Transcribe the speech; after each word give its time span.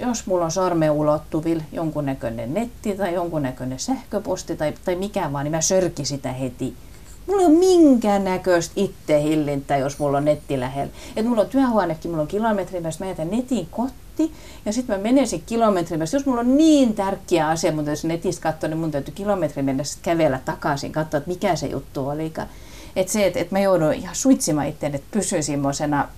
jos 0.00 0.26
mulla 0.26 0.44
on 0.44 0.50
sormen 0.50 0.90
ulottuvilla 0.90 1.62
jonkunnäköinen 1.72 2.54
netti 2.54 2.96
tai 2.96 3.14
jonkunnäköinen 3.14 3.78
sähköposti 3.78 4.56
tai, 4.56 4.74
tai 4.84 4.96
mikä 4.96 5.32
vaan, 5.32 5.44
niin 5.44 5.52
mä 5.52 5.60
sörkin 5.60 6.06
sitä 6.06 6.32
heti. 6.32 6.74
Mulla 7.26 7.40
ei 7.40 7.46
ole 7.46 7.58
minkäännäköistä 7.58 8.72
itsehillintä, 8.76 9.76
jos 9.76 9.98
mulla 9.98 10.18
on 10.18 10.24
netti 10.24 10.60
lähellä. 10.60 10.92
Et 11.16 11.26
mulla 11.26 11.42
on 11.42 11.48
työhuonekin, 11.48 12.10
mulla 12.10 12.22
on 12.22 12.28
kilometrin 12.28 12.82
päästä, 12.82 13.04
mä 13.04 13.10
jätän 13.10 13.30
netin 13.30 13.68
kotti 13.70 14.32
ja 14.66 14.72
sitten 14.72 14.96
mä 14.96 15.02
menen 15.02 15.28
sen 15.28 15.42
kilometrin 15.46 15.98
päästä. 15.98 16.16
Jos 16.16 16.26
mulla 16.26 16.40
on 16.40 16.56
niin 16.56 16.94
tärkeä 16.94 17.48
asia, 17.48 17.72
mutta 17.72 17.90
jos 17.90 18.04
netistä 18.04 18.42
katsoo, 18.42 18.70
niin 18.70 18.78
mun 18.78 18.90
täytyy 18.90 19.14
kilometrin 19.14 19.64
mennä 19.64 19.82
kävellä 20.02 20.40
takaisin, 20.44 20.92
katsoa, 20.92 21.18
että 21.18 21.30
mikä 21.30 21.56
se 21.56 21.66
juttu 21.66 22.08
olikaan. 22.08 22.48
Että 22.96 23.12
se, 23.12 23.26
että, 23.26 23.38
että 23.38 23.54
mä 23.54 23.60
joudun 23.60 23.92
ihan 23.92 24.14
suitsimaan 24.14 24.68
itseäni, 24.68 24.96
että 24.96 25.08
pysyn 25.10 25.42
semmoisena, 25.42 26.08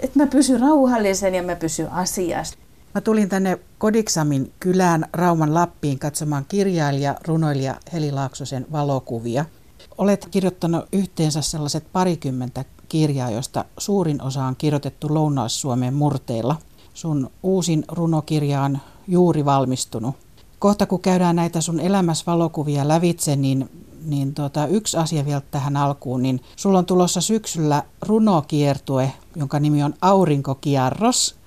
että 0.00 0.18
mä 0.18 0.26
pysyn 0.26 0.60
rauhallisen 0.60 1.34
ja 1.34 1.42
mä 1.42 1.56
pysyn 1.56 1.92
asiasta. 1.92 2.69
Mä 2.94 3.00
tulin 3.00 3.28
tänne 3.28 3.58
Kodiksamin 3.78 4.52
kylään 4.60 5.04
Rauman 5.12 5.54
Lappiin 5.54 5.98
katsomaan 5.98 6.44
kirjailija, 6.48 7.14
runoilija 7.26 7.74
Heli 7.92 8.12
Laaksosen 8.12 8.66
valokuvia. 8.72 9.44
Olet 9.98 10.28
kirjoittanut 10.30 10.84
yhteensä 10.92 11.42
sellaiset 11.42 11.84
parikymmentä 11.92 12.64
kirjaa, 12.88 13.30
joista 13.30 13.64
suurin 13.78 14.22
osa 14.22 14.44
on 14.44 14.56
kirjoitettu 14.56 15.14
Lounais-Suomen 15.14 15.94
murteilla. 15.94 16.56
Sun 16.94 17.30
uusin 17.42 17.84
runokirja 17.88 18.62
on 18.62 18.78
juuri 19.08 19.44
valmistunut. 19.44 20.16
Kohta 20.58 20.86
kun 20.86 21.00
käydään 21.00 21.36
näitä 21.36 21.60
sun 21.60 21.80
elämässä 21.80 22.24
valokuvia 22.26 22.88
lävitse, 22.88 23.36
niin 23.36 23.70
niin 24.04 24.34
tuota, 24.34 24.66
yksi 24.66 24.96
asia 24.96 25.24
vielä 25.24 25.42
tähän 25.50 25.76
alkuun, 25.76 26.22
niin 26.22 26.40
sulla 26.56 26.78
on 26.78 26.86
tulossa 26.86 27.20
syksyllä 27.20 27.82
runokiertue, 28.02 29.12
jonka 29.36 29.60
nimi 29.60 29.82
on 29.82 29.94
Aurinkokierros. 30.00 31.39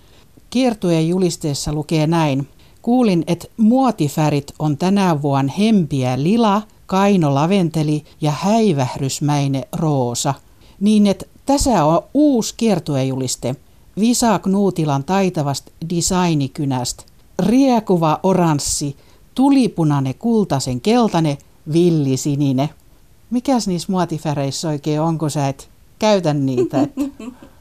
Kiertueen 0.54 1.10
julisteessa 1.10 1.74
lukee 1.74 2.08
näin. 2.08 2.48
Kuulin, 2.82 3.24
että 3.28 3.48
muotifärit 3.58 4.54
on 4.60 4.78
tänä 4.78 5.22
vuonna 5.22 5.54
hempiä 5.60 6.23
lila, 6.23 6.62
kaino 6.86 7.36
laventeli 7.36 8.04
ja 8.22 8.32
häivährysmäine 8.32 9.68
roosa. 9.72 10.34
Niin, 10.80 11.08
että 11.08 11.26
tässä 11.45 11.86
on 11.86 12.02
uusi 12.14 12.54
kiertuejuliste. 12.58 13.56
Visa 14.00 14.40
Knuutilan 14.40 15.04
taitavasta 15.04 15.72
designikynästä. 15.95 17.04
Riekuva 17.40 18.20
oranssi, 18.23 18.95
tulipunainen 19.36 20.16
kultaisen 20.16 20.82
keltainen 20.82 21.38
villisininen. 21.73 22.70
Mikäs 23.30 23.67
niissä 23.67 23.92
muotifäreissä 23.92 24.70
oikein 24.70 25.02
on, 25.02 25.17
kun 25.17 25.32
sä 25.32 25.48
et 25.48 25.70
käytä 26.00 26.34
niitä? 26.34 26.78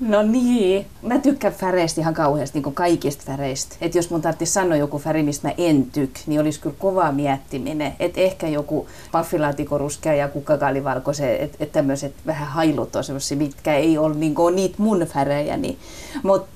No 0.00 0.22
niin, 0.22 0.86
mä 1.02 1.18
tykkään 1.18 1.54
färeistä 1.54 2.00
ihan 2.00 2.14
kauheasti, 2.14 2.56
niin 2.56 2.62
kuin 2.62 2.74
kaikista 2.74 3.24
färeistä. 3.26 3.76
Että 3.80 3.98
jos 3.98 4.10
mun 4.10 4.22
tarvitsisi 4.22 4.52
sanoa 4.52 4.76
joku 4.76 4.98
färi, 4.98 5.22
mistä 5.22 5.48
mä 5.48 5.54
en 5.58 5.86
tyk, 5.86 6.10
niin 6.26 6.40
olisi 6.40 6.60
kyllä 6.60 6.76
kova 6.78 7.12
miettiminen. 7.12 7.92
Että 8.00 8.20
ehkä 8.20 8.48
joku 8.48 8.86
paffilaatikoruskea 9.12 10.14
ja 10.14 10.28
kukkakaalivalkoise, 10.28 11.36
että 11.36 11.56
et 11.60 11.72
tämmöiset 11.72 12.14
vähän 12.26 12.48
hailut 12.48 12.96
on 12.96 13.04
semmoisia, 13.04 13.38
mitkä 13.38 13.74
ei 13.74 13.98
ole 13.98 14.14
niin 14.14 14.34
niitä 14.54 14.74
mun 14.78 15.00
färejä. 15.00 15.56
Niin. 15.56 15.78
Mutta 16.22 16.48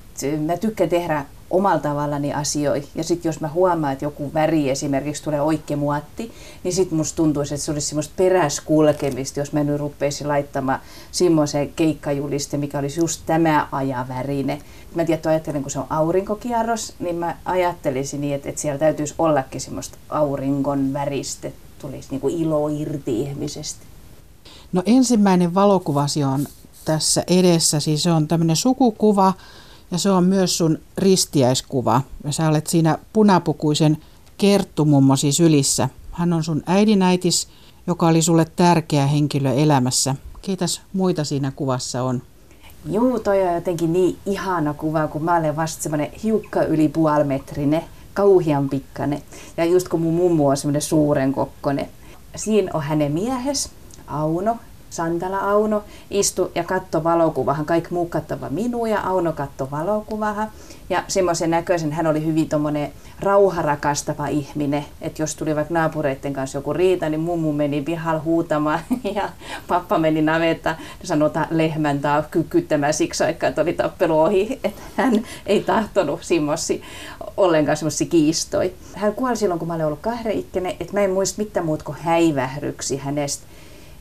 mä 0.45 0.57
tykkään 0.57 0.89
tehdä 0.89 1.25
omalla 1.53 1.79
tavallani 1.79 2.33
asioihin. 2.33 2.89
Ja 2.95 3.03
sitten 3.03 3.29
jos 3.29 3.41
mä 3.41 3.47
huomaan, 3.47 3.93
että 3.93 4.05
joku 4.05 4.33
väri 4.33 4.69
esimerkiksi 4.69 5.23
tulee 5.23 5.41
oikein 5.41 5.79
muotti, 5.79 6.31
niin 6.63 6.73
sitten 6.73 6.97
musta 6.97 7.15
tuntuisi, 7.15 7.53
että 7.53 7.65
se 7.65 7.71
olisi 7.71 7.87
semmoista 7.87 8.13
peräskulkemista, 8.17 9.39
jos 9.39 9.53
mä 9.53 9.63
nyt 9.63 9.79
rupeisin 9.79 10.27
laittamaan 10.27 10.79
semmoisen 11.11 11.69
keikkajuliste, 11.75 12.57
mikä 12.57 12.79
olisi 12.79 12.99
just 12.99 13.21
tämä 13.25 13.67
ajavärine. 13.71 14.61
Mä 14.95 15.01
en 15.01 15.05
tiedä, 15.05 15.29
ajattelen, 15.29 15.61
kun 15.61 15.71
se 15.71 15.79
on 15.79 15.87
aurinkokierros, 15.89 16.93
niin 16.99 17.15
mä 17.15 17.37
ajattelisin 17.45 18.21
niin, 18.21 18.35
että, 18.35 18.49
että 18.49 18.61
siellä 18.61 18.79
täytyisi 18.79 19.15
ollakin 19.19 19.61
semmoista 19.61 19.97
aurinkon 20.09 20.93
väristä, 20.93 21.51
tulisi 21.79 22.19
kuin 22.19 22.35
ilo 22.37 22.67
irti 22.67 23.21
ihmisestä. 23.21 23.79
No 24.71 24.83
ensimmäinen 24.85 25.53
valokuvasi 25.53 26.23
on 26.23 26.47
tässä 26.85 27.23
edessä, 27.27 27.79
siis 27.79 28.03
se 28.03 28.11
on 28.11 28.27
tämmöinen 28.27 28.55
sukukuva, 28.55 29.33
ja 29.93 29.99
se 29.99 30.11
on 30.11 30.23
myös 30.23 30.57
sun 30.57 30.79
ristiäiskuva. 30.97 32.01
Ja 32.23 32.31
sä 32.31 32.49
olet 32.49 32.67
siinä 32.67 32.97
punapukuisen 33.13 33.97
kerttumummosi 34.37 35.31
sylissä. 35.31 35.89
Hän 36.11 36.33
on 36.33 36.43
sun 36.43 36.63
äidinäitis, 36.65 37.47
joka 37.87 38.07
oli 38.07 38.21
sulle 38.21 38.45
tärkeä 38.55 39.07
henkilö 39.07 39.51
elämässä. 39.51 40.15
Kiitos 40.41 40.81
muita 40.93 41.23
siinä 41.23 41.51
kuvassa 41.51 42.03
on? 42.03 42.21
Joo, 42.89 43.19
toi 43.19 43.47
on 43.47 43.53
jotenkin 43.53 43.93
niin 43.93 44.17
ihana 44.25 44.73
kuva, 44.73 45.07
kun 45.07 45.23
mä 45.23 45.35
olen 45.35 45.55
vasta 45.55 45.83
semmoinen 45.83 46.11
hiukka 46.23 46.63
yli 46.63 46.87
puolimetrinen, 46.87 47.83
kauhian 48.13 48.69
pikkane. 48.69 49.21
Ja 49.57 49.65
just 49.65 49.87
kun 49.87 50.01
mun 50.01 50.13
mummu 50.13 50.47
on 50.47 50.57
semmoinen 50.57 50.81
suuren 50.81 51.33
kokkone. 51.33 51.89
Siinä 52.35 52.71
on 52.73 52.83
hänen 52.83 53.11
miehes, 53.11 53.69
Auno, 54.07 54.57
Santala 54.93 55.39
Auno 55.39 55.83
istu 56.11 56.51
ja 56.55 56.63
katto 56.63 57.03
valokuvahan. 57.03 57.65
Kaikki 57.65 57.93
muu 57.93 58.05
kattova 58.05 58.49
minua 58.49 58.87
ja 58.87 59.01
Auno 59.01 59.33
katto 59.33 59.71
valokuvahan. 59.71 60.51
Ja 60.89 61.03
semmoisen 61.07 61.49
näköisen 61.49 61.91
hän 61.91 62.07
oli 62.07 62.25
hyvin 62.25 62.49
tuommoinen 62.49 62.93
rauharakastava 63.19 64.27
ihminen. 64.27 64.85
Että 65.01 65.21
jos 65.21 65.35
tuli 65.35 65.55
vaikka 65.55 65.73
naapureiden 65.73 66.33
kanssa 66.33 66.57
joku 66.57 66.73
riita, 66.73 67.09
niin 67.09 67.19
mummu 67.19 67.53
meni 67.53 67.81
pihalla 67.81 68.21
huutamaan 68.21 68.79
ja 69.15 69.29
pappa 69.67 69.97
meni 69.97 70.21
navetta 70.21 70.75
sanotaan 71.03 71.47
lehmän 71.49 71.99
taa 71.99 72.21
kykyttämään 72.21 72.93
siksi 72.93 73.23
aikaa, 73.23 73.49
että 73.49 73.61
oli 73.61 73.73
tappelu 73.73 74.19
ohi. 74.19 74.59
Että 74.63 74.81
hän 74.95 75.23
ei 75.45 75.63
tahtonut 75.63 76.23
semmoisia 76.23 76.85
ollenkaan 77.37 77.77
semmoisia 77.77 78.07
kiistoi. 78.07 78.73
Hän 78.93 79.13
kuoli 79.13 79.35
silloin, 79.35 79.59
kun 79.59 79.67
mä 79.67 79.73
olin 79.73 79.85
ollut 79.85 80.01
kahden 80.01 80.31
ikäinen, 80.31 80.75
että 80.79 80.93
mä 80.93 80.99
en 80.99 81.11
muista 81.11 81.41
mitään 81.41 81.65
muuta 81.65 81.85
kuin 81.85 81.97
häivähryksi 82.01 82.97
hänestä 82.97 83.52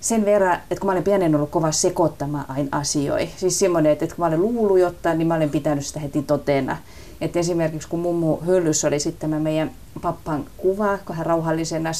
sen 0.03 0.25
verran, 0.25 0.55
että 0.55 0.81
kun 0.81 0.87
mä 0.87 0.93
olen 0.93 1.05
pienen 1.05 1.35
ollut 1.35 1.51
kova 1.51 1.73
sekoittamaan 1.73 2.45
aina 2.49 2.79
asioihin. 2.79 3.31
Siis 3.37 3.59
semmoinen, 3.59 3.93
että 3.93 4.07
kun 4.07 4.15
mä 4.19 4.27
olen 4.27 4.41
luullut 4.41 4.79
jotain, 4.79 5.19
niin 5.19 5.29
mä 5.29 5.35
olen 5.35 5.51
pitänyt 5.51 5.87
sitä 5.87 6.01
heti 6.01 6.23
totena. 6.23 6.77
Että 7.21 7.39
esimerkiksi 7.39 7.89
kun 7.89 8.01
mummu 8.01 8.37
hyllyssä 8.37 8.89
oli 8.89 9.01
sitten 9.01 9.31
tämä 9.31 9.43
meidän 9.43 9.71
pappan 10.03 10.45
kuva, 10.57 10.99
kun 10.99 11.17
hän 11.17 11.27
rauhallisena 11.27 11.91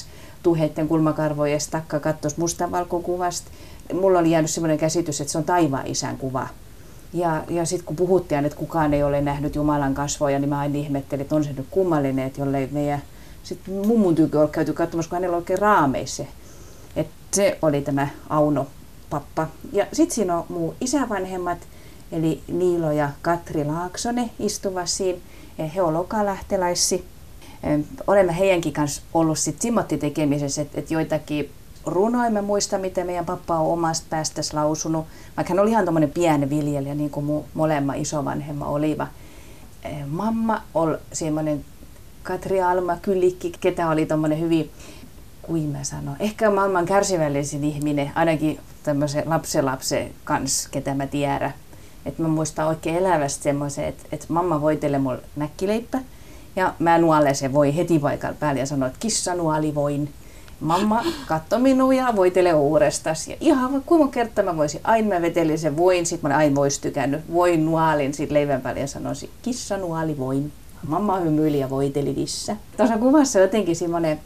tuheitten 0.43 0.89
kulmakarvojen 0.89 1.61
takka 1.71 2.01
katsoisi 2.01 2.41
mustavalkokuvasta. 2.41 3.51
Mulla 3.95 4.19
oli 4.19 4.31
jäänyt 4.31 4.51
semmoinen 4.51 4.79
käsitys, 4.79 5.21
että 5.21 5.33
se 5.33 5.39
on 5.39 5.45
taivaan 5.45 5.87
isän 5.87 6.17
kuva. 6.17 6.49
Ja, 7.13 7.45
ja 7.49 7.65
sitten 7.65 7.87
kun 7.87 7.97
puhuttiin, 7.97 8.45
että 8.45 8.59
kukaan 8.59 8.95
ei 8.95 9.03
ole 9.03 9.21
nähnyt 9.21 9.55
Jumalan 9.55 9.95
kasvoja, 9.95 10.39
niin 10.39 10.49
mä 10.49 10.59
aina 10.59 10.79
ihmettelin, 10.79 11.23
että 11.23 11.35
on 11.35 11.45
se 11.45 11.53
nyt 11.53 11.67
kummallinen, 11.71 12.27
että 12.27 12.41
jollei 12.41 12.69
meidän 12.73 13.03
sitten 13.43 13.75
mummun 13.75 14.15
tykö 14.15 14.41
ole 14.41 14.49
käyty 14.49 14.73
katsomassa, 14.73 15.11
kun 15.11 15.17
hänellä 15.17 15.37
on 15.37 15.41
oikein 15.43 15.59
raameissa 15.59 16.25
se 17.35 17.59
oli 17.63 17.83
tämä 17.83 18.09
Auno 18.29 18.67
pappa. 19.11 19.47
Ja 19.73 19.87
sitten 19.93 20.15
siinä 20.15 20.39
on 20.39 20.45
muu 20.49 20.75
isävanhemmat, 20.81 21.59
eli 22.13 22.43
Niilo 22.49 22.93
ja 22.93 23.11
Katri 23.23 23.65
Laaksone 23.65 24.31
istuva 24.39 24.87
siinä. 24.87 25.19
He 25.75 25.83
ovat 25.83 25.95
lokalähteläissi. 25.95 27.05
Olemme 28.07 28.39
heidänkin 28.39 28.73
kanssa 28.73 29.03
ollut 29.15 29.39
sitten 29.39 29.63
Simotti 29.63 29.99
tekemisessä, 29.99 30.63
että 30.63 30.81
et 30.81 30.91
joitakin 30.91 31.51
runoja 31.87 32.31
mä 32.31 32.43
muistan, 32.43 32.81
mitä 32.81 33.05
meidän 33.05 33.27
pappa 33.27 33.59
on 33.59 33.73
omasta 33.73 34.07
päästäs 34.11 34.53
lausunut. 34.53 35.07
Vaikka 35.37 35.55
hän 35.55 35.61
oli 35.61 35.71
ihan 35.71 35.85
tuommoinen 35.85 36.11
pieni 36.11 36.51
viljelijä, 36.51 36.95
niin 36.95 37.11
kuin 37.11 37.27
mun 37.27 37.45
molemmat 37.55 37.97
isovanhemma 37.97 38.67
oliva. 38.67 39.07
Mamma 40.07 40.63
oli 40.75 40.97
semmoinen 41.13 41.65
Katri 42.23 42.63
Alma 42.63 42.97
Kylikki, 42.97 43.53
ketä 43.61 43.89
oli 43.89 44.07
tuommoinen 44.07 44.41
hyvin 44.41 44.71
kuin 45.53 45.69
mä 45.69 45.85
sanon, 45.85 46.17
ehkä 46.21 46.51
maailman 46.51 46.87
kärsivällisin 46.87 47.65
ihminen, 47.65 48.11
ainakin 48.15 48.61
tämmöisen 48.83 49.25
lapsen 49.63 50.11
kanssa, 50.25 50.69
ketä 50.71 50.95
mä 50.95 51.07
tiedän. 51.07 51.55
Että 52.07 52.23
mä 52.23 52.29
muistan 52.29 52.69
oikein 52.69 52.97
elävästi 52.97 53.43
semmoisen, 53.43 53.85
että, 53.85 54.03
että 54.13 54.27
mamma 54.29 54.61
voitelee 54.61 54.99
mulle 54.99 55.23
näkkileipä 55.37 55.99
ja 56.57 56.75
mä 56.79 56.99
nuolen 56.99 57.35
sen 57.35 57.53
voi 57.53 57.77
heti 57.77 57.99
paikalla 57.99 58.37
päälle 58.41 58.61
ja 58.61 58.67
sanoo, 58.67 58.87
että 58.87 58.99
kissa 59.01 59.35
nuoli 59.35 59.75
voin. 59.75 60.13
Mamma 60.61 61.05
katso 61.27 61.59
minua 61.59 61.95
ja 61.95 62.17
voitele 62.17 62.55
uudestaan. 62.55 63.17
Ja 63.29 63.37
ihan 63.41 63.83
kuinka 63.87 64.09
kertaa 64.09 64.45
mä 64.45 64.57
voisin, 64.57 64.81
aina 64.85 65.09
mä 65.09 65.23
vetelin 65.23 65.59
sen 65.59 65.77
voin, 65.77 66.07
sit 66.07 66.23
mä 66.23 66.37
aina 66.37 66.55
vois 66.55 66.79
tykännyt. 66.79 67.21
Voin 67.33 67.67
nuolin 67.67 68.15
sit 68.15 68.31
leivän 68.31 68.61
päälle 68.61 68.81
ja 68.81 68.87
sanoisin, 68.87 69.31
kissa 69.43 69.77
nuoli 69.77 70.19
voin. 70.19 70.53
Mamma 70.87 71.21
hymyili 71.21 71.59
ja 71.59 71.71
voiteli 71.71 72.15
kissa. 72.15 72.57
Tuossa 72.77 72.99
kuvassa 72.99 73.39
jotenkin 73.39 73.77
semmoinen 73.77 74.21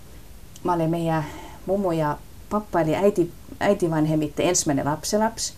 mä 0.67 0.73
olin 0.73 0.91
meidän 0.91 1.25
mummo 1.67 1.93
ja 1.93 2.17
pappa 2.51 2.81
eli 2.81 2.97
äiti, 2.97 3.33
äitivanhemmitte 3.61 4.49
ensimmäinen 4.49 4.87
lapselaps. 4.87 5.55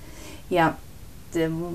Ja 0.51 0.75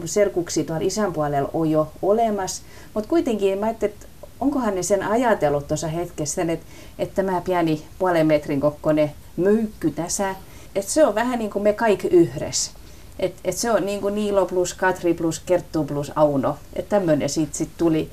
serkuksi 0.05 0.63
tuolla 0.63 0.85
isän 0.85 1.13
puolella 1.13 1.49
on 1.53 1.71
jo 1.71 1.91
olemassa. 2.01 2.63
Mutta 2.93 3.09
kuitenkin 3.09 3.59
mä 3.59 3.65
ajattelin, 3.65 3.93
että 3.93 4.07
onkohan 4.39 4.75
ne 4.75 4.83
sen 4.83 5.03
ajatellut 5.03 5.67
tuossa 5.67 5.87
hetkessä, 5.87 6.41
että, 6.41 6.65
että 6.99 7.15
tämä 7.15 7.41
pieni 7.41 7.85
puolen 7.99 8.27
metrin 8.27 8.61
kokkonen 8.61 9.11
möykky 9.37 9.91
tässä, 9.91 10.35
että 10.75 10.91
se 10.91 11.05
on 11.05 11.15
vähän 11.15 11.39
niin 11.39 11.51
kuin 11.51 11.63
me 11.63 11.73
kaikki 11.73 12.07
yhdessä. 12.07 12.71
Että 13.19 13.41
et 13.45 13.57
se 13.57 13.71
on 13.71 13.85
niin 13.85 14.01
kuin 14.01 14.15
Niilo 14.15 14.45
plus 14.45 14.73
Katri 14.73 15.13
plus 15.13 15.39
Kerttu 15.39 15.83
plus 15.83 16.11
Auno. 16.15 16.57
Että 16.73 16.89
tämmöinen 16.89 17.29
siitä 17.29 17.57
sit 17.57 17.69
tuli 17.77 18.09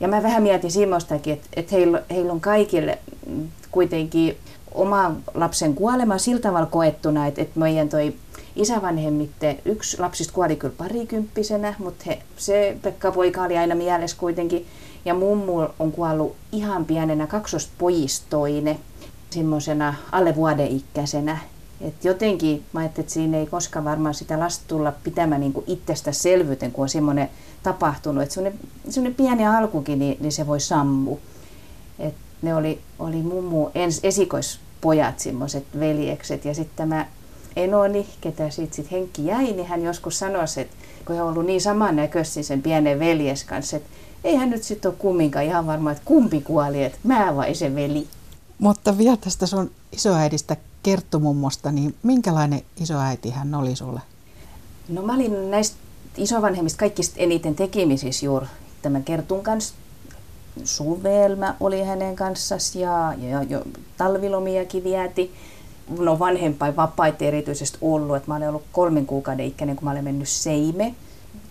Ja 0.00 0.08
mä 0.08 0.22
vähän 0.22 0.42
mietin 0.42 0.70
semmoistakin, 0.70 1.32
että, 1.32 1.48
että 1.56 1.76
heillä, 1.76 2.02
heillä 2.10 2.32
on 2.32 2.40
kaikille 2.40 2.98
kuitenkin 3.70 4.36
oma 4.74 5.12
lapsen 5.34 5.74
kuolema 5.74 6.18
sillä 6.18 6.40
tavalla 6.40 6.66
koettuna, 6.66 7.26
että, 7.26 7.42
että 7.42 7.60
meidän 7.60 7.88
toi 7.88 8.14
isävanhemmitte, 8.56 9.58
yksi 9.64 10.00
lapsista 10.00 10.32
kuoli 10.32 10.56
kyllä 10.56 10.74
parikymppisenä, 10.78 11.74
mutta 11.78 12.04
he, 12.06 12.22
se 12.36 12.76
Pekka 12.82 13.12
poika 13.12 13.42
oli 13.42 13.58
aina 13.58 13.74
mielessä 13.74 14.16
kuitenkin. 14.20 14.66
Ja 15.04 15.14
mummu 15.14 15.60
on 15.78 15.92
kuollut 15.92 16.36
ihan 16.52 16.84
pienenä 16.84 17.26
kaksospojistoine, 17.26 18.78
semmoisena 19.30 19.94
alle 20.12 20.36
vuoden 20.36 20.66
ikäisenä. 20.66 21.38
Et 21.80 22.04
jotenkin 22.04 22.64
mä 22.72 22.80
ajattelin, 22.80 23.04
että 23.04 23.14
siinä 23.14 23.38
ei 23.38 23.46
koskaan 23.46 23.84
varmaan 23.84 24.14
sitä 24.14 24.38
lasta 24.40 24.64
tulla 24.68 24.92
pitämään 24.92 25.40
niin 25.40 25.64
itsestä 25.66 26.12
selvyyten, 26.12 26.72
kun 26.72 26.82
on 26.82 26.88
semmoinen 26.88 27.30
tapahtunut. 27.62 28.22
Että 28.22 28.34
semmoinen, 28.34 28.60
semmoinen 28.88 29.14
pieni 29.14 29.46
alkukin, 29.46 29.98
niin, 29.98 30.16
niin 30.20 30.32
se 30.32 30.46
voi 30.46 30.60
sammu. 30.60 31.16
Et 31.98 32.14
ne 32.46 32.54
oli, 32.54 32.80
oli 32.98 33.22
mummu 33.22 33.70
ens, 33.74 34.00
esikoispojat, 34.02 35.18
semmoiset 35.18 35.64
veljekset. 35.80 36.44
Ja 36.44 36.54
sitten 36.54 36.76
tämä 36.76 37.06
enoni, 37.56 38.06
ketä 38.20 38.50
siitä 38.50 38.76
sit 38.76 38.90
henki 38.90 39.26
jäi, 39.26 39.52
niin 39.52 39.66
hän 39.66 39.82
joskus 39.82 40.18
sanoi, 40.18 40.44
että 40.56 40.76
kun 41.06 41.16
hän 41.16 41.24
on 41.24 41.32
ollut 41.32 41.46
niin 41.46 41.60
samannäköisesti 41.60 42.42
sen 42.42 42.62
pienen 42.62 42.98
veljes 42.98 43.44
kanssa, 43.44 43.76
että 43.76 43.88
ei 44.24 44.36
hän 44.36 44.50
nyt 44.50 44.62
sitten 44.62 44.88
ole 44.88 44.96
kumminkaan 44.98 45.44
ihan 45.44 45.66
varma, 45.66 45.92
että 45.92 46.02
kumpi 46.04 46.40
kuoli, 46.40 46.84
että 46.84 46.98
mä 47.02 47.36
vai 47.36 47.54
se 47.54 47.74
veli. 47.74 48.06
Mutta 48.58 48.98
vielä 48.98 49.16
tästä 49.16 49.46
sun 49.46 49.70
isoäidistä 49.92 50.56
Kerttumummosta, 50.82 51.72
niin 51.72 51.94
minkälainen 52.02 52.62
isoäiti 52.80 53.30
hän 53.30 53.54
oli 53.54 53.76
sulle? 53.76 54.00
No 54.88 55.02
mä 55.02 55.14
olin 55.14 55.50
näistä 55.50 55.76
isovanhemmista 56.16 56.78
kaikista 56.78 57.14
eniten 57.18 57.54
tekemisissä 57.54 58.26
juuri 58.26 58.46
tämän 58.82 59.04
Kertun 59.04 59.42
kanssa. 59.42 59.74
Suvelma 60.64 61.54
oli 61.60 61.82
hänen 61.82 62.16
kanssaan 62.16 62.60
ja, 62.74 63.14
ja, 63.18 63.42
ja 63.42 63.62
talvilomiakin 63.96 64.84
vieti. 64.84 65.34
No 65.98 66.18
vanhempain 66.18 66.76
vapaita 66.76 67.24
erityisesti 67.24 67.78
ollut, 67.80 68.16
että 68.16 68.30
mä 68.30 68.36
olen 68.36 68.48
ollut 68.48 68.64
kolmen 68.72 69.06
kuukauden 69.06 69.46
ikäinen, 69.46 69.76
kun 69.76 69.84
mä 69.84 69.90
olen 69.90 70.04
mennyt 70.04 70.28
Seime, 70.28 70.94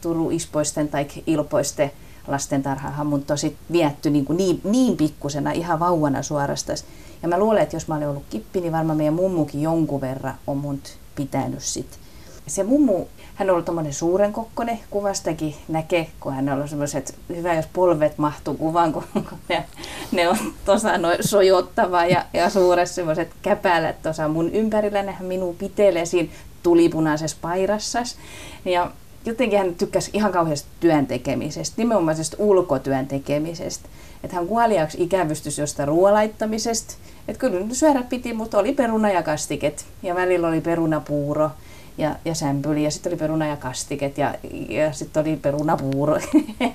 Turun 0.02 0.32
Ispoisten 0.32 0.88
tai 0.88 1.08
Ilpoisten 1.28 1.92
lastentarhaan, 2.28 3.08
mutta 3.08 3.34
tosi 3.34 3.58
vietty 3.72 4.10
niin, 4.10 4.26
kuin 4.26 4.38
niin, 4.38 4.62
niin 4.64 4.98
pikkusena, 4.98 5.52
ihan 5.52 5.80
vauvana 5.80 6.22
suorastaan. 6.22 6.78
Ja 7.22 7.28
mä 7.28 7.40
luulen, 7.40 7.64
että 7.64 7.76
jos 7.76 7.88
mä 7.88 7.96
olen 7.96 8.10
ollut 8.10 8.24
kippi, 8.30 8.62
niin 8.62 8.72
varmaan 8.72 8.98
meidän 8.98 9.14
mummukin 9.14 9.62
jonkun 9.62 10.02
verran 10.02 10.36
on 10.48 10.58
mut 10.58 10.98
pitänyt 11.16 11.64
sit. 11.64 12.00
Se 12.48 12.64
mummu, 12.64 13.06
hän 13.36 13.50
on 13.50 13.54
ollut 13.54 13.66
tommonen 13.66 13.94
suuren 13.94 14.34
kokkone, 14.34 14.80
kuvastakin 14.90 15.56
näkee, 15.68 16.08
kun 16.20 16.34
hän 16.34 16.50
on 16.50 16.56
ollut 16.56 16.70
semmoiset, 16.70 17.16
hyvä 17.36 17.54
jos 17.54 17.66
polvet 17.74 18.18
mahtuu 18.18 18.54
kuvaan, 18.54 18.94
kun 18.94 19.04
ne, 19.50 19.66
ne 20.12 20.30
on 20.30 20.38
tosa 20.66 20.98
noin 20.98 21.18
sojottava 21.22 22.06
ja, 22.06 22.26
ja 22.34 22.50
suuret 22.50 22.90
semmoiset 22.90 23.30
käpälät 23.42 24.02
tuossa 24.02 24.28
mun 24.28 24.50
ympärillä, 24.50 25.04
nehän 25.04 25.26
minun 25.26 25.56
pitelee 25.56 26.06
siinä 26.06 26.30
tulipunaisessa 26.64 27.38
pairassas. 27.42 28.18
Ja 28.66 28.92
jotenkin 29.26 29.60
hän 29.60 29.76
tykkäsi 29.76 30.12
ihan 30.14 30.32
kauheasti 30.32 30.70
työn 30.80 31.08
tekemisestä, 31.08 31.74
nimenomaisesta 31.78 32.38
ulkotyön 32.40 33.08
tekemisestä. 33.08 33.90
Että 34.24 34.36
hän 34.36 34.48
kuoliaksi 34.48 35.04
ikävystys 35.04 35.58
jostain 35.58 35.88
ruoalaittamisesta. 35.88 36.94
Että 37.28 37.40
kyllä 37.40 37.66
syödä 37.72 38.04
piti, 38.10 38.34
mutta 38.34 38.58
oli 38.58 38.74
peruna 38.74 39.12
ja 39.12 39.24
kastiket. 39.24 39.86
Ja 40.04 40.16
välillä 40.16 40.48
oli 40.48 40.62
perunapuuro 40.62 41.52
ja, 41.98 42.16
ja 42.26 42.36
sämpyli 42.36 42.84
ja 42.84 42.92
sitten 42.92 43.10
oli 43.10 43.18
peruna 43.18 43.48
ja 43.48 43.58
kastiket 43.58 44.18
ja, 44.18 44.36
ja 44.70 44.94
sitten 44.94 45.22
oli 45.22 45.36
perunapuuro. 45.36 46.20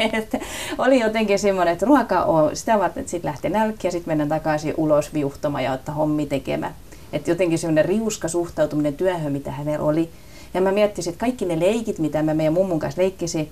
oli 0.79 1.01
jotenkin 1.01 1.39
semmoinen, 1.39 1.73
että 1.73 1.87
ruoka 1.87 2.23
on 2.23 2.57
sitä 2.57 2.79
varten, 2.79 3.01
että 3.01 3.11
sitten 3.11 3.29
lähtee 3.29 3.51
nälkki 3.51 3.87
ja 3.87 3.91
sitten 3.91 4.11
mennään 4.11 4.29
takaisin 4.29 4.75
ulos 4.77 5.15
viuhtomaan 5.15 5.65
ja 5.65 5.73
ottaa 5.73 5.95
hommi 5.95 6.27
tekemään. 6.27 6.75
Että 7.13 7.31
jotenkin 7.31 7.59
semmoinen 7.59 7.85
riuska 7.85 8.29
suhtautuminen 8.29 8.95
työhön, 8.95 9.33
mitä 9.33 9.51
hänellä 9.51 9.85
oli. 9.85 10.11
Ja 10.55 10.61
mä 10.61 10.73
miettisin, 10.73 11.13
että 11.13 11.21
kaikki 11.21 11.45
ne 11.45 11.61
leikit, 11.61 11.99
mitä 11.99 12.23
mä 12.23 12.35
meidän 12.35 12.55
mummun 12.55 12.79
kanssa 12.79 13.03
leikkisin, 13.03 13.51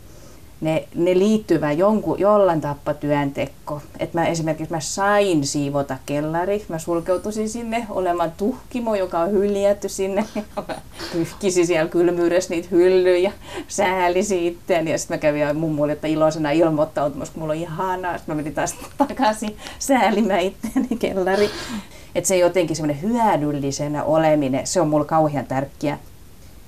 ne, 0.61 0.89
ne 0.95 1.19
liittyvät 1.19 1.79
jonkun, 1.79 2.21
jollain 2.21 2.61
tappa 2.61 2.95
työntekko. 2.95 3.83
Että 3.99 4.19
mä 4.19 4.27
esimerkiksi 4.27 4.75
mä 4.75 4.81
sain 4.81 5.47
siivota 5.47 5.97
kellari, 6.07 6.65
mä 6.69 6.79
sulkeutusin 6.79 7.49
sinne 7.49 7.87
olemaan 7.91 8.33
tuhkimo, 8.37 8.95
joka 8.95 9.19
on 9.19 9.31
hyljätty 9.31 9.89
sinne. 9.89 10.25
Mä 10.57 10.65
pyyhkisin 11.13 11.67
siellä 11.67 11.91
kylmyydessä 11.91 12.55
niitä 12.55 12.69
hyllyjä, 12.71 13.33
säälisi 13.69 14.47
itseäni 14.47 14.91
ja 14.91 14.99
sitten 14.99 15.15
mä 15.15 15.19
kävin 15.19 15.57
mummulle, 15.57 15.93
että 15.93 16.07
iloisena 16.07 16.51
ilmoittautumassa, 16.51 17.35
kun 17.35 17.43
mulla 17.43 17.53
on 17.53 17.59
ihanaa. 17.59 18.19
Sitten 18.19 18.35
mä 18.35 18.43
menin 18.43 18.55
taas 18.55 18.77
takaisin 18.99 19.57
säälimään 19.79 20.41
itseäni 20.41 20.97
kellari. 20.99 21.51
Että 22.15 22.29
se 22.29 22.37
jotenkin 22.37 22.77
semmoinen 22.77 23.03
hyödyllisenä 23.03 24.05
oleminen, 24.05 24.67
se 24.67 24.81
on 24.81 24.89
mulle 24.89 25.05
kauhean 25.05 25.47
tärkeä. 25.47 25.99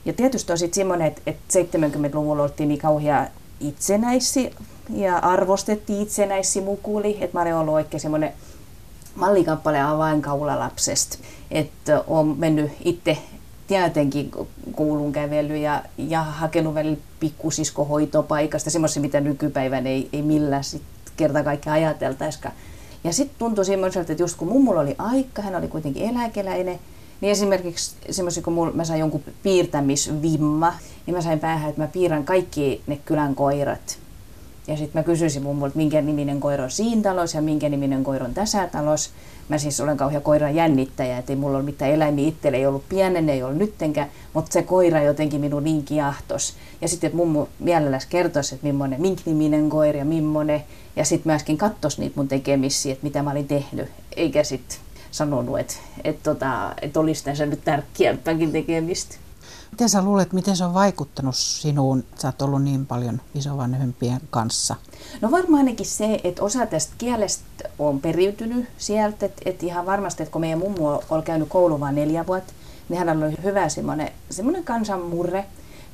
Ja 0.04 0.12
tietysti 0.12 0.52
on 0.52 0.58
sitten 0.58 0.74
semmoinen, 0.74 1.06
että, 1.06 1.22
että 1.26 1.60
70-luvulla 1.60 2.42
oltiin 2.42 2.68
niin 2.68 2.80
kauhean 2.80 3.28
itsenäisi 3.60 4.54
ja 4.94 5.18
arvostettiin 5.18 6.02
itsenäisi 6.02 6.60
mukuli, 6.60 7.18
että 7.20 7.38
mä 7.38 7.42
olen 7.42 7.56
ollut 7.56 7.74
oikein 7.74 8.00
semmoinen 8.00 8.32
mallikappale 9.14 9.80
avainkaulalapsesta, 9.80 11.18
että 11.50 12.04
olen 12.06 12.26
mennyt 12.38 12.70
itse 12.84 13.18
tietenkin 13.66 14.30
koulun 14.72 15.12
kävely 15.12 15.56
ja, 15.56 15.82
ja 15.98 16.22
hakenut 16.22 16.74
välillä 16.74 16.96
pikkusiskohoitopaikasta, 17.20 18.70
semmoisia, 18.70 19.02
mitä 19.02 19.20
nykypäivän 19.20 19.86
ei, 19.86 20.08
ei 20.12 20.22
millään 20.22 20.64
sit 20.64 20.82
kerta 21.16 21.42
kaikkiaan 21.42 21.78
ajateltaisikaan. 21.78 22.54
Ja 23.04 23.12
sitten 23.12 23.38
tuntui 23.38 23.64
semmoiselta, 23.64 24.12
että 24.12 24.22
just 24.22 24.36
kun 24.36 24.48
mummulla 24.48 24.80
oli 24.80 24.94
aika, 24.98 25.42
hän 25.42 25.56
oli 25.56 25.68
kuitenkin 25.68 26.16
eläkeläinen, 26.16 26.78
niin 27.20 27.30
esimerkiksi 27.30 27.96
semmoisia, 28.10 28.42
kun 28.42 28.72
mä 28.74 28.84
sain 28.84 29.00
jonkun 29.00 29.22
piirtämisvimma, 29.42 30.74
niin 31.06 31.14
mä 31.14 31.22
sain 31.22 31.40
päähän, 31.40 31.70
että 31.70 31.82
mä 31.82 31.88
piirrän 31.88 32.24
kaikki 32.24 32.82
ne 32.86 33.00
kylän 33.04 33.34
koirat. 33.34 33.98
Ja 34.66 34.76
sitten 34.76 35.00
mä 35.00 35.04
kysyisin 35.04 35.42
mummulta, 35.42 35.76
minkä 35.76 36.00
niminen 36.00 36.40
koira 36.40 36.64
on 36.64 36.70
siinä 36.70 37.02
talossa 37.02 37.38
ja 37.38 37.42
minkä 37.42 37.68
niminen 37.68 38.04
koira 38.04 38.26
on 38.26 38.34
tässä 38.34 38.66
talossa. 38.66 39.10
Mä 39.48 39.58
siis 39.58 39.80
olen 39.80 39.96
kauhean 39.96 40.22
koiran 40.22 40.54
jännittäjä, 40.54 41.18
että 41.18 41.32
ei 41.32 41.36
mulla 41.36 41.56
ole 41.56 41.64
mitään 41.64 41.90
eläimiä 41.90 42.28
itselle, 42.28 42.56
ei 42.56 42.66
ollut 42.66 42.88
pienen, 42.88 43.28
ei 43.28 43.42
ollut 43.42 43.58
nyttenkään, 43.58 44.08
mutta 44.32 44.52
se 44.52 44.62
koira 44.62 45.02
jotenkin 45.02 45.40
minun 45.40 45.64
niin 45.64 45.84
kiahtos. 45.84 46.54
Ja 46.80 46.88
sitten, 46.88 47.08
että 47.08 47.16
mummu 47.16 47.46
mielelläsi 47.58 48.06
kertoisi, 48.10 48.54
että 48.54 48.66
millainen, 48.66 49.00
minkä 49.00 49.22
niminen 49.26 49.68
koira 49.70 49.98
ja 49.98 50.04
millainen. 50.04 50.62
Ja 50.96 51.04
sitten 51.04 51.32
myöskin 51.32 51.58
katsoisi 51.58 52.00
niitä 52.00 52.16
mun 52.16 52.28
tekemisiä, 52.28 52.92
että 52.92 53.04
mitä 53.04 53.22
mä 53.22 53.30
olin 53.30 53.48
tehnyt, 53.48 53.88
eikä 54.16 54.44
sitten 54.44 54.78
sanonut, 55.10 55.58
että, 55.58 55.74
että, 56.04 56.22
tota, 56.22 56.74
että 56.82 57.00
olisi 57.00 57.24
tässä 57.24 57.46
nyt 57.46 57.64
tärkeämpääkin 57.64 58.52
tekemistä. 58.52 59.16
Miten 59.70 59.88
sä 59.88 60.02
luulet, 60.02 60.32
miten 60.32 60.56
se 60.56 60.64
on 60.64 60.74
vaikuttanut 60.74 61.36
sinuun, 61.36 62.04
sä 62.18 62.28
oot 62.28 62.42
ollut 62.42 62.62
niin 62.62 62.86
paljon 62.86 63.20
isovanhempien 63.34 64.20
kanssa? 64.30 64.76
No 65.20 65.30
varmaan 65.30 65.58
ainakin 65.58 65.86
se, 65.86 66.20
että 66.24 66.42
osa 66.42 66.66
tästä 66.66 66.92
kielestä 66.98 67.68
on 67.78 68.00
periytynyt 68.00 68.68
sieltä, 68.78 69.26
että, 69.26 69.42
että 69.44 69.66
ihan 69.66 69.86
varmasti, 69.86 70.22
että 70.22 70.32
kun 70.32 70.40
meidän 70.40 70.58
mummu 70.58 70.86
on 71.10 71.22
käynyt 71.22 71.48
koulu 71.48 71.80
vain 71.80 71.94
neljä 71.94 72.26
vuotta, 72.26 72.52
niin 72.88 72.98
hän 72.98 73.08
on 73.08 73.22
ollut 73.22 73.42
hyvä 73.42 73.68
semmoinen, 73.68 74.12
semmoinen 74.30 74.64
kansanmurre, 74.64 75.44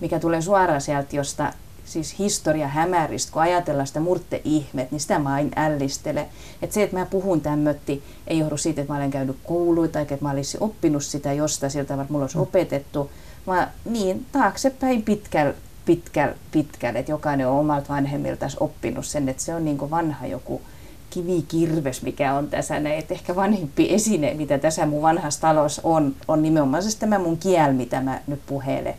mikä 0.00 0.18
tulee 0.18 0.42
suoraan 0.42 0.80
sieltä, 0.80 1.16
josta 1.16 1.52
siis 1.86 2.18
historia 2.18 2.68
hämäristä, 2.68 3.32
kun 3.32 3.42
ajatellaan 3.42 3.86
sitä 3.86 4.00
murte-ihmet, 4.00 4.90
niin 4.90 5.00
sitä 5.00 5.18
mä 5.18 5.34
aina 5.34 5.50
ällistele. 5.56 6.28
Että 6.62 6.74
se, 6.74 6.82
että 6.82 6.96
mä 6.96 7.06
puhun 7.06 7.40
tämmötti, 7.40 8.02
ei 8.26 8.38
johdu 8.38 8.56
siitä, 8.56 8.80
että 8.80 8.92
mä 8.92 8.98
olen 8.98 9.10
käynyt 9.10 9.36
kouluja 9.44 9.90
tai 9.90 10.02
että 10.02 10.16
mä 10.20 10.30
olisin 10.30 10.62
oppinut 10.62 11.04
sitä 11.04 11.32
jostain 11.32 11.70
sieltä, 11.70 11.94
että 11.94 12.12
mulla 12.12 12.24
olisi 12.24 12.36
mm. 12.36 12.42
opetettu, 12.42 13.10
vaan 13.46 13.68
niin 13.84 14.26
taaksepäin 14.32 15.02
pitkällä 15.02 15.54
pitkäl, 15.86 16.32
pitkäl, 16.50 16.96
että 16.96 17.12
jokainen 17.12 17.48
on 17.48 17.58
omalta 17.58 17.88
vanhemmiltaan 17.88 18.50
oppinut 18.60 19.06
sen, 19.06 19.28
että 19.28 19.42
se 19.42 19.54
on 19.54 19.64
niin 19.64 19.90
vanha 19.90 20.26
joku 20.26 20.62
kivikirves, 21.10 22.02
mikä 22.02 22.34
on 22.34 22.48
tässä 22.48 22.80
näin, 22.80 22.98
että 22.98 23.14
ehkä 23.14 23.36
vanhempi 23.36 23.94
esine, 23.94 24.34
mitä 24.34 24.58
tässä 24.58 24.86
mun 24.86 25.02
vanhassa 25.02 25.40
talossa 25.40 25.82
on, 25.84 26.14
on 26.28 26.42
nimenomaan 26.42 26.82
se 26.82 26.98
tämä 26.98 27.18
mun 27.18 27.38
kiel, 27.38 27.72
mitä 27.72 28.00
mä 28.00 28.20
nyt 28.26 28.40
puhelen. 28.46 28.94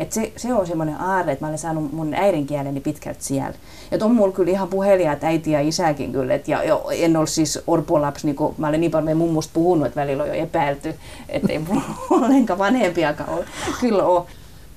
Et 0.00 0.12
se, 0.12 0.32
se 0.36 0.54
on 0.54 0.66
semmoinen 0.66 1.00
aarre, 1.00 1.32
että 1.32 1.44
mä 1.44 1.48
olen 1.48 1.58
saanut 1.58 1.92
mun 1.92 2.14
äidinkieleni 2.14 2.80
pitkälti 2.80 3.24
siellä. 3.24 3.54
Ja 3.90 3.98
on 4.02 4.14
mulla 4.14 4.32
kyllä 4.32 4.50
ihan 4.50 4.68
puhelijat 4.68 5.24
äiti 5.24 5.50
ja 5.50 5.60
isäkin 5.60 6.12
kyllä. 6.12 6.34
Et 6.34 6.48
ja, 6.48 6.64
jo, 6.64 6.86
en 6.92 7.16
ole 7.16 7.26
siis 7.26 7.62
orpolapsi, 7.66 8.26
niin 8.26 8.36
mä 8.58 8.68
olen 8.68 8.80
niin 8.80 8.90
paljon 8.90 9.18
mummusta 9.18 9.50
puhunut, 9.54 9.86
että 9.86 10.00
välillä 10.00 10.22
on 10.22 10.28
jo 10.28 10.34
epäilty, 10.34 10.94
että 11.28 11.52
ei 11.52 11.58
mulla 11.58 11.82
ollenkaan 12.10 12.58
vanhempiakaan 12.58 13.30
ole. 13.30 13.44
Kyllä 13.80 14.04
on. 14.04 14.26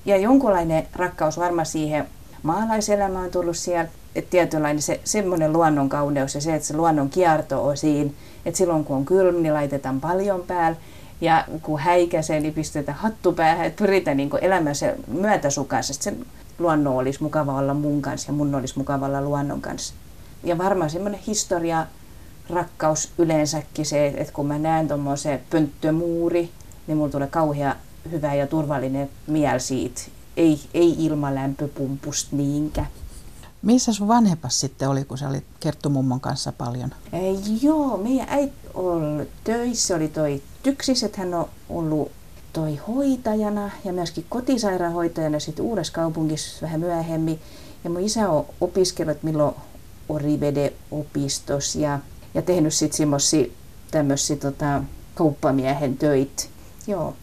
Ja 0.04 0.16
jonkunlainen 0.16 0.86
rakkaus 0.96 1.38
varmaan 1.38 1.66
siihen 1.66 2.06
maalaiselämään 2.42 3.24
on 3.24 3.30
tullut 3.30 3.56
siellä. 3.56 3.88
Että 4.14 4.30
tietynlainen 4.30 4.82
se, 4.82 5.00
semmoinen 5.04 5.52
luonnon 5.52 5.88
kauneus 5.88 6.34
ja 6.34 6.40
se, 6.40 6.54
että 6.54 6.68
se 6.68 6.76
luonnon 6.76 7.10
kierto 7.10 7.66
on 7.66 7.76
siinä. 7.76 8.10
Että 8.46 8.58
silloin 8.58 8.84
kun 8.84 8.96
on 8.96 9.04
kylmä, 9.04 9.40
niin 9.40 9.54
laitetaan 9.54 10.00
paljon 10.00 10.42
päällä. 10.46 10.76
Ja 11.24 11.44
kun 11.62 11.80
häikäisee, 11.80 12.40
niin 12.40 12.54
pistetään 12.54 12.98
hattu 12.98 13.32
päähän, 13.32 13.66
että 13.66 13.84
pyritään 13.84 14.16
niin 14.16 14.30
elämään 14.40 14.74
se 14.74 14.96
myötäsukaisesti. 15.06 16.04
Sen 16.04 16.26
luonnon 16.58 16.96
olisi 16.96 17.22
mukava 17.22 17.58
olla 17.58 17.74
mun 17.74 18.02
kanssa 18.02 18.28
ja 18.28 18.36
mun 18.36 18.54
olisi 18.54 18.78
mukava 18.78 19.06
olla 19.06 19.22
luonnon 19.22 19.60
kanssa. 19.60 19.94
ja 20.44 20.58
varmaan 20.58 20.90
semmoinen 20.90 21.20
historia, 21.26 21.86
rakkaus 22.50 23.12
yleensäkin 23.18 23.86
se, 23.86 24.06
että 24.06 24.32
kun 24.32 24.46
mä 24.46 24.58
näen 24.58 24.88
tuommoisen 24.88 25.40
pönttömuuri, 25.50 26.50
niin 26.86 26.96
mulla 26.98 27.10
tulee 27.10 27.28
kauhea 27.28 27.76
hyvä 28.12 28.34
ja 28.34 28.46
turvallinen 28.46 29.10
miel 29.26 29.58
siitä. 29.58 30.02
Ei, 30.36 30.60
ei 30.74 30.96
ilmalämpöpumpusta 30.98 32.36
niinkään. 32.36 32.86
Missä 33.62 33.92
sun 33.92 34.08
vanhempas 34.08 34.60
sitten 34.60 34.88
oli, 34.88 35.04
kun 35.04 35.18
sä 35.18 35.28
olit 35.28 35.44
Kerttu-mummon 35.60 36.20
kanssa 36.20 36.52
paljon? 36.52 36.90
Ei, 37.12 37.38
joo, 37.62 37.96
meidän 37.96 38.26
äiti 38.30 38.54
oli 38.74 39.28
töissä, 39.44 39.96
oli 39.96 40.08
toi 40.08 40.42
tyksis, 40.64 41.02
että 41.02 41.20
hän 41.20 41.34
on 41.34 41.48
ollut 41.68 42.12
toi 42.52 42.76
hoitajana 42.76 43.70
ja 43.84 43.92
myöskin 43.92 44.26
kotisairaanhoitajana 44.28 45.40
sitten 45.40 45.64
uudessa 45.64 45.92
kaupungissa 45.92 46.62
vähän 46.62 46.80
myöhemmin. 46.80 47.40
Ja 47.84 47.90
mun 47.90 48.00
isä 48.00 48.30
on 48.30 48.46
opiskellut 48.60 49.22
milloin 49.22 49.54
Orivede-opistossa 50.08 51.78
ja, 51.78 51.98
ja 52.34 52.42
tehnyt 52.42 52.74
sitten 52.74 52.96
semmoisia 52.96 53.46
tämmöisiä 53.90 54.36
tota, 54.36 54.82
kauppamiehen 55.14 55.96
töitä. 55.96 56.42
Joo. 56.86 57.14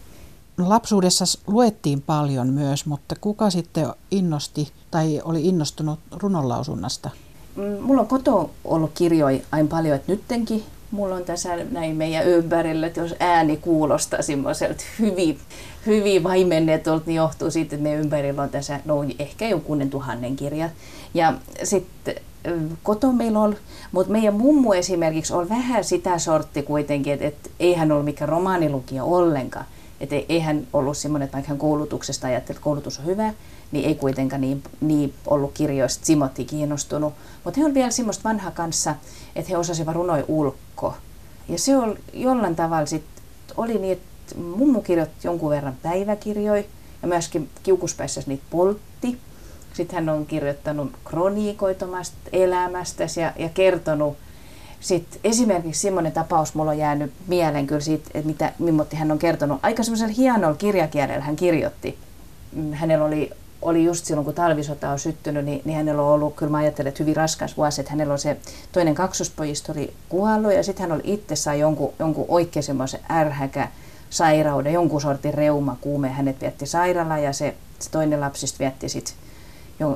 Lapsuudessa 0.58 1.24
luettiin 1.46 2.02
paljon 2.02 2.48
myös, 2.48 2.86
mutta 2.86 3.14
kuka 3.20 3.50
sitten 3.50 3.86
innosti 4.10 4.72
tai 4.90 5.20
oli 5.24 5.48
innostunut 5.48 6.00
runonlausunnasta? 6.10 7.10
Mm, 7.56 7.80
mulla 7.80 8.00
on 8.00 8.06
koto 8.06 8.50
ollut 8.64 8.90
kirjoja 8.94 9.40
aina 9.52 9.68
paljon, 9.68 9.96
että 9.96 10.12
nyttenkin 10.12 10.64
mulla 10.92 11.14
on 11.14 11.24
tässä 11.24 11.56
näin 11.70 11.96
meidän 11.96 12.26
ympärillä, 12.26 12.86
että 12.86 13.00
jos 13.00 13.14
ääni 13.20 13.56
kuulostaa 13.56 14.22
semmoiselta 14.22 14.84
hyvin, 14.98 15.38
hyvin 15.86 16.22
vaimennetulta, 16.22 17.02
niin 17.06 17.16
johtuu 17.16 17.50
siitä, 17.50 17.74
että 17.74 17.82
meidän 17.82 18.00
ympärillä 18.00 18.42
on 18.42 18.48
tässä 18.48 18.80
no, 18.84 19.04
ehkä 19.18 19.48
jokunen 19.48 19.90
tuhannen 19.90 20.36
kirja. 20.36 20.70
Ja 21.14 21.34
sitten 21.62 22.14
koto 22.82 23.12
meillä 23.12 23.40
on, 23.40 23.56
mutta 23.92 24.12
meidän 24.12 24.34
mummu 24.34 24.72
esimerkiksi 24.72 25.32
on 25.32 25.48
vähän 25.48 25.84
sitä 25.84 26.18
sortti 26.18 26.62
kuitenkin, 26.62 27.12
että, 27.12 27.26
että 27.26 27.50
ei 27.60 27.74
hän 27.74 27.92
ole 27.92 28.02
mikään 28.02 28.28
romaanilukija 28.28 29.04
ollenkaan. 29.04 29.64
Että 30.02 30.16
ei 30.28 30.40
hän 30.40 30.66
ollut 30.72 30.96
semmoinen, 30.96 31.24
että 31.24 31.36
vaikka 31.36 31.54
koulutuksesta 31.54 32.26
ajatteli, 32.26 32.56
että 32.56 32.64
koulutus 32.64 32.98
on 32.98 33.06
hyvä, 33.06 33.34
niin 33.72 33.84
ei 33.84 33.94
kuitenkaan 33.94 34.40
niin, 34.40 34.62
niin 34.80 35.14
ollut 35.26 35.52
kirjoista 35.54 36.06
Simotti 36.06 36.44
kiinnostunut. 36.44 37.14
Mutta 37.44 37.60
he 37.60 37.66
on 37.66 37.74
vielä 37.74 37.90
semmoista 37.90 38.28
vanha 38.28 38.50
kanssa, 38.50 38.94
että 39.36 39.50
he 39.50 39.56
osasivat 39.56 39.94
runoi 39.94 40.24
ulko. 40.28 40.94
Ja 41.48 41.58
se 41.58 41.76
oli 41.76 41.98
jollain 42.12 42.56
tavalla 42.56 42.86
sitten, 42.86 43.24
oli 43.56 43.78
niin, 43.78 43.92
että 43.92 44.38
mummu 44.38 44.80
kirjoitti 44.80 45.28
jonkun 45.28 45.50
verran 45.50 45.76
päiväkirjoja 45.82 46.64
ja 47.02 47.08
myöskin 47.08 47.48
kiukuspäissä 47.62 48.22
niitä 48.26 48.44
poltti. 48.50 49.18
Sitten 49.74 49.94
hän 49.94 50.08
on 50.08 50.26
kirjoittanut 50.26 50.92
kroniikoitomasta 51.04 52.16
elämästä 52.32 53.04
ja, 53.20 53.32
ja 53.36 53.48
kertonut 53.48 54.16
sitten 54.82 55.20
esimerkiksi 55.24 55.80
semmoinen 55.80 56.12
tapaus 56.12 56.54
mulla 56.54 56.70
on 56.70 56.78
jäänyt 56.78 57.12
mieleen 57.26 57.66
kyllä 57.66 57.80
siitä, 57.80 58.10
että 58.14 58.26
mitä, 58.26 58.52
mimmotti 58.58 58.96
hän 58.96 59.12
on 59.12 59.18
kertonut. 59.18 59.58
Aika 59.62 59.82
semmoisella 59.82 60.14
hienolla 60.16 60.56
kirjakielellä 60.56 61.24
hän 61.24 61.36
kirjoitti. 61.36 61.98
Mm, 62.52 62.72
hänellä 62.72 63.04
oli, 63.04 63.30
oli 63.62 63.84
just 63.84 64.04
silloin, 64.04 64.24
kun 64.24 64.34
talvisota 64.34 64.90
on 64.90 64.98
syttynyt, 64.98 65.44
niin, 65.44 65.62
niin 65.64 65.76
hänellä 65.76 66.02
on 66.02 66.08
ollut, 66.08 66.34
kyllä 66.36 66.50
mä 66.50 66.58
ajattelen, 66.58 66.88
että 66.88 67.02
hyvin 67.02 67.16
raskas 67.16 67.56
vuosi, 67.56 67.80
että 67.80 67.92
hänellä 67.92 68.12
on 68.12 68.18
se 68.18 68.36
toinen 68.72 68.94
kaksospojista 68.94 69.72
oli 69.72 69.92
kuollut 70.08 70.52
ja 70.52 70.62
sitten 70.62 70.82
hän 70.88 70.92
oli 70.92 71.02
itse 71.04 71.36
sai 71.36 71.60
jonkun, 71.60 71.92
jonkun 71.98 72.26
oikein 72.28 72.62
semmoisen 72.62 73.00
ärhäkä 73.10 73.68
sairauden, 74.10 74.72
jonkun 74.72 75.00
sortin 75.00 75.34
reuma, 75.34 75.76
kuume, 75.80 76.08
hänet 76.08 76.40
vietti 76.40 76.66
sairaalaan 76.66 77.22
ja 77.22 77.32
se, 77.32 77.54
se 77.78 77.90
toinen 77.90 78.20
lapsista 78.20 78.58
vietti 78.58 78.88
sitten 78.88 79.14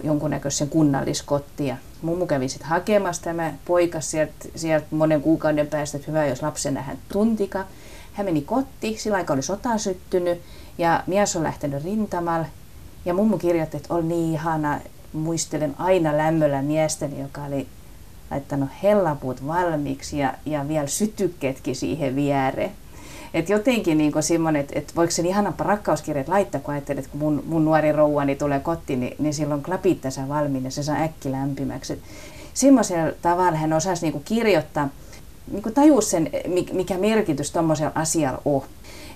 jonkunnäköisen 0.02 0.68
kunnalliskotti. 0.68 1.66
Ja 1.66 1.76
mummu 2.02 2.26
kävi 2.26 2.48
sitten 2.48 2.68
hakemassa 2.68 3.22
tämä 3.22 3.52
poika 3.64 4.00
sieltä, 4.00 4.32
sieltä 4.56 4.86
monen 4.90 5.22
kuukauden 5.22 5.66
päästä, 5.66 5.96
että 5.96 6.10
hyvä, 6.10 6.26
jos 6.26 6.42
lapsen 6.42 6.74
nähdään 6.74 6.98
tuntika. 7.12 7.64
Hän 8.12 8.26
meni 8.26 8.42
kotti, 8.42 8.96
sillä 8.98 9.16
aika 9.16 9.34
oli 9.34 9.42
sota 9.42 9.78
syttynyt 9.78 10.40
ja 10.78 11.02
mies 11.06 11.36
on 11.36 11.42
lähtenyt 11.42 11.84
rintamalle. 11.84 12.46
Ja 13.04 13.14
mummu 13.14 13.38
kirjoitti, 13.38 13.76
että 13.76 13.94
oli 13.94 14.02
niin 14.02 14.32
ihana, 14.32 14.80
muistelen 15.12 15.74
aina 15.78 16.16
lämmöllä 16.16 16.62
miestäni, 16.62 17.20
joka 17.20 17.44
oli 17.44 17.66
laittanut 18.30 18.68
hellapuut 18.82 19.46
valmiiksi 19.46 20.18
ja, 20.18 20.34
ja 20.46 20.68
vielä 20.68 20.86
sytykkeetkin 20.86 21.76
siihen 21.76 22.16
viereen. 22.16 22.72
Et 23.36 23.48
jotenkin 23.48 23.98
niin 23.98 24.12
semmoinen, 24.20 24.60
että 24.60 24.78
et 24.78 24.92
voiko 24.96 25.10
sen 25.10 25.26
ihanan 25.26 25.54
rakkauskirjat 25.58 26.28
laittaa, 26.28 26.60
kun 26.60 26.74
ajattelet, 26.74 26.98
että 26.98 27.10
kun 27.10 27.20
mun, 27.20 27.42
mun 27.46 27.64
nuori 27.64 27.92
rouvani 27.92 28.36
tulee 28.36 28.60
kotiin, 28.60 29.00
niin, 29.00 29.16
niin 29.18 29.34
silloin 29.34 29.62
klapit 29.62 30.00
tässä 30.00 30.28
valmiina, 30.28 30.70
se 30.70 30.82
saa 30.82 30.96
äkki 30.96 31.32
lämpimäksi. 31.32 32.02
Semmoisella 32.54 33.12
tavalla 33.22 33.58
hän 33.58 33.72
osasi 33.72 34.10
niin 34.10 34.22
kirjoittaa, 34.24 34.88
niin 35.52 35.74
tajus 35.74 36.10
sen, 36.10 36.30
mikä 36.72 36.98
merkitys 36.98 37.50
tuommoisella 37.50 37.92
asialla 37.94 38.42
on. 38.44 38.62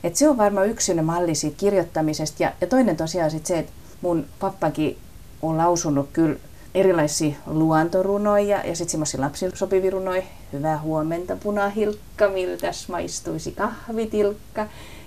Et 0.05 0.17
se 0.17 0.29
on 0.29 0.39
varmaan 0.39 0.69
yksi 0.69 0.95
malli 0.95 1.35
siitä 1.35 1.57
kirjoittamisesta. 1.57 2.43
Ja, 2.43 2.53
ja 2.61 2.67
toinen 2.67 2.97
tosiaan 2.97 3.31
sit 3.31 3.47
se, 3.47 3.59
että 3.59 3.73
mun 4.03 4.27
pappakin 4.41 4.99
on 5.43 5.57
lausunut 5.57 6.09
kyllä 6.13 6.37
erilaisia 6.75 7.35
luontorunoja 7.47 8.61
ja 8.65 8.77
sitten 8.77 8.91
semmoisia 8.91 9.21
lapsille 9.21 9.57
sopivia 9.57 9.91
runoja. 9.91 10.23
Hyvää 10.53 10.79
huomenta 10.79 11.37
punahilkka, 11.37 12.29
miltäs 12.29 12.89
maistuisi 12.89 13.53
kahvitilkka. 13.53 14.67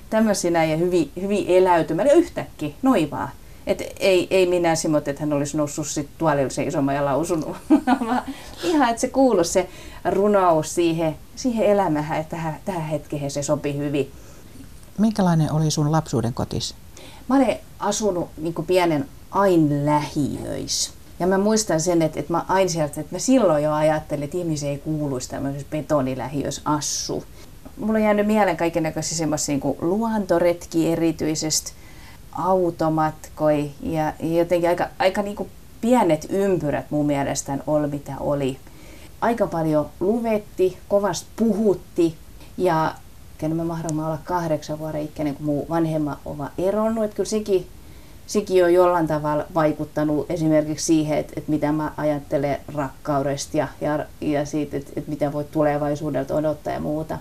Tämmöisiä 0.09 0.63
ja 0.63 0.77
hyvin, 0.77 1.11
hyvin 1.21 1.45
eläytymällä 1.47 2.11
ja 2.11 2.17
yhtäkkiä 2.17 2.73
noivaa. 2.81 3.29
Et 3.67 3.81
ei, 3.99 4.27
ei 4.29 4.45
minä 4.45 4.75
Simot, 4.75 5.07
että 5.07 5.21
hän 5.21 5.33
olisi 5.33 5.57
noussut 5.57 5.87
sit 5.87 6.09
tuolilla 6.17 6.49
seisomaan 6.49 6.95
ja 6.95 7.05
lausunut, 7.05 7.57
ihan, 8.63 8.89
että 8.89 9.01
se 9.01 9.07
kuuluu 9.07 9.43
se 9.43 9.69
runous 10.05 10.75
siihen, 10.75 11.15
siihen 11.35 11.65
elämään, 11.65 12.19
että 12.19 12.35
tähän, 12.35 12.55
tähän 12.65 12.87
hetkeen 12.89 13.31
se 13.31 13.43
sopi 13.43 13.77
hyvin. 13.77 14.11
Minkälainen 14.97 15.51
oli 15.51 15.71
sun 15.71 15.91
lapsuuden 15.91 16.33
kotis? 16.33 16.75
Mä 17.29 17.35
olen 17.35 17.59
asunut 17.79 18.29
niin 18.37 18.55
pienen 18.67 19.09
ain 19.31 19.85
lähiöissä. 19.85 20.91
Ja 21.23 21.27
mä 21.27 21.37
muistan 21.37 21.81
sen, 21.81 22.01
että, 22.01 22.19
että 22.19 22.33
mä 22.33 22.45
aina 22.47 22.69
sieltä, 22.69 23.01
että 23.01 23.15
mä 23.15 23.19
silloin 23.19 23.63
jo 23.63 23.73
ajattelin, 23.73 24.23
että 24.23 24.37
ihmisiä 24.37 24.69
ei 24.69 24.77
kuuluisi 24.77 25.29
tämmöisessä 25.29 25.67
betonilähiössä 25.71 26.61
assu. 26.65 27.23
Mulla 27.77 27.93
on 27.93 28.03
jäänyt 28.03 28.27
mieleen 28.27 28.57
kaiken 28.57 28.83
näköisiä 28.83 29.17
semmoisia 29.17 29.57
niin 29.57 29.75
luontoretki 29.81 30.91
erityisesti, 30.91 31.71
automatkoi 32.31 33.71
ja, 33.81 34.13
jotenkin 34.19 34.69
aika, 34.69 34.87
aika 34.99 35.21
niin 35.21 35.35
kuin 35.35 35.49
pienet 35.81 36.27
ympyrät 36.29 36.91
mun 36.91 37.05
mielestään 37.05 37.63
oli 37.67 37.87
mitä 37.87 38.13
oli. 38.19 38.57
Aika 39.21 39.47
paljon 39.47 39.89
luvetti, 39.99 40.77
kovasti 40.87 41.27
puhutti 41.35 42.15
ja 42.57 42.95
mä 43.47 43.63
mahdollisesti 43.63 44.01
olla 44.01 44.19
kahdeksan 44.23 44.79
vuoden 44.79 45.01
ikäinen, 45.01 45.35
kun 45.35 45.45
mun 45.45 45.65
vanhemmat 45.69 46.19
ovat 46.25 46.51
eronnut. 46.57 47.03
Että 47.03 47.15
kyllä 47.15 47.29
sekin 47.29 47.67
sekin 48.27 48.65
on 48.65 48.73
jollain 48.73 49.07
tavalla 49.07 49.45
vaikuttanut 49.53 50.31
esimerkiksi 50.31 50.85
siihen, 50.85 51.17
että, 51.17 51.33
että 51.37 51.51
mitä 51.51 51.71
mä 51.71 51.91
ajattelen 51.97 52.57
rakkaudesta 52.75 53.57
ja, 53.57 53.67
ja, 53.81 54.05
ja 54.21 54.45
siitä, 54.45 54.77
että, 54.77 54.91
että 54.95 55.09
mitä 55.09 55.33
voi 55.33 55.43
tulevaisuudelta 55.43 56.35
odottaa 56.35 56.73
ja 56.73 56.79
muuta. 56.79 57.17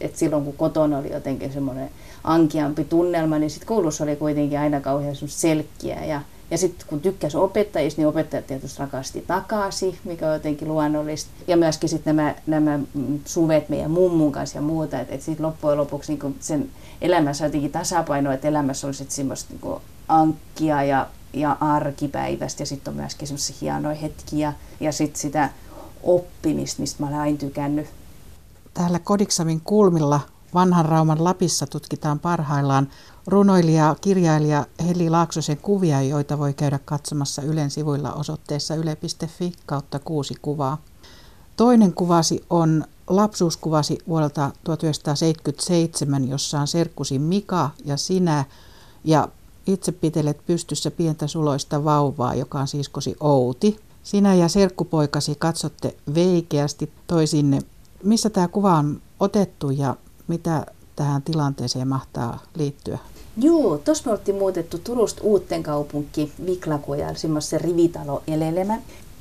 Et 0.00 0.16
silloin 0.16 0.44
kun 0.44 0.56
kotona 0.56 0.98
oli 0.98 1.12
jotenkin 1.12 1.52
semmoinen 1.52 1.90
ankiampi 2.24 2.84
tunnelma, 2.84 3.38
niin 3.38 3.50
sitten 3.50 3.68
koulussa 3.68 4.04
oli 4.04 4.16
kuitenkin 4.16 4.58
aina 4.58 4.80
kauhean 4.80 5.16
selkkiä. 5.26 6.04
Ja, 6.04 6.20
ja 6.50 6.58
sitten 6.58 6.86
kun 6.88 7.00
tykkäsi 7.00 7.36
opettajista, 7.36 8.00
niin 8.00 8.08
opettajat 8.08 8.46
tietysti 8.46 8.78
rakasti 8.78 9.24
takaisin, 9.26 9.98
mikä 10.04 10.26
on 10.26 10.32
jotenkin 10.32 10.68
luonnollista. 10.68 11.30
Ja 11.46 11.56
myöskin 11.56 11.88
sitten 11.88 12.16
nämä, 12.16 12.34
nämä 12.46 12.78
suvet 13.24 13.68
meidän 13.68 13.90
mummun 13.90 14.32
kanssa 14.32 14.58
ja 14.58 14.62
muuta. 14.62 15.00
Että 15.00 15.14
et 15.14 15.22
sitten 15.22 15.46
loppujen 15.46 15.78
lopuksi 15.78 16.12
niin 16.12 16.36
sen 16.40 16.70
elämässä 17.00 17.44
jotenkin 17.44 17.72
tasapaino, 17.72 18.32
että 18.32 18.48
elämässä 18.48 18.86
olisi 18.86 19.06
semmoista 19.08 19.52
niin 19.52 19.80
ankkia 20.08 20.82
ja, 20.82 21.06
ja 21.32 21.56
arkipäivästä 21.60 22.62
ja 22.62 22.66
sitten 22.66 22.90
on 22.92 22.96
myöskin 22.96 23.28
semmoisia 23.28 23.56
hienoja 23.60 23.94
hetkiä 23.94 24.52
ja 24.80 24.92
sitten 24.92 25.20
sitä 25.20 25.50
oppimista, 26.02 26.80
mistä 26.80 27.02
mä 27.02 27.08
olen 27.08 27.20
aina 27.20 27.38
tykännyt. 27.38 27.86
Täällä 28.74 28.98
Kodiksamin 28.98 29.60
kulmilla 29.60 30.20
vanhan 30.54 30.84
Rauman 30.84 31.24
Lapissa 31.24 31.66
tutkitaan 31.66 32.18
parhaillaan 32.18 32.88
runoilija 33.26 33.96
kirjailija 34.00 34.66
Heli 34.86 35.10
Laaksosen 35.10 35.56
kuvia, 35.56 36.02
joita 36.02 36.38
voi 36.38 36.54
käydä 36.54 36.78
katsomassa 36.84 37.42
Ylen 37.42 37.70
sivuilla 37.70 38.12
osoitteessa 38.12 38.74
yle.fi 38.74 39.52
kautta 39.66 39.98
kuusi 39.98 40.34
kuvaa. 40.42 40.78
Toinen 41.56 41.92
kuvasi 41.92 42.44
on 42.50 42.84
lapsuuskuvasi 43.08 43.98
vuodelta 44.08 44.50
1977, 44.64 46.28
jossa 46.28 46.60
on 46.60 46.66
serkkusi 46.66 47.18
Mika 47.18 47.70
ja 47.84 47.96
sinä 47.96 48.44
ja 49.04 49.28
itse 49.66 49.92
pitelet 49.92 50.46
pystyssä 50.46 50.90
pientä 50.90 51.26
suloista 51.26 51.84
vauvaa, 51.84 52.34
joka 52.34 52.60
on 52.60 52.68
siskosi 52.68 53.16
Outi. 53.20 53.80
Sinä 54.02 54.34
ja 54.34 54.48
serkkupoikasi 54.48 55.34
katsotte 55.38 55.94
veikeästi 56.14 56.92
toisinne. 57.06 57.58
Missä 58.02 58.30
tämä 58.30 58.48
kuva 58.48 58.76
on 58.76 59.00
otettu 59.20 59.70
ja 59.70 59.96
mitä 60.28 60.66
tähän 60.96 61.22
tilanteeseen 61.22 61.88
mahtaa 61.88 62.38
liittyä? 62.54 62.98
Joo, 63.36 63.78
tuossa 63.78 64.02
me 64.06 64.12
oltiin 64.12 64.38
muutettu 64.38 64.78
Turusta 64.78 65.22
Uuttenkaupunki 65.24 66.32
Viklakujalla 66.46 67.14
semmoisen 67.14 67.60
rivitalo 67.60 68.22
elelemä. 68.26 68.78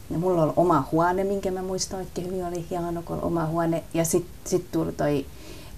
ja 0.09 0.17
mulla 0.17 0.43
oli 0.43 0.53
oma 0.55 0.87
huone, 0.91 1.23
minkä 1.23 1.51
mä 1.51 1.61
muistan 1.61 1.99
oikein 1.99 2.27
hyvin, 2.27 2.45
oli 2.45 2.65
hieno, 2.69 3.01
kun 3.01 3.21
oma 3.21 3.45
huone. 3.45 3.83
Ja 3.93 4.05
sitten 4.05 4.35
sit 4.45 4.71
tuli 4.71 4.91
toi 4.91 5.25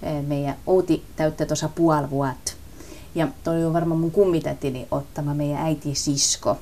eh, 0.02 0.22
meidän 0.26 0.56
Outi 0.66 1.04
täyttä 1.16 1.46
tuossa 1.46 1.68
puoli 1.68 2.10
vuotta. 2.10 2.52
Ja 3.18 3.28
toi 3.44 3.64
on 3.64 3.72
varmaan 3.72 4.00
mun 4.00 4.10
kummitätini 4.10 4.86
ottama 4.90 5.34
meidän 5.34 5.62
äiti 5.62 5.94
sisko. 5.94 6.56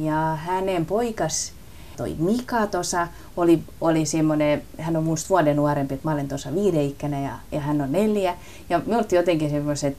Ja 0.00 0.36
hänen 0.36 0.86
poikas, 0.86 1.52
toi 1.96 2.16
Mika 2.18 2.66
tuossa, 2.66 3.08
oli, 3.36 3.62
oli 3.80 4.06
semmoinen, 4.06 4.62
hän 4.78 4.96
on 4.96 5.04
musta 5.04 5.28
vuoden 5.28 5.56
nuorempi, 5.56 5.94
että 5.94 6.08
mä 6.08 6.12
olen 6.12 6.28
tuossa 6.28 6.54
viideikkänä 6.54 7.20
ja, 7.20 7.38
ja 7.52 7.60
hän 7.60 7.80
on 7.80 7.92
neljä. 7.92 8.34
Ja 8.70 8.80
me 8.86 8.96
oltiin 8.96 9.16
jotenkin 9.16 9.50
semmoiset 9.50 9.96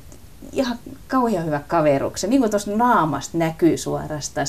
ihan 0.51 0.79
kauhean 1.07 1.45
hyvä 1.45 1.61
kaveruksen, 1.67 2.29
niin 2.29 2.39
kuin 2.39 2.51
tuossa 2.51 2.71
naamasta 2.71 3.37
näkyy 3.37 3.77
suorastaan. 3.77 4.47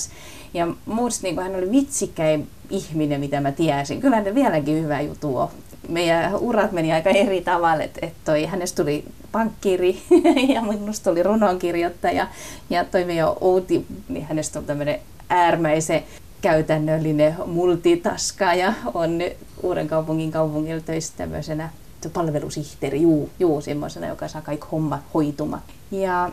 Ja 0.55 0.69
muista 0.87 1.23
niin 1.23 1.43
hän 1.43 1.57
oli 1.57 1.71
vitsikäin 1.71 2.49
ihminen, 2.71 3.21
mitä 3.21 3.41
mä 3.41 3.53
tiesin. 3.53 4.01
Kyllä 4.01 4.17
hän 4.17 4.35
vieläkin 4.35 4.83
hyvä 4.83 5.01
juttu 5.01 5.37
on. 5.37 5.49
Meidän 5.89 6.37
urat 6.37 6.73
meni 6.73 6.93
aika 6.93 7.11
eri 7.11 7.41
tavalla, 7.41 7.83
että 7.83 8.07
et 8.07 8.51
hänestä 8.51 8.83
tuli 8.83 9.05
pankkiri 9.33 10.03
ja 10.55 10.63
minusta 10.63 11.11
tuli 11.11 11.23
runonkirjoittaja. 11.23 12.29
Ja 12.71 12.85
toi 12.85 13.05
meidän 13.05 13.29
Outi, 13.41 13.87
niin 14.09 14.27
hänestä 14.27 14.59
on 14.59 14.65
tämmöinen 14.65 15.01
äärimmäisen 15.29 16.03
käytännöllinen 16.41 17.35
multitaska 17.47 18.55
ja 18.55 18.73
on 18.95 19.21
Uuden 19.63 19.89
kaupungin 19.89 20.31
kaupungilla 20.31 20.81
töissä 20.81 21.13
tämmöisenä 21.17 21.71
palvelusihteeri, 22.13 23.03
juu, 23.03 23.31
juu 23.41 23.61
semmoisena, 23.61 24.07
joka 24.07 24.29
saa 24.29 24.43
kaikki 24.43 24.67
hommat 24.73 25.01
hoitumaan. 25.15 25.63
Ja 25.91 26.31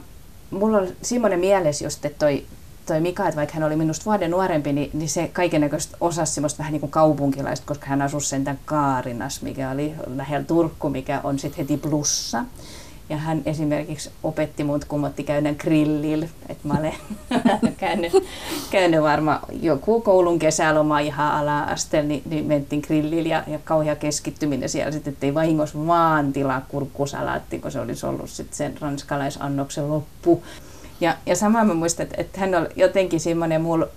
mulla 0.51 0.77
on 0.77 0.87
semmoinen 1.01 1.39
mielessä 1.39 1.85
just, 1.85 2.05
että 2.05 2.25
toi, 2.25 2.45
toi 2.85 3.01
Mika, 3.01 3.27
että 3.27 3.35
vaikka 3.35 3.53
hän 3.53 3.63
oli 3.63 3.75
minusta 3.75 4.05
vuoden 4.05 4.31
nuorempi, 4.31 4.73
niin, 4.73 4.89
niin 4.93 5.09
se 5.09 5.29
kaikennäköistä 5.33 5.97
osasi 6.01 6.33
semmoista 6.33 6.59
vähän 6.59 6.71
niin 6.71 6.79
kuin 6.79 6.91
kaupunkilaista, 6.91 7.65
koska 7.67 7.85
hän 7.85 8.01
asui 8.01 8.21
sentään 8.21 8.59
Kaarinas, 8.65 9.41
mikä 9.41 9.71
oli 9.71 9.93
lähellä 10.15 10.45
Turkku, 10.45 10.89
mikä 10.89 11.21
on 11.23 11.39
sitten 11.39 11.57
heti 11.57 11.77
plussa. 11.77 12.45
Ja 13.09 13.17
hän 13.17 13.41
esimerkiksi 13.45 14.09
opetti 14.23 14.63
mut, 14.63 14.85
kun 14.85 15.05
otti 15.05 15.23
käydä 15.23 15.53
grillillä. 15.53 16.27
Että 16.49 16.67
mä 16.67 16.73
olen 16.79 16.93
käynyt, 17.77 18.13
käynyt 18.71 19.01
varmaan 19.01 19.39
joku 19.61 20.01
koulun 20.01 20.39
kesäloma 20.39 20.99
ihan 20.99 21.31
ala-asteella, 21.31 22.07
niin, 22.07 22.23
niin 22.25 22.45
mentiin 22.45 22.81
grillillä 22.87 23.29
ja, 23.29 23.43
ja 23.47 23.59
kauhea 23.63 23.95
keskittyminen 23.95 24.69
siellä 24.69 24.91
sitten, 24.91 25.13
ettei 25.13 25.33
vahingossa 25.33 25.87
vaan 25.87 26.33
tilaa 26.33 26.61
kurkkusalaatti, 26.67 27.59
kun 27.59 27.71
se 27.71 27.79
olisi 27.79 28.05
ollut 28.05 28.29
sitten 28.29 28.57
sen 28.57 28.77
ranskalaisannoksen 28.81 29.89
loppu. 29.89 30.43
Ja, 31.01 31.15
ja 31.25 31.35
sama 31.35 31.63
mä 31.63 31.73
muistan, 31.73 32.03
että, 32.03 32.21
että 32.21 32.39
hän 32.39 32.55
oli 32.55 32.67
jotenkin 32.75 33.19
semmoinen 33.19 33.61
mulla 33.61 33.87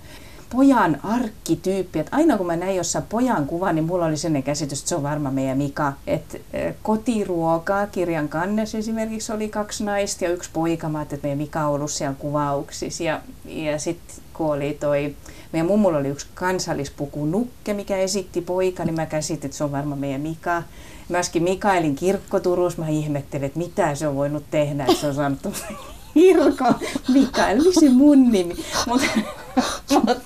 pojan 0.51 0.99
arkkityyppi. 1.03 1.99
Että 1.99 2.17
aina 2.17 2.37
kun 2.37 2.47
mä 2.47 2.57
näin 2.57 2.77
jossain 2.77 3.05
pojan 3.09 3.47
kuvan, 3.47 3.75
niin 3.75 3.85
mulla 3.85 4.07
oli 4.07 4.17
sellainen 4.17 4.43
käsitys, 4.43 4.79
että 4.79 4.89
se 4.89 4.95
on 4.97 5.03
varma 5.03 5.31
meidän 5.31 5.59
Mika. 5.59 5.93
Että 6.07 6.39
kotiruokaa, 6.83 7.87
kirjan 7.87 8.29
kannes 8.29 8.75
esimerkiksi 8.75 9.33
oli 9.33 9.49
kaksi 9.49 9.85
naista 9.85 10.25
ja 10.25 10.31
yksi 10.31 10.51
poika. 10.53 10.89
Mä 10.89 11.03
että 11.03 11.17
meidän 11.23 11.39
Mika 11.39 11.67
on 11.67 11.75
ollut 11.75 11.91
siellä 11.91 12.17
kuvauksissa. 12.19 13.03
Ja, 13.03 13.21
ja 13.45 13.79
sitten 13.79 14.17
kun 14.33 14.53
oli 14.53 14.77
toi, 14.81 15.17
meidän 15.53 15.67
mummulla 15.67 15.99
oli 15.99 16.09
yksi 16.09 16.27
kansallispuku 16.35 17.27
Nukke, 17.27 17.75
mikä 17.75 17.97
esitti 17.97 18.41
poika, 18.41 18.85
niin 18.85 18.95
mä 18.95 19.07
käsitin, 19.07 19.47
että 19.47 19.57
se 19.57 19.65
on 19.65 19.73
varma 19.73 19.97
meidän 19.97 20.21
Mika. 20.21 20.63
Myöskin 21.09 21.43
Mikaelin 21.43 21.95
kirkko 21.97 22.41
Turussa, 22.41 22.83
mä 22.83 22.89
ihmettelin, 22.89 23.45
että 23.45 23.59
mitä 23.59 23.95
se 23.95 24.09
on 24.09 24.17
voinut 24.17 24.45
tehdä, 24.51 24.85
että 24.85 25.01
se 25.01 25.07
on 25.07 25.15
saanut 25.15 25.39
Hirko 26.15 26.65
Mikael, 27.15 27.63
miksi 27.63 27.89
mun 27.89 28.33
nimi? 28.33 28.57
Mutta 28.87 29.07
mut, 29.93 30.23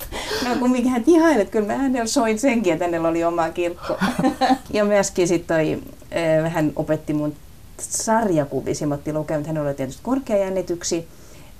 no 0.49 0.56
kumminkin 0.58 0.92
hän 0.92 1.04
ihailet, 1.06 1.50
kyllä 1.50 1.66
mä 1.66 1.78
hänellä 1.78 2.06
soin 2.06 2.38
senkin, 2.38 2.72
että 2.72 2.84
hänellä 2.84 3.08
oli 3.08 3.25
oma 3.25 3.50
kirkko. 3.50 3.99
ja 4.72 4.84
myöskin 4.84 5.28
sitten 5.28 5.56
toi, 5.56 5.78
eh, 6.11 6.52
hän 6.52 6.72
opetti 6.76 7.12
mun 7.12 7.34
sarjakuvia, 7.78 8.75
se 8.75 8.87
otti 8.87 9.12
lukemaan, 9.12 9.46
hänellä 9.46 9.68
oli 9.68 9.74
tietysti 9.74 10.02
korkeajännityksiä, 10.02 11.02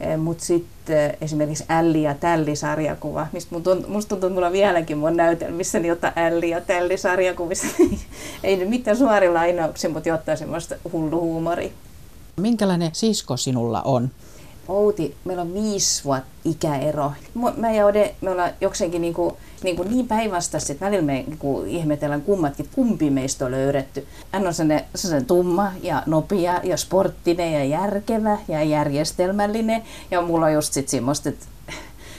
eh, 0.01 0.17
mutta 0.19 0.45
sitten 0.45 0.97
eh, 0.97 1.17
esimerkiksi 1.21 1.65
Älli 1.69 2.03
ja 2.03 2.15
Tälli-sarjakuva, 2.15 3.27
mistä 3.33 3.55
mun 3.55 3.63
tunt, 3.63 3.89
musta 3.89 4.09
tuntuu, 4.09 4.27
että 4.27 4.35
mulla 4.35 4.47
on 4.47 4.53
vieläkin 4.53 4.99
mun 4.99 5.17
näytelmissä 5.17 5.79
niin 5.79 5.93
ottaa 5.93 6.13
Älli 6.17 6.51
ja 6.51 6.61
Tälli-sarjakuvissa. 6.61 7.67
Ei 8.45 8.57
nyt 8.57 8.69
mitään 8.69 8.97
suoria 8.97 9.35
lainauksia, 9.35 9.91
mutta 9.91 10.09
jotain 10.09 10.39
semmoista 10.39 10.75
hullu 10.93 11.21
huumori. 11.21 11.73
Minkälainen 12.37 12.91
sisko 12.93 13.37
sinulla 13.37 13.83
on? 13.83 14.11
Outi, 14.69 15.17
meillä 15.25 15.43
on 15.43 15.55
viisi 15.55 16.05
vuotta 16.05 16.27
ikäero. 16.45 17.13
Mä 17.57 17.73
ja 17.73 17.87
Ode, 17.87 18.15
me 18.21 18.31
ollaan 18.31 18.51
jokseenkin 18.61 19.03
niin, 19.03 19.15
kuin, 19.15 19.35
niin, 19.63 19.77
kuin 19.77 19.91
niin 19.91 20.09
päinvastaisesti, 20.09 20.73
että 20.73 20.87
välillä 20.87 21.03
me 21.03 21.13
niin 21.13 21.39
kuin 21.39 21.69
ihmetellään 21.69 22.23
kummatkin, 22.23 22.69
kumpi 22.75 23.11
meistä 23.11 23.45
on 23.45 23.51
löydetty. 23.51 24.07
Hän 24.33 24.47
on 24.47 24.55
sellainen, 24.55 24.87
sellainen 24.95 25.27
tumma 25.27 25.73
ja 25.83 26.03
nopea 26.07 26.61
ja 26.63 26.77
sporttinen 26.77 27.53
ja 27.53 27.65
järkevä 27.65 28.39
ja 28.49 28.63
järjestelmällinen. 28.63 29.83
Ja 30.11 30.23
mulla 30.23 30.47
on 30.47 30.53
just 30.53 30.73
sit 30.73 30.89
semmoista, 30.89 31.29
että, 31.29 31.47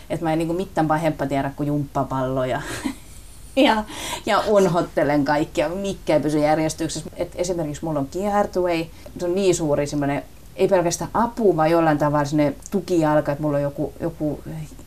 että 0.10 0.26
mä 0.26 0.34
en 0.34 0.40
niin 0.40 0.48
kuin 0.48 0.58
mitään 0.58 0.88
pahempaa 0.88 1.28
tiedä 1.28 1.52
kuin 1.56 1.68
jumppapalloja. 1.68 2.62
ja, 3.56 3.84
ja 4.26 4.44
unhottelen 4.48 5.26
kaikkia, 5.26 5.70
mikä 5.70 6.14
ei 6.14 6.20
pysy 6.20 6.40
järjestyksessä. 6.40 7.10
Et 7.16 7.32
esimerkiksi 7.36 7.86
mulla 7.86 8.00
on 8.00 8.08
kiertuei, 8.08 8.92
se 9.20 9.26
on 9.26 9.36
niin 9.36 9.56
suuri 9.56 9.88
semmoinen 9.88 10.24
ei 10.56 10.68
pelkästään 10.68 11.12
apu, 11.14 11.58
vaan 11.58 11.72
jollain 11.72 11.98
tavalla 11.98 12.26
sinne 12.26 12.54
tukijalka, 12.72 13.32
että 13.32 13.42
mulla 13.42 13.58
on 13.58 13.64
joku, 13.64 13.94
joku 14.00 14.40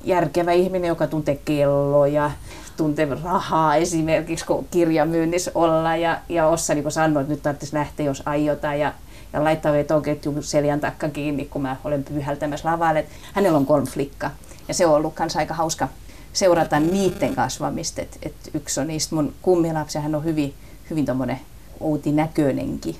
järkevä 0.04 0.52
ihminen, 0.52 0.88
joka 0.88 1.06
tuntee 1.06 1.38
kelloja, 1.44 2.30
tuntee 2.76 3.08
rahaa 3.24 3.76
esimerkiksi, 3.76 4.46
kun 4.46 4.66
kirjamyynnissä 4.70 5.50
olla 5.54 5.96
ja, 5.96 6.18
ja 6.28 6.46
Ossa 6.46 6.74
niin 6.74 6.92
sanoi, 6.92 7.20
että 7.20 7.32
nyt 7.32 7.42
tarvitsisi 7.42 7.74
lähteä, 7.74 8.06
jos 8.06 8.22
aiotaan 8.26 8.78
ja, 8.80 8.92
ja 9.32 9.44
laittaa 9.44 9.72
vetoketju 9.72 10.42
seljan 10.42 10.80
takka 10.80 11.08
kiinni, 11.08 11.44
kun 11.44 11.62
mä 11.62 11.76
olen 11.84 12.04
pyhältämässä 12.04 12.70
lavalle. 12.70 13.06
Hänellä 13.32 13.58
on 13.58 13.66
kolme 13.66 13.86
flikka 13.86 14.30
ja 14.68 14.74
se 14.74 14.86
on 14.86 14.94
ollut 14.94 15.14
myös 15.18 15.36
aika 15.36 15.54
hauska 15.54 15.88
seurata 16.32 16.80
niiden 16.80 17.34
kasvamista. 17.34 18.02
Et, 18.02 18.18
et 18.22 18.34
yksi 18.54 18.80
on 18.80 18.86
niistä 18.86 19.14
mun 19.14 19.34
kummilapsia, 19.42 20.00
hän 20.00 20.14
on 20.14 20.24
hyvin, 20.24 20.54
hyvin 20.90 21.06
tommonen 21.06 21.40
outi 21.80 22.12
näköinenkin. 22.12 22.96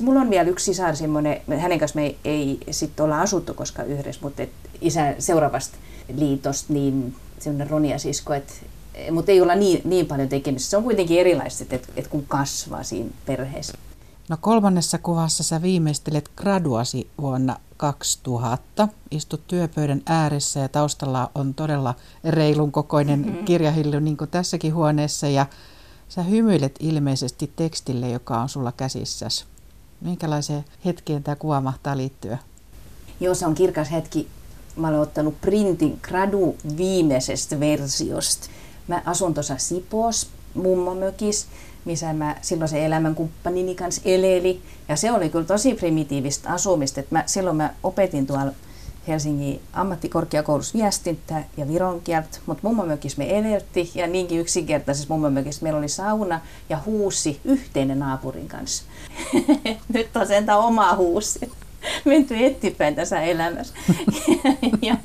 Mulla 0.00 0.20
on 0.20 0.30
vielä 0.30 0.48
yksi 0.50 0.64
sisar 0.64 0.96
semmoinen, 0.96 1.40
hänen 1.58 1.78
kanssa 1.78 1.96
me 1.98 2.02
ei, 2.04 2.18
ei 2.24 2.58
sitten 2.70 3.04
olla 3.04 3.20
asuttu 3.20 3.54
koskaan 3.54 3.88
yhdessä, 3.88 4.20
mutta 4.22 4.42
et 4.42 4.50
isä 4.80 5.14
seuraavasta 5.18 5.76
liitosta, 6.14 6.72
niin 6.72 7.16
semmoinen 7.38 7.70
Ronia 7.70 7.98
sisko, 7.98 8.34
että 8.34 8.52
mutta 9.10 9.32
ei 9.32 9.40
olla 9.40 9.54
niin, 9.54 9.80
niin 9.84 10.06
paljon 10.06 10.28
tekemisissä. 10.28 10.70
Se 10.70 10.76
on 10.76 10.84
kuitenkin 10.84 11.20
erilaista, 11.20 11.62
että, 11.62 11.88
että 11.96 12.10
kun 12.10 12.24
kasvaa 12.28 12.82
siinä 12.82 13.10
perheessä. 13.26 13.78
No 14.28 14.36
kolmannessa 14.40 14.98
kuvassa 14.98 15.42
sä 15.42 15.62
viimeistelet 15.62 16.30
graduasi 16.36 17.10
vuonna 17.20 17.56
2000. 17.76 18.88
Istut 19.10 19.46
työpöydän 19.46 20.02
ääressä 20.06 20.60
ja 20.60 20.68
taustalla 20.68 21.30
on 21.34 21.54
todella 21.54 21.94
reilun 22.24 22.72
kokoinen 22.72 23.20
mm-hmm. 23.20 23.44
kirjahillu 23.44 24.00
niin 24.00 24.16
kuin 24.16 24.30
tässäkin 24.30 24.74
huoneessa 24.74 25.28
ja 25.28 25.46
sä 26.08 26.22
hymyilet 26.22 26.74
ilmeisesti 26.80 27.52
tekstille, 27.56 28.08
joka 28.08 28.40
on 28.40 28.48
sulla 28.48 28.72
käsissäsi. 28.72 29.44
Minkälaiseen 30.04 30.64
hetkeen 30.84 31.22
tämä 31.22 31.36
kuva 31.36 31.60
mahtaa 31.60 31.96
liittyä? 31.96 32.38
Joo, 33.20 33.34
se 33.34 33.46
on 33.46 33.54
kirkas 33.54 33.90
hetki. 33.92 34.28
Mä 34.76 34.88
olen 34.88 35.00
ottanut 35.00 35.40
printin 35.40 35.98
gradu 36.02 36.56
viimeisestä 36.76 37.60
versiosta. 37.60 38.46
Mä 38.88 39.02
asun 39.04 39.34
tuossa 39.34 39.58
Sipos 39.58 40.30
mummomökissä 40.54 41.46
missä 41.84 42.12
mä 42.12 42.36
silloin 42.42 42.68
se 42.68 42.86
elämänkumppanini 42.86 43.74
kanssa 43.74 44.02
eleli. 44.04 44.60
Ja 44.88 44.96
se 44.96 45.12
oli 45.12 45.30
kyllä 45.30 45.44
tosi 45.44 45.74
primitiivistä 45.74 46.52
asumista. 46.52 47.00
Mä, 47.10 47.22
silloin 47.26 47.56
mä 47.56 47.74
opetin 47.82 48.26
tuolla 48.26 48.52
Helsingin 49.08 49.60
ammattikorkeakoulussa 49.72 50.78
viestintä 50.78 51.44
ja 51.56 51.68
viron 51.68 52.00
kieltä, 52.00 52.38
mutta 52.46 52.60
mummomökissä 52.62 53.18
me 53.18 53.38
elelti 53.38 53.90
ja 53.94 54.06
niinkin 54.06 54.40
yksinkertaisessa 54.40 55.14
mummomökissä 55.14 55.62
meillä 55.62 55.78
oli 55.78 55.88
sauna 55.88 56.40
ja 56.68 56.78
huusi 56.86 57.40
yhteinen 57.44 57.98
naapurin 57.98 58.48
kanssa. 58.48 58.84
Nyt 59.94 60.16
on 60.16 60.26
sentään 60.26 60.58
oma 60.58 60.96
huusi. 60.96 61.52
Menty 62.04 62.44
eteenpäin 62.44 62.94
tässä 62.94 63.20
elämässä. 63.20 63.74
ja, 64.82 64.96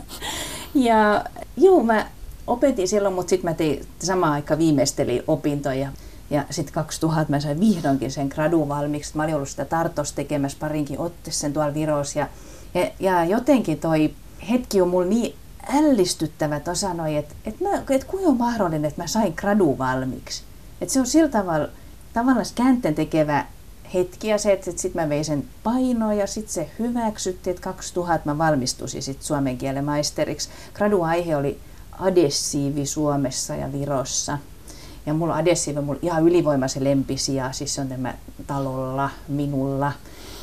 ja 0.76 1.26
joo, 1.58 1.84
mä 1.84 2.06
opetin 2.48 2.88
silloin, 2.88 3.14
mutta 3.14 3.30
sitten 3.30 3.52
mä 3.52 3.54
tein 3.54 3.86
samaan 4.00 4.34
aikaan 4.34 4.60
viimeistelin 4.60 5.24
opintoja. 5.28 5.92
Ja 6.30 6.46
sitten 6.50 6.74
2000 6.74 7.32
mä 7.32 7.40
sain 7.40 7.60
vihdoinkin 7.60 8.12
sen 8.12 8.28
gradun 8.28 8.70
valmiiksi. 8.70 9.18
Mä 9.18 9.24
olin 9.24 9.36
ollut 9.36 9.50
sitä 9.50 9.66
Tartos 9.66 10.14
tekemässä 10.14 10.58
parinkin 10.62 10.98
sen 11.30 11.54
tuolla 11.54 11.74
Virossa. 11.74 12.28
Ja, 12.74 12.92
ja 13.00 13.26
jotenkin 13.26 13.80
toi 13.80 14.14
hetki 14.50 14.82
on 14.82 14.88
mulla 14.88 15.08
niin 15.08 15.36
ällistyttävä, 15.74 16.56
että 16.56 16.76
sanoi, 16.76 17.16
että, 17.16 17.36
että, 17.46 17.64
mä, 17.64 17.76
että 17.76 18.08
kuinka 18.08 18.30
on 18.30 18.38
mahdollinen, 18.38 18.86
että 18.86 19.02
mä 19.02 19.08
sain 19.08 19.34
gradun 19.38 19.78
valmiiksi. 19.78 20.44
Että 20.82 20.94
se 20.94 21.00
on 21.00 21.08
sillä 21.08 21.30
tavalla 21.30 21.68
tavallaan 22.14 22.46
käänteen 22.56 22.96
tekevä 22.96 23.46
hetki 23.94 24.28
ja 24.28 24.38
se, 24.38 24.52
että, 24.52 24.70
että 24.70 24.82
sitten 24.82 25.02
mä 25.02 25.10
vein 25.10 25.26
sen 25.26 25.44
painoon 25.64 26.18
ja 26.18 26.28
sitten 26.28 26.54
se 26.54 26.70
hyväksyttiin, 26.80 27.52
että 27.52 27.64
2000 27.64 28.26
mä 28.26 28.38
valmistuisin 28.38 29.04
sitten 29.04 29.28
suomen 29.28 29.58
kielen 29.58 29.86
maisteriksi. 29.86 30.50
Graduaihe 30.74 31.36
oli 31.36 31.60
adessiivi 32.00 32.86
Suomessa 32.86 33.56
ja 33.56 33.72
Virossa. 33.72 34.38
Ja 35.06 35.14
mulla 35.14 35.34
on 35.34 35.40
adessiivi 35.40 35.82
mulla 35.82 36.00
ihan 36.02 36.24
ylivoimaisen 36.24 36.84
lempisiä, 36.84 37.52
siis 37.52 37.76
se 37.76 37.82
on 37.82 37.88
tämä 37.88 38.14
talolla, 38.48 39.10
minulla 39.28 39.92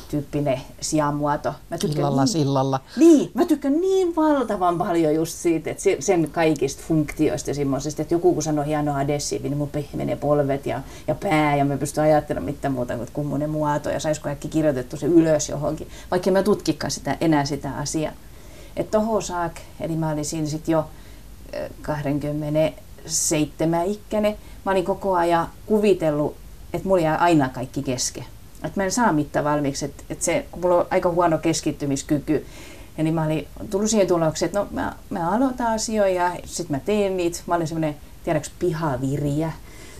tyyppinen 0.09 0.61
sijamuoto. 0.81 1.53
Mä 1.71 1.77
tykkään 1.77 1.99
Illalla 1.99 2.21
niin, 2.21 2.27
sillalla. 2.27 2.79
Niin, 2.97 3.31
mä 3.33 3.45
tykkään 3.45 3.81
niin 3.81 4.15
valtavan 4.15 4.77
paljon 4.77 5.15
just 5.15 5.33
siitä, 5.33 5.71
että 5.71 5.83
sen 5.99 6.29
kaikista 6.31 6.83
funktioista 6.87 7.49
ja 7.49 7.55
että 7.99 8.13
joku 8.13 8.33
kun 8.33 8.43
sanoo 8.43 8.65
hieno 8.65 8.95
adessiivi, 8.95 9.49
niin 9.49 9.57
mun 9.57 9.69
pehmenee 9.69 10.15
polvet 10.15 10.65
ja, 10.65 10.81
ja 11.07 11.15
pää 11.15 11.55
ja 11.55 11.65
mä 11.65 11.77
pystyn 11.77 12.03
ajattelemaan 12.03 12.51
mitään 12.51 12.73
muuta 12.73 12.97
kuin 12.97 13.09
kummonen 13.13 13.49
muoto 13.49 13.89
ja 13.89 13.99
saisiko 13.99 14.23
kaikki 14.23 14.47
kirjoitettu 14.47 14.97
se 14.97 15.07
ylös 15.07 15.49
johonkin, 15.49 15.87
vaikka 16.11 16.31
mä 16.31 16.43
tutkikaan 16.43 16.91
sitä, 16.91 17.17
enää 17.21 17.45
sitä 17.45 17.77
asiaa. 17.77 18.13
Että 18.77 18.97
toho 18.97 19.21
saak, 19.21 19.55
eli 19.79 19.95
mä 19.95 20.11
olin 20.11 20.25
siinä 20.25 20.47
sitten 20.47 20.73
jo 20.73 20.85
27 21.81 23.85
ikäinen, 23.85 24.35
mä 24.65 24.71
olin 24.71 24.85
koko 24.85 25.15
ajan 25.15 25.47
kuvitellut, 25.65 26.35
että 26.73 26.87
mulla 26.87 27.01
jää 27.01 27.17
aina 27.17 27.49
kaikki 27.49 27.83
kesken 27.83 28.25
että 28.67 28.79
mä 28.79 28.85
en 28.85 28.91
saa 28.91 29.11
mitään 29.11 29.45
valmiiksi, 29.45 29.85
että, 29.85 30.03
että 30.09 30.25
se, 30.25 30.45
kun 30.51 30.61
mulla 30.61 30.75
on 30.75 30.87
aika 30.89 31.09
huono 31.09 31.37
keskittymiskyky, 31.37 32.45
ja 32.97 33.03
niin 33.03 33.13
mä 33.13 33.25
olin 33.25 33.47
tullut 33.69 33.89
siihen 33.89 34.07
tulokseen, 34.07 34.47
että 34.47 34.59
no 34.59 34.67
mä, 34.71 34.93
mä 35.09 35.31
aloitan 35.31 35.67
asioita 35.67 36.13
ja 36.13 36.31
sitten 36.45 36.77
mä 36.77 36.79
teen 36.85 37.17
niitä. 37.17 37.39
Mä 37.45 37.55
olin 37.55 37.67
semmoinen, 37.67 37.95
tiedäks, 38.23 38.51
pihaviriä. 38.59 39.51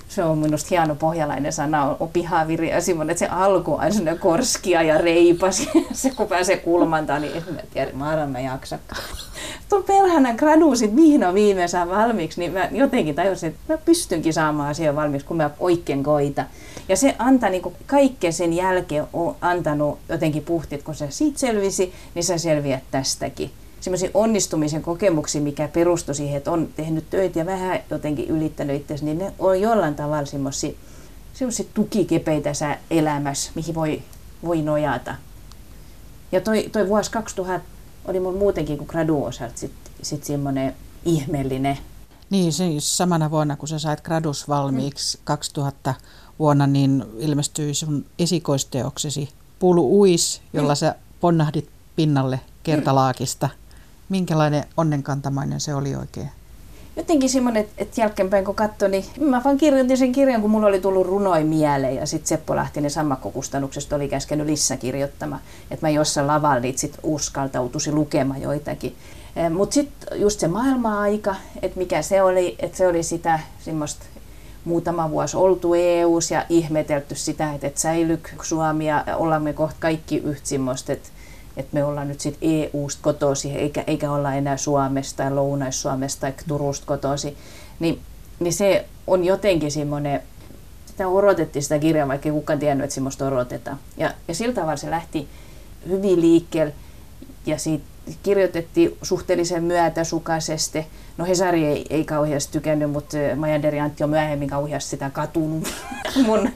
Se 0.08 0.24
on 0.24 0.38
minusta 0.38 0.68
hieno 0.70 0.96
pohjalainen 0.96 1.54
sana, 1.54 1.96
on, 2.00 2.10
pihaviriä. 2.10 2.82
Semmoinen, 2.82 3.12
että 3.12 3.26
se 3.26 3.32
alku 3.32 3.74
on 3.74 3.94
semmoinen 3.94 4.20
korskia 4.20 4.84
ja 4.84 4.98
reipas. 4.98 5.70
se 5.94 6.10
kun 6.10 6.28
pääsee 6.28 6.58
kulmantaan, 6.58 7.22
niin 7.22 7.38
en 7.38 7.44
mä 7.54 7.62
tiedä, 7.74 7.92
mä 7.94 8.28
mä 8.28 8.40
jaksa. 8.40 8.80
Tuon 9.70 9.84
perhana 9.84 10.34
gradu 10.34 10.76
sit 10.76 10.92
on 11.28 11.34
viimein 11.34 11.70
saa 11.70 11.88
valmiiksi, 11.88 12.40
niin 12.40 12.52
mä 12.54 12.70
jotenkin 12.72 13.16
tajusin, 13.16 13.50
että 13.50 13.74
mä 13.74 13.78
pystynkin 13.78 14.34
saamaan 14.34 14.70
asian 14.70 14.96
valmiiksi, 14.96 15.28
kun 15.28 15.38
mä 15.38 15.50
oikein 15.60 16.04
koita. 16.04 16.46
Ja 16.90 16.98
se 16.98 17.16
antaa 17.20 17.50
niin 17.50 17.76
kaikkeen 17.86 18.34
sen 18.34 18.54
jälkeen 18.54 19.08
on 19.14 19.36
antanut 19.42 20.00
jotenkin 20.10 20.44
puhtit, 20.44 20.84
kun 20.84 20.96
sä 20.96 21.10
siitä 21.10 21.40
selvisi, 21.40 21.94
niin 22.16 22.24
sä 22.24 22.38
selviät 22.38 22.84
tästäkin. 22.92 23.52
Semmoisia 23.80 24.10
onnistumisen 24.14 24.82
kokemuksia, 24.82 25.42
mikä 25.42 25.68
perustui 25.68 26.16
siihen, 26.16 26.38
että 26.38 26.52
on 26.52 26.70
tehnyt 26.76 27.10
töitä 27.10 27.40
ja 27.40 27.46
vähän 27.46 27.80
jotenkin 27.90 28.28
ylittänyt 28.28 28.76
itsensä, 28.76 29.06
niin 29.06 29.18
ne 29.18 29.34
on 29.40 29.62
jollain 29.62 29.96
tavalla 29.96 30.26
semmoisia 30.26 30.74
tukikepeitä 31.74 32.54
sä 32.54 32.78
elämässä, 32.92 33.52
mihin 33.56 33.76
voi, 33.76 34.02
voi 34.46 34.62
nojata. 34.62 35.16
Ja 36.32 36.42
toi, 36.42 36.70
toi 36.72 36.88
vuosi 36.88 37.12
2000 37.12 37.77
oli 38.08 38.20
mun 38.20 38.38
muutenkin 38.38 38.78
kuin 38.78 38.88
graduosalta 38.88 39.58
sitten 39.58 39.92
sit 40.02 40.24
semmoinen 40.24 40.76
ihmeellinen. 41.06 41.78
Niin, 42.30 42.54
se 42.54 42.66
samana 42.80 43.32
vuonna, 43.32 43.56
kun 43.56 43.68
sä 43.68 43.80
sait 43.80 44.02
gradus 44.02 44.48
valmiiksi 44.48 45.18
mm. 45.18 45.22
2000 45.24 45.94
vuonna, 46.40 46.68
niin 46.68 47.06
ilmestyi 47.18 47.74
sun 47.74 48.06
esikoisteoksesi 48.20 49.30
Pulu 49.60 50.00
Uis, 50.00 50.42
jolla 50.54 50.74
mm. 50.74 50.78
sä 50.78 50.96
ponnahdit 51.22 51.70
pinnalle 51.96 52.40
kertalaakista. 52.64 53.50
Minkälainen 54.10 54.64
onnenkantamainen 54.78 55.60
se 55.60 55.76
oli 55.76 55.96
oikein? 55.96 56.30
Jotenkin 56.98 57.30
semmoinen, 57.30 57.64
että, 57.64 57.74
että 57.78 58.02
jälkeenpäin 58.02 58.46
kun 58.46 58.56
katsoin, 58.56 58.92
niin 58.92 59.06
mä 59.20 59.42
vaan 59.44 59.58
kirjoitin 59.58 59.98
sen 59.98 60.12
kirjan, 60.12 60.42
kun 60.42 60.52
mulla 60.52 60.68
oli 60.68 60.82
tullut 60.82 61.08
runoi 61.08 61.44
mieleen 61.44 61.96
ja 61.96 62.06
sitten 62.06 62.28
Seppo 62.28 62.56
Lahtinen 62.56 62.92
sammakkokustannuksesta 62.92 63.96
oli 63.96 64.08
käskenyt 64.08 64.48
Lissa 64.48 64.78
kirjoittamaan, 64.78 65.42
että 65.72 65.86
mä 65.86 65.90
jossain 65.90 66.28
lavalla 66.28 66.60
niitä 66.60 66.80
sit 66.80 66.98
uskaltautuisi 67.04 67.92
lukemaan 67.92 68.42
joitakin. 68.42 68.96
Mutta 69.50 69.74
sitten 69.74 70.22
just 70.22 70.40
se 70.40 70.48
maailma-aika, 70.48 71.36
että 71.62 71.78
mikä 71.78 72.02
se 72.02 72.22
oli, 72.22 72.56
että 72.60 72.78
se 72.78 72.88
oli 72.88 73.04
sitä 73.04 73.40
semmoista 73.60 74.06
muutama 74.66 75.10
vuosi 75.10 75.38
oltu 75.38 75.74
eu 75.74 76.20
ja 76.32 76.46
ihmetelty 76.50 77.16
sitä, 77.16 77.54
että, 77.54 77.68
että 77.68 77.82
säilyk 77.82 78.30
Suomi 78.42 78.88
ja 78.88 79.04
ollaan 79.16 79.44
me 79.44 79.54
kohta 79.54 79.78
kaikki 79.80 80.18
yhtä 80.18 80.48
semmoista, 80.48 80.94
että, 80.94 81.10
että 81.58 81.74
me 81.74 81.84
ollaan 81.84 82.08
nyt 82.08 82.20
sitten 82.20 82.50
EU-sta 82.50 83.02
kotosi, 83.02 83.52
eikä, 83.52 83.84
eikä 83.88 84.12
olla 84.12 84.34
enää 84.34 84.58
Suomesta 84.58 85.18
tai 85.18 85.32
Lounais-Suomesta 85.32 86.22
tai 86.22 86.34
Turusta 86.48 86.86
kotosi, 86.86 87.38
niin, 87.80 88.00
niin 88.40 88.54
se 88.54 88.86
on 89.08 89.24
jotenkin 89.24 89.72
semmoinen, 89.72 90.22
sitä 90.86 91.08
odotettiin 91.08 91.64
sitä 91.64 91.80
kirjaa, 91.80 92.08
vaikka 92.08 92.30
ei 92.30 92.34
kukaan 92.34 92.60
tiennyt, 92.60 92.84
että 92.84 92.96
semmoista 92.96 93.28
odotetaan. 93.28 93.80
Ja, 93.98 94.14
ja 94.28 94.36
sillä 94.36 94.54
tavalla 94.54 94.78
se 94.78 94.90
lähti 94.90 95.28
hyvin 95.88 96.22
liikkeelle 96.22 96.74
ja 97.46 97.58
siitä 97.58 97.86
kirjoitettiin 98.24 98.98
suhteellisen 99.02 99.64
myötäsukaisesti. 99.64 100.86
No 101.18 101.26
Hesari 101.26 101.66
ei, 101.66 101.86
ei 101.90 102.06
kauheasti 102.06 102.52
tykännyt, 102.52 102.92
mutta 102.92 103.18
Majanderi 103.36 103.80
Antti 103.80 104.04
on 104.04 104.10
myöhemmin 104.10 104.50
kauheasti 104.50 104.90
sitä 104.90 105.10
katunut 105.10 105.68
mun 106.26 106.50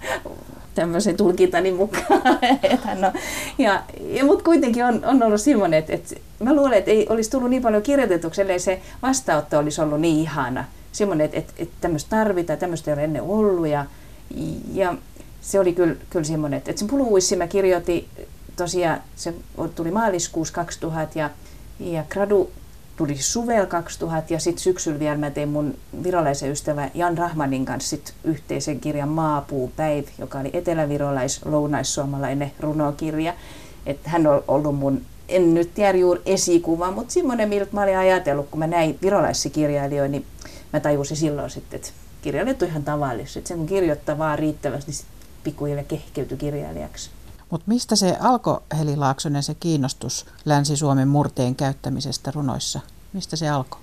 tämmöisen 0.75 1.17
tulkintani 1.17 1.71
mukaan. 1.71 2.21
no, 3.01 3.11
ja, 3.57 3.83
ja, 4.09 4.25
mutta 4.25 4.43
kuitenkin 4.43 4.85
on, 4.85 5.05
on 5.05 5.23
ollut 5.23 5.41
semmoinen, 5.41 5.79
että, 5.79 5.93
että 5.93 6.15
mä 6.39 6.55
luulen, 6.55 6.77
että 6.77 6.91
ei 6.91 7.07
olisi 7.09 7.31
tullut 7.31 7.49
niin 7.49 7.61
paljon 7.61 7.83
kirjoitetuksi, 7.83 8.41
ellei 8.41 8.59
se 8.59 8.81
vastaanotto 9.01 9.57
olisi 9.57 9.81
ollut 9.81 10.01
niin 10.01 10.19
ihana. 10.19 10.65
Semmoinen, 10.91 11.25
että, 11.25 11.37
että, 11.37 11.53
että 11.57 11.75
tämmöistä 11.81 12.09
tarvitaan, 12.09 12.59
tämmöistä 12.59 12.91
ei 12.91 12.93
ole 12.93 13.03
ennen 13.03 13.21
ollut. 13.21 13.67
Ja, 13.67 13.85
ja 14.73 14.95
se 15.41 15.59
oli 15.59 15.73
kyllä, 15.73 15.95
kyllä 16.09 16.25
semmoinen, 16.25 16.57
että, 16.57 16.71
että 16.71 16.79
sen 16.79 16.87
puluuissi 16.87 17.35
mä 17.35 17.47
kirjoitin 17.47 18.07
tosiaan 18.55 19.01
se 19.15 19.33
tuli 19.75 19.91
maaliskuussa 19.91 20.53
2000 20.53 21.19
ja, 21.19 21.29
ja 21.79 22.03
gradu 22.09 22.51
tuli 23.01 23.17
suvel 23.17 23.65
2000 23.65 24.33
ja 24.33 24.39
sitten 24.39 24.63
syksyllä 24.63 24.99
vielä 24.99 25.17
mä 25.17 25.29
tein 25.29 25.49
mun 25.49 25.77
virolaisen 26.03 26.51
ystävä 26.51 26.89
Jan 26.93 27.17
Rahmanin 27.17 27.65
kanssa 27.65 27.89
sit 27.89 28.13
yhteisen 28.23 28.79
kirjan 28.79 29.09
Maapuupäiv, 29.09 30.05
joka 30.17 30.39
oli 30.39 30.49
etelävirolais 30.53 31.45
lounaissuomalainen 31.45 32.51
runokirja. 32.59 33.33
Että 33.85 34.09
hän 34.09 34.27
on 34.27 34.43
ollut 34.47 34.75
mun, 34.75 35.01
en 35.27 35.53
nyt 35.53 35.73
tiedä 35.73 35.97
juuri 35.97 36.21
esikuva, 36.25 36.91
mutta 36.91 37.13
semmoinen, 37.13 37.49
miltä 37.49 37.71
mä 37.71 37.83
olin 37.83 37.97
ajatellut, 37.97 38.47
kun 38.49 38.59
mä 38.59 38.67
näin 38.67 38.97
virolaisissa 39.01 39.49
kirjailijoita, 39.49 40.11
niin 40.11 40.25
mä 40.73 40.79
tajusin 40.79 41.17
silloin 41.17 41.49
sitten, 41.49 41.77
että 41.77 41.91
kirjailijat 42.21 42.61
on 42.61 42.67
ihan 42.67 42.83
tavallista. 42.83 43.39
Että 43.39 43.47
sen 43.47 43.57
kun 43.57 43.67
kirjoittaa 43.67 44.17
vaan 44.17 44.39
riittävästi, 44.39 44.91
niin 44.91 45.01
pikkuhiljaa 45.43 45.83
kehkeytyi 45.83 46.37
kirjailijaksi. 46.37 47.09
Mutta 47.51 47.65
mistä 47.67 47.95
se 47.95 48.17
alkoi, 48.19 48.61
Heli 48.79 48.95
Laaksonen, 48.95 49.43
se 49.43 49.55
kiinnostus 49.55 50.25
Länsi-Suomen 50.45 51.07
murteen 51.07 51.55
käyttämisestä 51.55 52.31
runoissa? 52.31 52.79
Mistä 53.13 53.35
se 53.35 53.49
alkoi? 53.49 53.79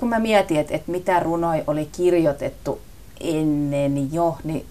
Kun 0.00 0.08
mä 0.08 0.18
mietin, 0.18 0.56
että, 0.56 0.74
että 0.74 0.90
mitä 0.90 1.20
runoi 1.20 1.64
oli 1.66 1.88
kirjoitettu 1.92 2.80
ennen 3.20 4.12
jo, 4.12 4.38
niin, 4.44 4.66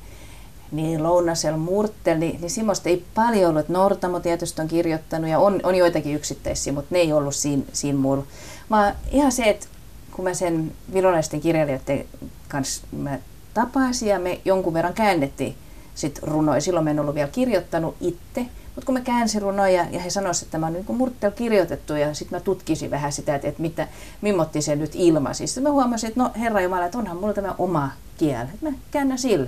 niin 0.71 1.03
Lounasel 1.03 1.57
Murtel, 1.57 2.17
niin, 2.17 2.41
niin 2.41 2.49
semmoista 2.49 2.89
ei 2.89 3.05
paljon 3.15 3.49
ollut. 3.49 3.69
Nortamo 3.69 4.19
tietysti 4.19 4.61
on 4.61 4.67
kirjoittanut 4.67 5.29
ja 5.29 5.39
on, 5.39 5.59
on 5.63 5.75
joitakin 5.75 6.15
yksittäisiä, 6.15 6.73
mutta 6.73 6.95
ne 6.95 6.99
ei 6.99 7.13
ollut 7.13 7.35
siinä, 7.35 7.63
siinä 7.73 7.99
mulla. 7.99 8.23
Vaan 8.69 8.95
ihan 9.11 9.31
se, 9.31 9.43
että 9.43 9.67
kun 10.11 10.25
mä 10.25 10.33
sen 10.33 10.71
virolaisten 10.93 11.41
kirjailijoiden 11.41 12.05
kanssa 12.47 12.87
mä 12.91 13.19
tapasin 13.53 14.09
ja 14.09 14.19
me 14.19 14.41
jonkun 14.45 14.73
verran 14.73 14.93
käännettiin 14.93 15.55
sit 15.95 16.19
runoja. 16.23 16.61
Silloin 16.61 16.83
mä 16.83 16.91
en 16.91 16.99
ollut 16.99 17.15
vielä 17.15 17.29
kirjoittanut 17.29 17.95
itse, 18.01 18.45
mutta 18.75 18.85
kun 18.85 18.93
mä 18.93 19.01
käänsin 19.01 19.41
runoja 19.41 19.85
ja 19.91 19.99
he 19.99 20.09
sanoivat, 20.09 20.37
että 20.37 20.51
tämä 20.51 20.67
on 20.67 20.73
niin 20.73 20.85
murttel 20.87 21.31
kirjoitettu 21.31 21.93
ja 21.93 22.13
sitten 22.13 22.39
mä 22.39 22.43
tutkisin 22.43 22.91
vähän 22.91 23.11
sitä, 23.11 23.35
että, 23.35 23.47
että 23.47 23.61
mitä, 23.61 23.87
mimmotti 24.21 24.61
se 24.61 24.75
nyt 24.75 24.91
ilmasi. 24.93 25.47
Sitten 25.47 25.63
mä 25.63 25.71
huomasin, 25.71 26.07
että 26.07 26.19
no 26.19 26.31
herra 26.39 26.61
Jumala, 26.61 26.85
että 26.85 26.97
onhan 26.97 27.17
mulla 27.17 27.33
tämä 27.33 27.55
oma 27.57 27.91
kieli. 28.17 28.49
Mä 28.61 28.69
käännän 28.91 29.17
sillä. 29.17 29.47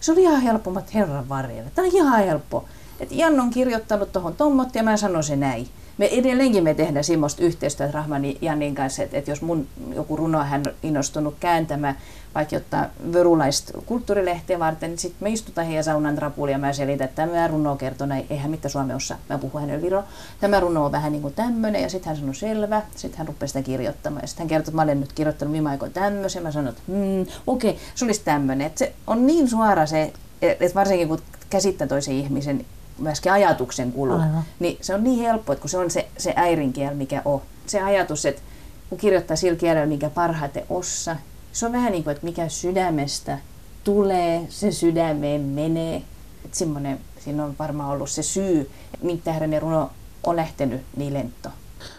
Se 0.00 0.12
oli 0.12 0.22
ihan 0.22 0.40
helppo, 0.40 0.70
mutta 0.70 0.90
herran 0.94 1.28
varjelle. 1.28 1.70
Tämä 1.74 1.88
on 1.88 1.94
ihan 1.94 2.24
helppo. 2.24 2.64
Että 3.00 3.14
Jan 3.14 3.40
on 3.40 3.50
kirjoittanut 3.50 4.12
tuohon 4.12 4.34
tommot 4.34 4.74
ja 4.74 4.82
mä 4.82 4.96
sanon 4.96 5.24
se 5.24 5.36
näin 5.36 5.68
me 5.98 6.06
edelleenkin 6.06 6.64
me 6.64 6.74
tehdään 6.74 7.04
semmoista 7.04 7.42
yhteistyötä 7.42 7.92
Rahmani 7.92 8.38
Jannin 8.40 8.74
kanssa, 8.74 9.02
että, 9.02 9.18
että 9.18 9.30
jos 9.30 9.42
mun 9.42 9.66
joku 9.94 10.16
runo 10.16 10.44
hän 10.44 10.62
innostunut 10.82 11.34
kääntämään, 11.40 11.98
vaikka 12.36 12.56
jotta 12.56 12.88
vörulaista 13.12 13.78
kulttuurilehteä 13.86 14.58
varten, 14.58 14.90
niin 14.90 14.98
sitten 14.98 15.28
me 15.28 15.30
istutaan 15.30 15.66
heidän 15.66 15.84
saunan 15.84 16.18
rapuun 16.18 16.48
ja 16.48 16.58
mä 16.58 16.72
selitän, 16.72 17.04
että 17.04 17.26
tämä 17.26 17.48
runo 17.48 17.76
kertoo 17.76 18.06
näin, 18.06 18.26
eihän 18.30 18.50
mitä 18.50 18.68
Suomessa, 18.68 19.16
mä 19.28 19.38
puhun 19.38 19.60
hänelle 19.60 19.82
viro. 19.82 20.04
Tämä 20.40 20.60
runo 20.60 20.84
on 20.84 20.92
vähän 20.92 21.12
niin 21.12 21.22
kuin 21.22 21.34
tämmöinen 21.34 21.82
ja 21.82 21.88
sitten 21.88 22.08
hän 22.08 22.16
sanoi 22.16 22.34
selvä, 22.34 22.82
sitten 22.96 23.18
hän 23.18 23.28
rupesi 23.28 23.52
sitä 23.52 23.62
kirjoittamaan 23.62 24.22
ja 24.22 24.26
sitten 24.28 24.44
hän 24.44 24.48
kertoi, 24.48 24.70
että 24.70 24.76
mä 24.76 24.82
olen 24.82 25.00
nyt 25.00 25.12
kirjoittanut 25.12 25.52
viime 25.52 25.70
aikoina 25.70 25.94
tämmöisen, 25.94 26.42
mä 26.42 26.52
sanoin, 26.52 26.68
että 26.68 26.82
hmm, 26.86 27.26
okei, 27.46 27.70
okay, 27.70 27.82
se 27.94 28.04
olisi 28.04 28.20
tämmöinen. 28.24 28.66
Että 28.66 28.78
se 28.78 28.92
on 29.06 29.26
niin 29.26 29.48
suora 29.48 29.86
se, 29.86 30.12
että 30.42 30.74
varsinkin 30.74 31.08
kun 31.08 31.18
käsittää 31.50 31.86
toisen 31.86 32.14
ihmisen 32.14 32.64
myöskin 32.98 33.32
ajatuksen 33.32 33.92
kulu, 33.92 34.12
Aivan. 34.12 34.44
niin 34.58 34.78
se 34.80 34.94
on 34.94 35.04
niin 35.04 35.20
helppo, 35.20 35.52
että 35.52 35.60
kun 35.60 35.70
se 35.70 35.78
on 35.78 35.90
se, 35.90 36.08
se 36.18 36.32
äirinkieli, 36.36 36.94
mikä 36.94 37.22
on. 37.24 37.42
Se 37.66 37.82
ajatus, 37.82 38.26
että 38.26 38.42
kun 38.88 38.98
kirjoittaa 38.98 39.36
sillä 39.36 39.58
kielellä, 39.58 39.86
mikä 39.86 40.10
parhaiten 40.10 40.64
ossa, 40.70 41.16
se 41.56 41.66
on 41.66 41.72
vähän 41.72 41.92
niin 41.92 42.04
kuin, 42.04 42.12
että 42.12 42.26
mikä 42.26 42.48
sydämestä 42.48 43.38
tulee, 43.84 44.46
se 44.48 44.72
sydämeen 44.72 45.40
menee. 45.40 46.02
Että 46.44 46.58
semmoinen, 46.58 47.00
siinä 47.24 47.44
on 47.44 47.54
varmaan 47.58 47.90
ollut 47.90 48.10
se 48.10 48.22
syy, 48.22 48.70
että 48.94 49.06
minkä 49.06 49.24
tähden 49.24 49.50
ne 49.50 49.60
runo 49.60 49.90
on 50.24 50.36
lähtenyt 50.36 50.80
niin 50.96 51.14
lento. 51.14 51.48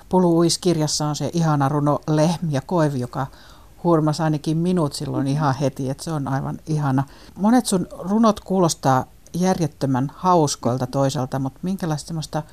Pulu 0.10 0.43
kirjassa 0.62 1.06
on 1.06 1.15
se 1.15 1.30
ihana 1.34 1.70
runo 1.70 2.00
Lehm 2.08 2.50
ja 2.50 2.62
Koivi, 2.62 3.00
joka 3.00 3.28
hurmas 3.84 4.22
ainakin 4.22 4.58
minut 4.58 4.93
silloin 4.93 5.28
ihan 5.28 5.56
heti, 5.56 5.89
että 5.89 6.04
se 6.04 6.12
on 6.12 6.28
aivan 6.28 6.60
ihana. 6.67 7.04
Monet 7.36 7.65
sun 7.65 7.88
runot 8.00 8.39
kuulostaa 8.39 9.06
järjettömän 9.34 10.12
hauskoilta 10.15 10.88
toisaalta, 10.88 11.39
mutta 11.39 11.60
minkälaista 11.62 12.08
semmoista 12.08 12.43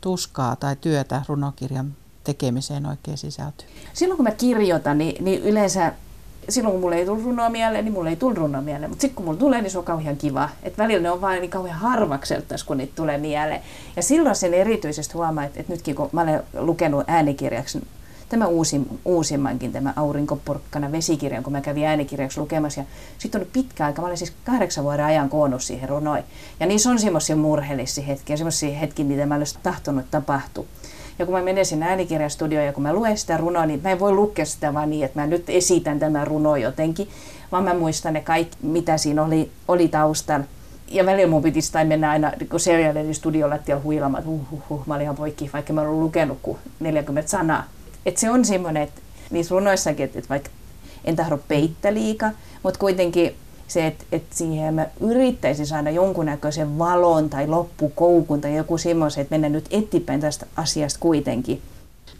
tuskaa 0.00 0.56
tai 0.56 0.76
työtä 0.76 1.22
runokirjan 1.28 1.94
tekemiseen 2.24 2.86
oikein 2.86 3.18
sisältyy? 3.18 3.68
Silloin 3.92 4.16
kun 4.16 4.24
mä 4.24 4.30
kirjoitan, 4.30 4.98
niin, 4.98 5.24
niin 5.24 5.42
yleensä 5.42 5.92
silloin 6.48 6.72
kun 6.72 6.80
mulle 6.80 6.96
ei 6.96 7.06
tullut 7.06 7.24
runoa 7.24 7.48
mieleen, 7.48 7.84
niin 7.84 7.92
mulle 7.92 8.10
ei 8.10 8.16
tullut 8.16 8.38
runoa 8.38 8.60
mieleen. 8.60 8.90
Mutta 8.90 9.00
sitten 9.00 9.16
kun 9.16 9.24
mulla 9.24 9.38
tulee, 9.38 9.62
niin 9.62 9.70
se 9.70 9.78
on 9.78 9.84
kauhean 9.84 10.16
kiva. 10.16 10.48
Että 10.62 10.82
välillä 10.82 11.02
ne 11.02 11.10
on 11.10 11.20
vain 11.20 11.40
niin 11.40 11.50
kauhean 11.50 11.78
harvakseltaisi, 11.78 12.66
kun 12.66 12.78
niitä 12.78 12.92
tulee 12.96 13.18
mieleen. 13.18 13.60
Ja 13.96 14.02
silloin 14.02 14.36
sen 14.36 14.54
erityisesti 14.54 15.14
huomaa, 15.14 15.44
että, 15.44 15.60
että 15.60 15.72
nytkin 15.72 15.94
kun 15.94 16.08
mä 16.12 16.20
olen 16.20 16.42
lukenut 16.54 17.04
äänikirjaksi 17.06 17.80
tämä 18.32 18.46
uusin, 18.46 19.00
uusimmankin, 19.04 19.72
tämä 19.72 19.92
Aurinkoporkkana 19.96 20.92
vesikirjan, 20.92 21.42
kun 21.42 21.52
mä 21.52 21.60
kävin 21.60 21.86
äänikirjaksi 21.86 22.40
lukemassa. 22.40 22.80
Ja 22.80 22.86
sitten 23.18 23.40
on 23.40 23.46
pitkä 23.52 23.86
aika, 23.86 24.02
mä 24.02 24.06
olen 24.06 24.18
siis 24.18 24.32
kahdeksan 24.44 24.84
vuoden 24.84 25.04
ajan 25.04 25.28
koonnut 25.28 25.62
siihen 25.62 25.88
runoin. 25.88 26.24
Ja 26.60 26.66
niissä 26.66 26.90
on 26.90 26.98
semmoisia 26.98 27.36
murheellisia 27.36 28.04
hetkiä, 28.04 28.36
semmoisia 28.36 28.78
hetkiä, 28.78 29.04
mitä 29.04 29.26
mä 29.26 29.34
olisin 29.34 29.60
tahtonut 29.62 30.04
tapahtua. 30.10 30.64
Ja 31.18 31.26
kun 31.26 31.34
mä 31.34 31.42
menen 31.42 31.66
sinne 31.66 31.86
äänikirjastudioon 31.86 32.66
ja 32.66 32.72
kun 32.72 32.82
mä 32.82 32.92
luen 32.92 33.18
sitä 33.18 33.36
runoa, 33.36 33.66
niin 33.66 33.80
mä 33.82 33.90
en 33.90 34.00
voi 34.00 34.12
lukea 34.12 34.44
sitä 34.44 34.74
vaan 34.74 34.90
niin, 34.90 35.04
että 35.04 35.20
mä 35.20 35.26
nyt 35.26 35.44
esitän 35.48 35.98
tämän 35.98 36.26
runo 36.26 36.56
jotenkin, 36.56 37.08
vaan 37.52 37.64
mä 37.64 37.74
muistan 37.74 38.12
ne 38.12 38.20
kaikki, 38.20 38.56
mitä 38.62 38.98
siinä 38.98 39.22
oli, 39.22 39.50
oli 39.68 39.88
taustalla. 39.88 40.46
Ja 40.88 41.06
välillä 41.06 41.30
mun 41.30 41.42
piti 41.42 41.60
tai 41.72 41.84
mennä 41.84 42.10
aina 42.10 42.32
kun 42.50 42.60
serialin 42.60 43.14
studion 43.14 43.50
lattialla 43.50 43.82
huilamaan, 43.82 44.20
että 44.20 44.30
huh, 44.30 44.40
huh, 44.50 44.62
huh, 44.68 44.86
mä 44.86 44.94
olin 44.94 45.04
ihan 45.04 45.16
poikki, 45.16 45.50
vaikka 45.52 45.72
mä 45.72 45.80
olen 45.80 46.00
lukenut 46.00 46.38
kuin 46.42 46.58
40 46.80 47.30
sanaa. 47.30 47.64
Et 48.06 48.16
se 48.16 48.30
on 48.30 48.44
semmoinen, 48.44 48.82
että 48.82 49.00
niissä 49.30 49.54
runoissakin, 49.54 50.04
että, 50.04 50.18
että 50.18 50.28
vaikka 50.28 50.50
en 51.04 51.16
tahdo 51.16 51.38
peittä 51.48 51.94
liikaa, 51.94 52.30
mutta 52.62 52.80
kuitenkin 52.80 53.34
se, 53.72 53.86
että, 53.86 54.04
että 54.12 54.36
siihen 54.36 54.74
mä 54.74 54.86
yrittäisin 55.00 55.66
saada 55.66 55.90
jonkunnäköisen 55.90 56.78
valon 56.78 57.30
tai 57.30 57.46
loppukoukun 57.46 58.40
tai 58.40 58.56
joku 58.56 58.78
semmoisen, 58.78 59.22
että 59.22 59.32
mennä 59.32 59.48
nyt 59.48 59.66
eteenpäin 59.70 60.20
tästä 60.20 60.46
asiasta 60.56 61.00
kuitenkin. 61.00 61.62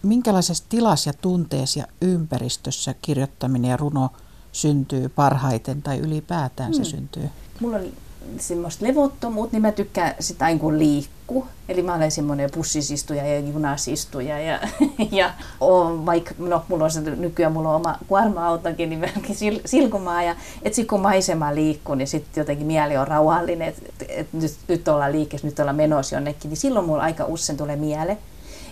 Minkälaisessa 0.03 0.65
tilassa 0.69 1.11
ja 1.11 1.15
tunteessa 1.21 1.79
ja 1.79 1.87
ympäristössä 2.03 2.95
kirjoittaminen 3.03 3.71
ja 3.71 3.77
runo 3.77 4.11
syntyy 4.53 5.09
parhaiten 5.09 5.83
tai 5.83 5.99
ylipäätään 5.99 6.73
hmm. 6.73 6.85
se 6.85 6.91
syntyy? 6.91 7.29
Mulla 7.61 7.77
on 7.77 7.83
semmoista 8.39 8.87
levottomuutta, 8.87 9.55
niin 9.57 9.63
mä 9.63 9.73
tykkään 9.73 10.15
sitä 10.21 10.45
aina 10.45 10.61
kun 10.61 10.79
liikkuu. 10.79 11.47
Eli 11.69 11.83
mä 11.83 11.95
olen 11.95 12.11
semmoinen 12.11 12.51
pussisistuja 12.51 13.27
ja 13.27 13.39
junasistuja 13.39 14.39
ja, 14.41 14.61
ja 15.13 15.31
on, 15.61 16.07
vaikka, 16.07 16.35
no 16.39 16.65
mulla 16.69 16.85
on 16.85 16.91
se, 16.91 17.01
nykyään 17.01 17.53
mulla 17.53 17.69
on 17.69 17.77
oma 17.77 17.99
kuorma-autokin, 18.09 18.91
niin 18.91 18.99
melkein 18.99 19.37
sil, 19.41 19.57
silkumaa. 19.65 20.23
Ja 20.23 20.37
et 20.63 20.75
sit 20.75 20.89
kun 20.89 21.01
maisema 21.01 21.55
liikkuu, 21.55 21.95
niin 21.95 22.09
sitten 22.09 22.41
jotenkin 22.41 22.67
mieli 22.67 22.97
on 22.97 23.09
rauhallinen, 23.09 23.69
että 23.69 24.05
et 24.09 24.33
nyt, 24.33 24.55
nyt 24.69 24.89
ollaan 24.89 25.13
liikkeessä, 25.13 25.47
nyt 25.47 25.59
ollaan 25.59 25.77
menossa 25.77 26.17
jonnekin, 26.17 26.49
niin 26.49 26.59
silloin 26.59 26.87
mulla 26.87 27.03
aika 27.03 27.25
usein 27.25 27.57
tulee 27.57 27.77
miele. 27.77 28.19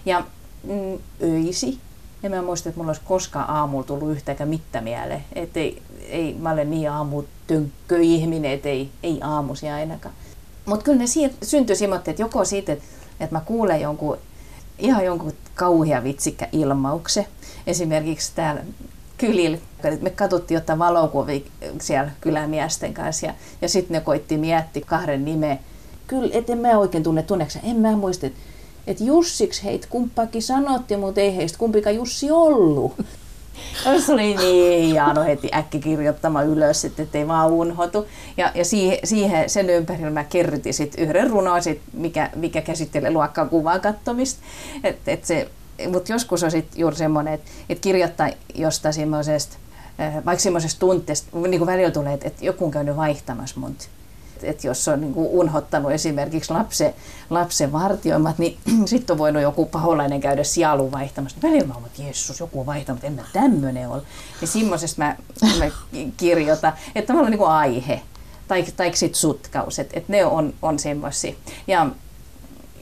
Ja 0.07 0.25
mm, 0.63 0.99
öisi, 1.23 1.79
ja 2.23 2.31
mä 2.31 2.43
muistan, 2.43 2.71
että 2.71 2.79
mulla 2.79 2.91
olisi 2.91 3.03
koskaan 3.05 3.51
aamulla 3.51 3.85
tullut 3.85 4.11
yhtäkään 4.11 4.49
mitään 4.49 4.85
mieleen. 4.85 5.25
Että 5.33 5.61
ei, 5.61 5.83
ei, 6.09 6.35
mä 6.35 6.51
olen 6.51 6.71
niin 6.71 6.91
aamutönkkö 6.91 7.99
ihminen, 8.01 8.53
että 8.53 8.69
ei, 8.69 8.91
ei 9.03 9.19
aamusia 9.23 9.75
ainakaan. 9.75 10.15
Mutta 10.67 10.85
kyllä 10.85 10.99
ne 10.99 11.07
siitä, 11.07 11.35
syntyi 11.43 11.77
semmoinen, 11.77 12.11
että 12.11 12.23
joko 12.23 12.45
siitä, 12.45 12.73
että, 12.73 12.85
että 13.21 13.37
mä 13.37 13.41
kuulen 13.41 13.81
jonkun, 13.81 14.19
ihan 14.79 15.05
jonkun 15.05 15.33
kauhea 15.55 16.05
vitsikkä 16.05 16.49
ilmauksen. 16.53 17.27
Esimerkiksi 17.67 18.33
täällä 18.35 18.63
kylillä, 19.19 19.59
me 20.01 20.11
katsottiin 20.11 20.59
ottaa 20.59 20.79
valokuvia 20.79 21.41
siellä 21.81 22.11
kylämiesten 22.21 22.95
kanssa 22.95 23.27
ja, 23.27 23.35
ja 23.63 23.69
sitten 23.69 23.95
ne 23.95 24.01
koitti 24.01 24.37
miettiä 24.37 24.83
kahden 24.87 25.25
nimeä. 25.25 25.59
Kyllä, 26.07 26.31
et 26.33 26.51
en 26.51 26.59
mä 26.59 26.79
oikein 26.79 27.03
tunne 27.03 27.23
tunneksi. 27.23 27.59
En 27.63 27.77
mä 27.77 27.97
muista, 27.97 28.27
että 28.27 28.39
et 28.91 29.01
Jussiksi 29.01 29.65
heitä 29.65 29.87
kumppaakin 29.91 30.43
sanottiin, 30.43 31.01
mutta 31.01 31.21
ei 31.21 31.37
heistä 31.37 31.59
kumpikaan 31.59 31.97
Jussi 31.97 32.31
ollut. 32.31 32.95
Se 34.07 34.13
oli 34.13 34.37
niin 34.37 34.83
hieno 34.83 35.25
heti 35.25 35.49
äkki 35.55 35.79
kirjoittama 35.79 36.43
ylös, 36.43 36.85
että 36.85 37.19
ei 37.19 37.29
vaan 37.29 37.51
unhotu. 37.51 38.07
Ja, 38.37 38.53
ja 38.55 38.65
siihen, 38.65 38.99
siihen, 39.05 39.51
sen 39.51 39.71
ympärillä 39.71 40.11
mä 40.11 40.25
kerrytin 40.25 40.75
sit 40.75 40.95
yhden 40.99 41.31
runon, 41.31 41.63
sit, 41.63 41.81
mikä, 41.93 42.31
mikä 42.37 42.61
käsittelee 42.61 43.11
luokkaan 43.11 43.49
kuvan 43.49 43.81
kattomista. 43.81 44.41
Et, 44.85 45.09
et 45.09 45.25
se, 45.25 45.49
mutta 45.89 46.13
joskus 46.13 46.43
on 46.43 46.51
sit 46.51 46.67
juuri 46.77 46.97
semmoinen, 46.97 47.35
että 47.35 47.51
et 47.69 47.79
kirjoittaa 47.81 48.31
jostain 48.55 48.95
semmoisesta, 48.95 49.57
eh, 49.99 50.25
vaikka 50.25 50.43
semmoisesta 50.43 50.81
tunteesta, 50.81 51.39
niin 51.39 51.59
kuin 51.59 51.67
välillä 51.67 51.91
tulee, 51.91 52.15
että 52.15 52.27
et 52.27 52.43
joku 52.43 52.65
on 52.65 52.71
käynyt 52.71 52.97
vaihtamassa 52.97 53.61
mun 53.61 53.77
että 54.45 54.67
jos 54.67 54.89
on 54.89 55.01
niin 55.01 55.15
unhottanut 55.17 55.93
esimerkiksi 55.93 56.53
lapsen, 56.53 56.95
lapsen 57.31 57.73
vartioimat, 57.73 58.39
niin 58.39 58.59
sitten 58.85 59.15
on 59.15 59.19
voinut 59.19 59.43
joku 59.43 59.67
paholainen 59.67 60.21
käydä 60.21 60.45
sielun 60.45 60.93
vaihtamassa. 60.93 61.39
Välillä 61.43 61.67
mä 61.67 61.75
olen, 61.75 61.91
Jeesus, 61.99 62.41
joku 62.41 62.61
on 62.61 62.67
vaihtanut, 62.67 63.05
en 63.05 63.13
mä 63.13 63.23
tämmöinen 63.33 63.89
ole. 63.89 64.03
Niin 64.41 64.49
semmoisesta 64.49 65.03
mä, 65.03 65.17
mä 65.59 65.71
kirjoitan, 66.17 66.73
että 66.95 67.07
tavallaan 67.07 67.33
niin 67.33 67.47
aihe 67.47 68.03
tai, 68.49 68.65
tai 68.77 68.97
sitten 68.97 69.21
sutkaus, 69.21 69.79
että, 69.79 69.99
että 69.99 70.13
ne 70.13 70.25
on, 70.25 70.55
on 70.63 70.79
semmoisia. 70.79 71.35
Ja, 71.67 71.87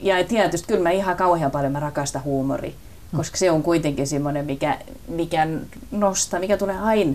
ja 0.00 0.24
tietysti 0.24 0.68
kyllä 0.68 0.82
mä 0.82 0.90
ihan 0.90 1.16
kauhean 1.16 1.50
paljon 1.50 1.72
mä 1.72 1.80
rakastan 1.80 2.24
huumoria, 2.24 2.72
koska 3.16 3.36
se 3.36 3.50
on 3.50 3.62
kuitenkin 3.62 4.06
semmoinen, 4.06 4.46
mikä, 4.46 4.78
mikä 5.08 5.46
nostaa, 5.90 6.40
mikä 6.40 6.56
tulee 6.56 6.78
aina 6.78 7.14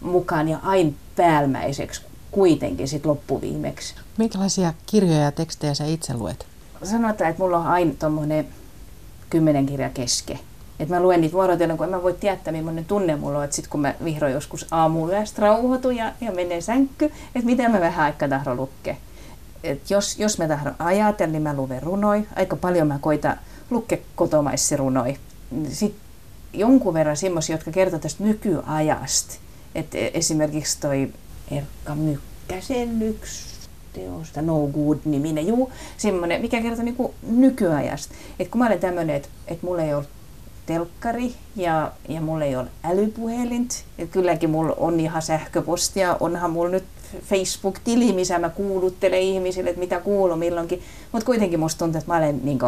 mukaan 0.00 0.48
ja 0.48 0.58
aina 0.62 0.92
päälmäiseksi, 1.16 2.02
kuitenkin 2.30 2.88
sit 2.88 3.06
loppuviimeksi. 3.06 3.94
Minkälaisia 4.16 4.74
kirjoja 4.86 5.20
ja 5.20 5.32
tekstejä 5.32 5.74
sä 5.74 5.84
itse 5.84 6.14
luet? 6.14 6.46
Sanotaan, 6.82 7.30
että 7.30 7.42
mulla 7.42 7.58
on 7.58 7.66
aina 7.66 7.94
tuommoinen 7.98 8.48
kymmenen 9.30 9.66
kirja 9.66 9.90
keske. 9.90 10.38
Että 10.80 10.94
mä 10.94 11.02
luen 11.02 11.20
niitä 11.20 11.32
vuorotellen, 11.32 11.76
kun 11.76 11.84
en 11.84 11.90
mä 11.90 12.02
voi 12.02 12.12
tietää, 12.12 12.52
millainen 12.52 12.84
tunne 12.84 13.16
mulla 13.16 13.38
on. 13.38 13.44
Että 13.44 13.56
sit 13.56 13.68
kun 13.68 13.80
mä 13.80 13.94
vihdoin 14.04 14.32
joskus 14.32 14.66
aamuyöstä 14.70 15.42
rauhoitun 15.42 15.96
ja, 15.96 16.12
ja 16.20 16.32
menen 16.32 16.62
sänkky, 16.62 17.04
että 17.04 17.46
mitä 17.46 17.68
mä 17.68 17.80
vähän 17.80 18.04
aikaa 18.04 18.28
tahdon 18.28 18.56
lukea. 18.56 18.96
Et 19.64 19.90
jos, 19.90 20.18
jos 20.18 20.38
mä 20.38 20.48
tahdon 20.48 20.74
ajatella, 20.78 21.32
niin 21.32 21.42
mä 21.42 21.54
luen 21.54 21.82
runoi. 21.82 22.26
Aika 22.36 22.56
paljon 22.56 22.86
mä 22.86 22.98
koitan 22.98 23.38
lukea 23.70 23.98
kotomaissi 24.14 24.76
runoi. 24.76 25.16
Sitten 25.68 26.00
jonkun 26.52 26.94
verran 26.94 27.16
semmoisia, 27.16 27.54
jotka 27.54 27.70
kertovat 27.70 28.02
tästä 28.02 28.24
nykyajasta. 28.24 29.34
Et 29.74 29.94
esimerkiksi 29.94 30.80
toi 30.80 31.12
Erkka 31.50 31.94
Mykkäsen 31.94 33.02
yksi 33.02 33.58
teosta, 33.92 34.42
No 34.42 34.66
Good-niminen, 34.66 35.46
juu, 35.46 35.72
semmoinen, 35.96 36.40
mikä 36.40 36.62
kertoo 36.62 36.84
niinku 36.84 37.14
nykyajasta. 37.22 38.14
Et 38.38 38.48
kun 38.48 38.58
mä 38.58 38.66
olen 38.66 38.80
tämmöinen, 38.80 39.16
että 39.16 39.28
et 39.46 39.62
mulla 39.62 39.82
ei 39.82 39.94
ole 39.94 40.04
telkkari 40.66 41.34
ja, 41.56 41.92
ja 42.08 42.20
mulla 42.20 42.44
ei 42.44 42.56
ole 42.56 42.68
älypuhelint. 42.84 43.84
Et 43.98 44.10
kylläkin 44.10 44.50
mulla 44.50 44.74
on 44.78 45.00
ihan 45.00 45.22
sähköpostia, 45.22 46.16
onhan 46.20 46.50
mulla 46.50 46.70
nyt 46.70 46.84
Facebook-tili, 47.24 48.12
missä 48.12 48.38
mä 48.38 48.48
kuuluttelen 48.48 49.20
ihmisille, 49.20 49.70
että 49.70 49.80
mitä 49.80 50.00
kuuluu 50.00 50.36
milloinkin. 50.36 50.82
Mutta 51.12 51.26
kuitenkin 51.26 51.60
musta 51.60 51.78
tuntuu, 51.78 51.98
että 51.98 52.12
mä 52.12 52.18
olen 52.18 52.40
niinku 52.42 52.66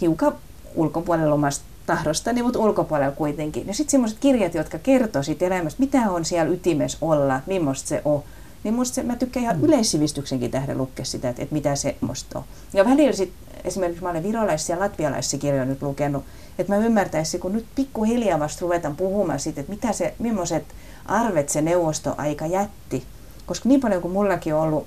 hiukan 0.00 0.34
ulkopuolella 0.74 1.34
omasta 1.34 1.64
tahdostani, 1.96 2.42
mutta 2.42 2.58
ulkopuolella 2.58 3.12
kuitenkin. 3.12 3.66
Ja 3.66 3.74
sitten 3.74 3.90
semmoiset 3.90 4.18
kirjat, 4.18 4.54
jotka 4.54 4.78
kertoo 4.78 5.22
siitä 5.22 5.46
elämästä, 5.46 5.80
mitä 5.80 6.10
on 6.10 6.24
siellä 6.24 6.52
ytimessä 6.52 6.98
olla, 7.00 7.40
millaista 7.46 7.88
se 7.88 8.02
on. 8.04 8.22
Niin 8.64 8.74
musta 8.74 8.94
se, 8.94 9.02
mä 9.02 9.16
tykkään 9.16 9.44
ihan 9.44 9.56
mm. 9.56 9.64
yleissivistyksenkin 9.64 10.50
tähden 10.50 10.78
lukea 10.78 11.04
sitä, 11.04 11.28
että, 11.28 11.42
että 11.42 11.54
mitä 11.54 11.76
se 11.76 11.96
musta 12.00 12.38
on. 12.38 12.44
Ja 12.72 12.84
välillä 12.84 13.12
sit, 13.12 13.32
esimerkiksi 13.64 14.02
mä 14.02 14.10
olen 14.10 14.22
virolaisissa 14.22 14.72
ja 14.72 14.78
latvialaisissa 14.78 15.38
kirjoja 15.38 15.64
nyt 15.64 15.82
lukenut, 15.82 16.24
että 16.58 16.72
mä 16.72 16.84
ymmärtäisin, 16.84 17.40
kun 17.40 17.52
nyt 17.52 17.66
pikkuhiljaa 17.74 18.40
vasta 18.40 18.60
ruvetaan 18.60 18.96
puhumaan 18.96 19.40
siitä, 19.40 19.60
että 19.60 19.72
mitä 19.72 19.92
se, 19.92 20.14
millaiset 20.18 20.64
arvet 21.06 21.48
se 21.48 21.62
neuvostoaika 21.62 22.46
jätti. 22.46 23.04
Koska 23.46 23.68
niin 23.68 23.80
paljon 23.80 24.02
kuin 24.02 24.12
mullakin 24.12 24.54
on 24.54 24.60
ollut 24.60 24.86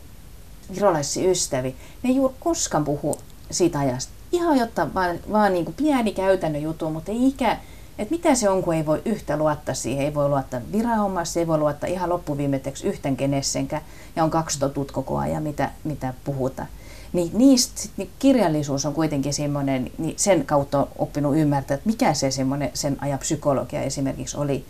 virolaisia 0.76 1.32
ystäviä, 1.32 1.74
ne 2.04 2.10
ei 2.10 2.16
juuri 2.16 2.34
koskaan 2.40 2.84
puhu 2.84 3.18
siitä 3.52 3.80
ajasta 3.80 4.14
ihan 4.34 4.58
jotta 4.58 4.94
vaan, 4.94 5.20
vaan 5.32 5.54
niin 5.54 5.66
kuin 5.66 5.76
pieni 5.76 6.12
käytännön 6.12 6.62
juttu, 6.62 6.90
mutta 6.90 7.12
ei 7.12 7.28
ikä, 7.28 7.58
että 7.98 8.16
mitä 8.16 8.36
se 8.36 8.50
on, 8.50 8.64
kun 8.64 8.74
ei 8.74 8.86
voi 8.86 9.02
yhtä 9.06 9.38
luottaa 9.38 9.76
siihen, 9.76 10.06
ei 10.06 10.14
voi 10.14 10.30
luottaa 10.30 10.62
viranomaisesti, 10.72 11.40
ei 11.40 11.48
voi 11.48 11.58
luottaa 11.58 11.90
ihan 11.90 12.10
loppuviimetteeksi 12.10 12.88
yhtään 12.88 13.18
kenessenkään, 13.18 13.82
ja 14.16 14.24
on 14.24 14.30
kaksi 14.30 14.60
totut 14.60 14.92
koko 14.92 15.18
ajan, 15.18 15.44
mitä, 15.44 15.72
mitä 15.84 16.14
puhutaan. 16.24 16.68
Niin 17.14 17.32
niistä 17.34 17.82
sit, 17.82 17.92
niin 17.98 18.10
kirjallisuus 18.20 18.86
on 18.86 18.94
kuitenkin 18.94 19.34
semmoinen, 19.34 19.92
niin 19.98 20.14
sen 20.18 20.46
kautta 20.46 20.80
on 20.80 20.88
oppinut 20.98 21.38
ymmärtää, 21.38 21.76
että 21.76 21.90
mikä 21.90 22.14
se 22.14 22.32
semmoinen 22.32 22.72
sen 22.74 22.98
ajan 23.02 23.20
psykologia 23.20 23.82
esimerkiksi 23.82 24.38
oli. 24.38 24.66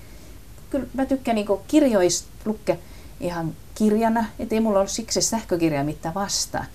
Kyllä 0.70 0.86
mä 0.94 1.06
tykkään 1.06 1.36
niin 1.36 1.48
kirjoista 1.68 2.28
lukea 2.46 2.76
ihan 3.20 3.54
kirjana, 3.76 4.26
ettei 4.40 4.60
mulla 4.60 4.80
ole 4.80 4.88
siksi 4.88 5.22
sähkökirja 5.22 5.84
mitään 5.84 6.16
vastaan. 6.16 6.66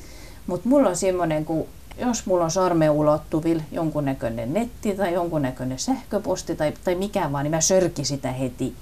Mutta 0.46 0.68
mulla 0.68 0.88
on 0.88 0.96
semmoinen, 0.96 1.44
kun 1.44 1.66
jos 2.00 2.26
mulla 2.26 2.44
on 2.44 2.50
sormen 2.50 2.90
ulottuvilla 2.90 3.62
jonkunnäköinen 3.72 4.54
netti 4.54 4.96
tai 4.96 5.14
jonkunnäköinen 5.14 5.78
sähköposti 5.78 6.56
tai, 6.56 6.72
tai 6.84 6.94
mikä 6.94 7.32
vaan, 7.32 7.44
niin 7.44 7.50
mä 7.50 7.60
sörkin 7.60 8.06
sitä 8.06 8.32
heti. 8.32 8.74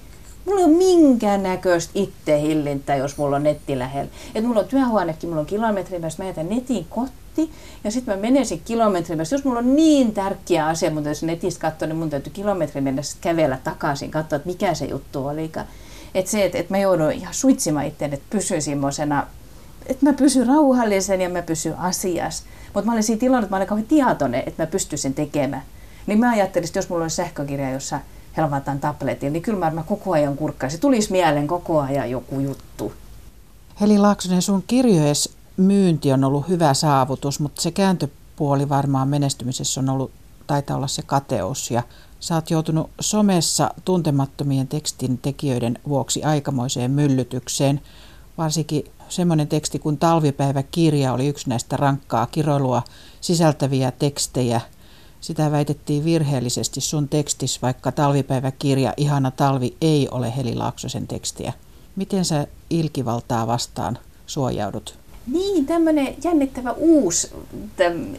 Mulla 0.45 0.59
ei 0.59 0.65
ole 0.65 0.77
minkäännäköistä 0.77 1.91
ittehillintä, 1.95 2.95
jos 2.95 3.17
mulla 3.17 3.35
on 3.35 3.43
netti 3.43 3.79
lähellä. 3.79 4.11
Et 4.35 4.43
mulla 4.43 4.59
on 4.59 4.67
työhuonekin, 4.67 5.29
mulla 5.29 5.39
on 5.39 5.45
kilometrin 5.45 6.01
päästä, 6.01 6.23
mä 6.23 6.29
jätän 6.29 6.49
netin 6.49 6.85
kotti 6.89 7.51
ja 7.83 7.91
sitten 7.91 8.15
mä 8.15 8.21
menen 8.21 8.45
sen 8.45 8.61
kilometrin 8.65 9.17
päästä. 9.17 9.35
Jos 9.35 9.45
mulla 9.45 9.59
on 9.59 9.75
niin 9.75 10.13
tärkeä 10.13 10.67
asia, 10.67 10.91
mutta 10.91 11.09
jos 11.09 11.23
netistä 11.23 11.61
katsoo, 11.61 11.87
niin 11.87 11.97
mun 11.97 12.09
täytyy 12.09 12.33
kilometrin 12.33 12.83
mennä 12.83 13.01
kävellä 13.21 13.57
takaisin, 13.63 14.11
katsoa, 14.11 14.35
että 14.35 14.49
mikä 14.49 14.73
se 14.73 14.85
juttu 14.85 15.27
oli. 15.27 15.51
Että 16.15 16.31
se, 16.31 16.45
että, 16.45 16.57
että 16.57 16.73
mä 16.73 16.77
joudun 16.77 17.11
ihan 17.11 17.33
suitsimaan 17.33 17.85
itseäni, 17.85 18.13
että 18.13 18.25
pysyn 18.29 18.61
semmoisena, 18.61 19.27
että 19.89 20.05
mä 20.05 20.13
pysyn 20.13 20.47
rauhallisen 20.47 21.21
ja 21.21 21.29
mä 21.29 21.41
pysyn 21.41 21.77
asiassa. 21.77 22.43
Mutta 22.73 22.85
mä 22.85 22.91
olin 22.91 23.03
siinä 23.03 23.19
tilannut, 23.19 23.43
että 23.43 23.53
mä 23.53 23.57
olin 23.57 23.67
kauhean 23.67 23.87
tietoinen, 23.87 24.43
että 24.45 24.63
mä 24.63 24.67
pystyisin 24.67 25.13
tekemään. 25.13 25.63
Niin 26.07 26.19
mä 26.19 26.31
ajattelin, 26.31 26.67
että 26.67 26.79
jos 26.79 26.89
mulla 26.89 27.03
olisi 27.03 27.15
sähkökirja, 27.15 27.71
jossa 27.71 27.99
helvataan 28.37 28.79
tabletin, 28.79 29.33
niin 29.33 29.43
kyllä 29.43 29.71
mä 29.71 29.83
koko 29.83 30.11
ajan 30.11 30.37
kurkkaisin. 30.37 30.79
Tulisi 30.79 31.11
mieleen 31.11 31.47
koko 31.47 31.81
ajan 31.81 32.11
joku 32.11 32.39
juttu. 32.39 32.93
Heli 33.81 33.97
Laaksonen, 33.97 34.41
sun 34.41 34.63
kirjojes 34.67 35.35
myynti 35.57 36.11
on 36.11 36.23
ollut 36.23 36.47
hyvä 36.47 36.73
saavutus, 36.73 37.39
mutta 37.39 37.61
se 37.61 37.71
kääntöpuoli 37.71 38.69
varmaan 38.69 39.07
menestymisessä 39.07 39.81
on 39.81 39.89
ollut, 39.89 40.11
taitaa 40.47 40.77
olla 40.77 40.87
se 40.87 41.01
kateus. 41.01 41.71
Ja 41.71 41.83
sä 42.19 42.35
oot 42.35 42.49
joutunut 42.49 42.89
somessa 42.99 43.71
tuntemattomien 43.85 44.67
tekstin 44.67 45.17
tekijöiden 45.17 45.79
vuoksi 45.87 46.23
aikamoiseen 46.23 46.91
myllytykseen. 46.91 47.81
Varsinkin 48.37 48.85
semmoinen 49.09 49.47
teksti 49.47 49.79
kuin 49.79 49.97
Talvipäiväkirja 49.97 51.13
oli 51.13 51.27
yksi 51.27 51.49
näistä 51.49 51.77
rankkaa 51.77 52.25
kiroilua 52.25 52.83
sisältäviä 53.21 53.91
tekstejä– 53.91 54.61
sitä 55.21 55.51
väitettiin 55.51 56.05
virheellisesti 56.05 56.81
sun 56.81 57.09
tekstis, 57.09 57.61
vaikka 57.61 57.91
talvipäiväkirja 57.91 58.93
Ihana 58.97 59.31
talvi 59.31 59.75
ei 59.81 60.07
ole 60.11 60.37
Heli 60.37 60.55
Laaksosen 60.55 61.07
tekstiä. 61.07 61.53
Miten 61.95 62.25
sä 62.25 62.47
ilkivaltaa 62.69 63.47
vastaan 63.47 63.97
suojaudut? 64.25 64.95
Niin, 65.31 65.65
tämmöinen 65.65 66.15
jännittävä 66.23 66.71
uusi 66.71 67.31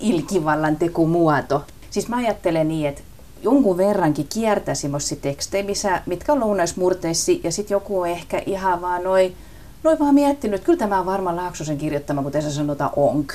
ilkivallan 0.00 0.76
tekumuoto. 0.76 1.64
Siis 1.90 2.08
mä 2.08 2.16
ajattelen 2.16 2.68
niin, 2.68 2.88
että 2.88 3.02
jonkun 3.42 3.76
verrankin 3.76 4.28
kiertäisi 4.34 4.88
tekstejä, 5.20 5.64
missä, 5.64 6.02
mitkä 6.06 6.32
on 6.32 6.40
lounaismurteissi, 6.40 7.40
ja 7.44 7.52
sitten 7.52 7.74
joku 7.74 8.00
on 8.00 8.08
ehkä 8.08 8.42
ihan 8.46 8.80
vaan 8.80 9.04
noin 9.04 9.36
noi 9.82 9.98
vaan 9.98 10.14
miettinyt, 10.14 10.54
että 10.54 10.66
kyllä 10.66 10.78
tämä 10.78 11.00
on 11.00 11.06
varmaan 11.06 11.36
Laaksosen 11.36 11.78
kirjoittama, 11.78 12.22
kuten 12.22 12.42
se 12.42 12.50
sanotaan 12.50 12.90
onk. 12.96 13.32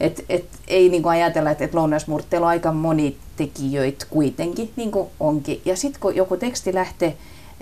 Et, 0.00 0.24
et, 0.28 0.44
ei 0.68 0.88
niin 0.88 1.02
kuin 1.02 1.12
ajatella, 1.12 1.50
että 1.50 1.64
et 1.64 1.74
lounaismurteilla 1.74 2.46
on 2.46 2.50
aika 2.50 2.72
moni 2.72 3.16
tekijöitä 3.36 4.06
kuitenkin, 4.10 4.70
niin 4.76 4.90
kuin 4.90 5.08
onkin. 5.20 5.60
Ja 5.64 5.76
sitten 5.76 6.00
kun 6.00 6.16
joku 6.16 6.36
teksti 6.36 6.74
lähtee 6.74 7.16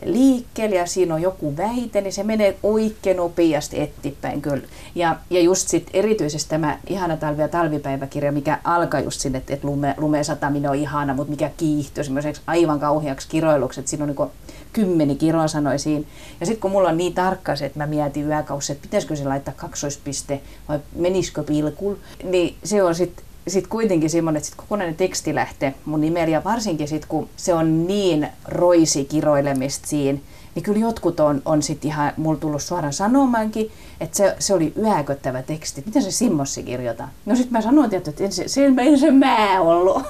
liikkeelle 0.04 0.76
ja 0.76 0.86
siinä 0.86 1.14
on 1.14 1.22
joku 1.22 1.56
väite, 1.56 2.00
niin 2.00 2.12
se 2.12 2.22
menee 2.22 2.58
oikein 2.62 3.16
nopeasti 3.16 3.80
eteenpäin 3.80 4.42
kyllä. 4.42 4.66
Ja, 4.94 5.16
ja 5.30 5.40
just 5.40 5.68
sitten 5.68 5.94
erityisesti 5.94 6.50
tämä 6.50 6.78
Ihana 6.86 7.16
talvi- 7.16 7.42
ja 7.42 7.48
talvipäiväkirja, 7.48 8.32
mikä 8.32 8.58
alkaa 8.64 9.00
just 9.00 9.20
sinne, 9.20 9.38
että, 9.38 9.54
että 9.54 9.66
lume, 9.66 9.94
lumeen 9.98 10.24
sataminen 10.24 10.70
on 10.70 10.76
ihana, 10.76 11.14
mutta 11.14 11.30
mikä 11.30 11.50
kiihtyy 11.56 12.04
semmoiseksi 12.04 12.42
aivan 12.46 12.80
kauheaksi 12.80 13.28
kiroiluksi, 13.28 13.80
että 13.80 13.90
siinä 13.90 14.04
on 14.04 14.14
niin 14.16 14.30
kymmeni 14.76 15.16
kiroa 15.16 15.48
sanoisiin. 15.48 16.06
Ja 16.40 16.46
sitten 16.46 16.60
kun 16.60 16.70
mulla 16.70 16.88
on 16.88 16.96
niin 16.96 17.14
tarkka 17.14 17.56
se, 17.56 17.66
että 17.66 17.78
mä 17.78 17.86
mietin 17.86 18.28
yökausi, 18.28 18.72
että 18.72 18.82
pitäisikö 18.82 19.16
se 19.16 19.24
laittaa 19.24 19.54
kaksoispiste 19.56 20.40
vai 20.68 20.80
menisikö 20.96 21.42
pilkul, 21.42 21.94
niin 22.24 22.56
se 22.64 22.82
on 22.82 22.94
sitten 22.94 23.24
sit 23.48 23.66
kuitenkin 23.66 24.10
semmoinen, 24.10 24.38
että 24.38 24.46
sit 24.46 24.56
kokonainen 24.56 24.96
teksti 24.96 25.34
lähtee 25.34 25.74
mun 25.84 26.00
nimellä 26.00 26.32
ja 26.32 26.44
varsinkin 26.44 26.88
sitten 26.88 27.08
kun 27.08 27.28
se 27.36 27.54
on 27.54 27.86
niin 27.86 28.28
roisi 28.48 29.04
kiroilemista 29.04 29.88
siinä, 29.88 30.18
niin 30.54 30.62
kyllä 30.62 30.78
jotkut 30.78 31.20
on, 31.20 31.42
on 31.44 31.62
sitten 31.62 31.90
ihan, 31.90 32.12
mulla 32.16 32.38
tullut 32.38 32.62
suoraan 32.62 32.92
sanomaankin, 32.92 33.70
että 34.00 34.16
se, 34.16 34.36
se 34.38 34.54
oli 34.54 34.72
yököttävä 34.82 35.42
teksti. 35.42 35.82
Miten 35.86 36.02
se 36.02 36.10
Simmossi 36.10 36.62
kirjoittaa? 36.62 37.08
No 37.26 37.36
sitten 37.36 37.52
mä 37.52 37.60
sanoin, 37.60 37.94
että 37.94 38.12
se, 38.18 38.30
se, 38.30 38.48
se, 38.48 38.72
ei 38.78 38.98
se 38.98 39.10
mä 39.10 39.60
ollut. 39.60 40.02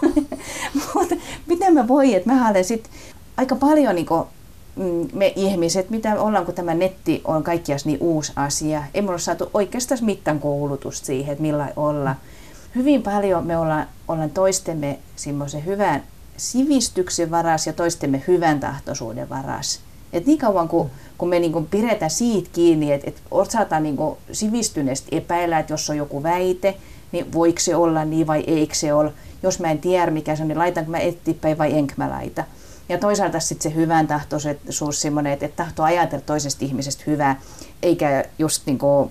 Mutta 0.94 1.14
miten 1.46 1.74
mä 1.74 1.88
voi, 1.88 2.14
että 2.14 2.32
mä 2.32 2.50
olen 2.50 2.64
sitten 2.64 2.92
aika 3.36 3.56
paljon 3.56 3.94
niin 3.94 4.06
me 5.12 5.32
ihmiset, 5.36 5.90
mitä 5.90 6.20
ollaan, 6.20 6.44
kun 6.44 6.54
tämä 6.54 6.74
netti 6.74 7.20
on 7.24 7.42
kaikkias 7.42 7.86
niin 7.86 7.98
uusi 8.00 8.32
asia. 8.36 8.82
Ei 8.94 9.02
me 9.02 9.10
ole 9.10 9.18
saatu 9.18 9.50
oikeastaan 9.54 10.04
mitään 10.04 10.40
koulutusta 10.40 11.06
siihen, 11.06 11.32
että 11.32 11.42
millä 11.42 11.72
olla. 11.76 12.14
Hyvin 12.74 13.02
paljon 13.02 13.46
me 13.46 13.58
ollaan, 13.58 13.86
ollaan 14.08 14.30
toistemme 14.30 14.98
semmoisen 15.16 15.64
hyvän 15.64 16.02
sivistyksen 16.36 17.30
varas 17.30 17.66
ja 17.66 17.72
toistemme 17.72 18.22
hyvän 18.28 18.60
tahtoisuuden 18.60 19.28
varas. 19.28 19.80
Et 20.12 20.26
niin 20.26 20.38
kauan 20.38 20.68
kun, 20.68 20.90
kun 21.18 21.28
me 21.28 21.38
niin 21.38 21.66
pidetään 21.70 22.10
siitä 22.10 22.48
kiinni, 22.52 22.92
että 22.92 23.10
et 23.10 23.22
osataan 23.30 23.82
niin 23.82 23.96
sivistyneesti 24.32 25.16
epäillä, 25.16 25.58
että 25.58 25.72
jos 25.72 25.90
on 25.90 25.96
joku 25.96 26.22
väite, 26.22 26.76
niin 27.12 27.32
voiko 27.32 27.60
se 27.60 27.76
olla 27.76 28.04
niin 28.04 28.26
vai 28.26 28.44
eikö 28.46 28.74
se 28.74 28.94
ole. 28.94 29.12
Jos 29.42 29.60
mä 29.60 29.70
en 29.70 29.78
tiedä 29.78 30.10
mikä 30.10 30.36
se 30.36 30.42
on, 30.42 30.48
niin 30.48 30.58
laitanko 30.58 30.90
mä 30.90 30.98
eteenpäin 30.98 31.58
vai 31.58 31.78
enkö 31.78 31.94
mä 31.96 32.10
laita. 32.10 32.44
Ja 32.88 32.98
toisaalta 32.98 33.40
sitten 33.40 33.72
se 33.72 33.76
hyvän 33.76 34.06
tahtoisuus 34.06 35.00
semmoinen, 35.00 35.32
että, 35.32 35.48
tahto 35.48 35.82
ajatella 35.82 36.24
toisesta 36.26 36.64
ihmisestä 36.64 37.04
hyvää, 37.06 37.40
eikä 37.82 38.24
just 38.38 38.62
niin 38.66 38.78
kuin 38.78 39.10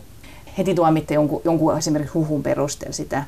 heti 0.57 0.75
tuomitte 0.75 1.13
jonkun, 1.13 1.41
jonkun 1.45 1.77
esimerkiksi 1.77 2.13
huhun 2.13 2.43
perusteella 2.43 2.93
sitä. 2.93 3.23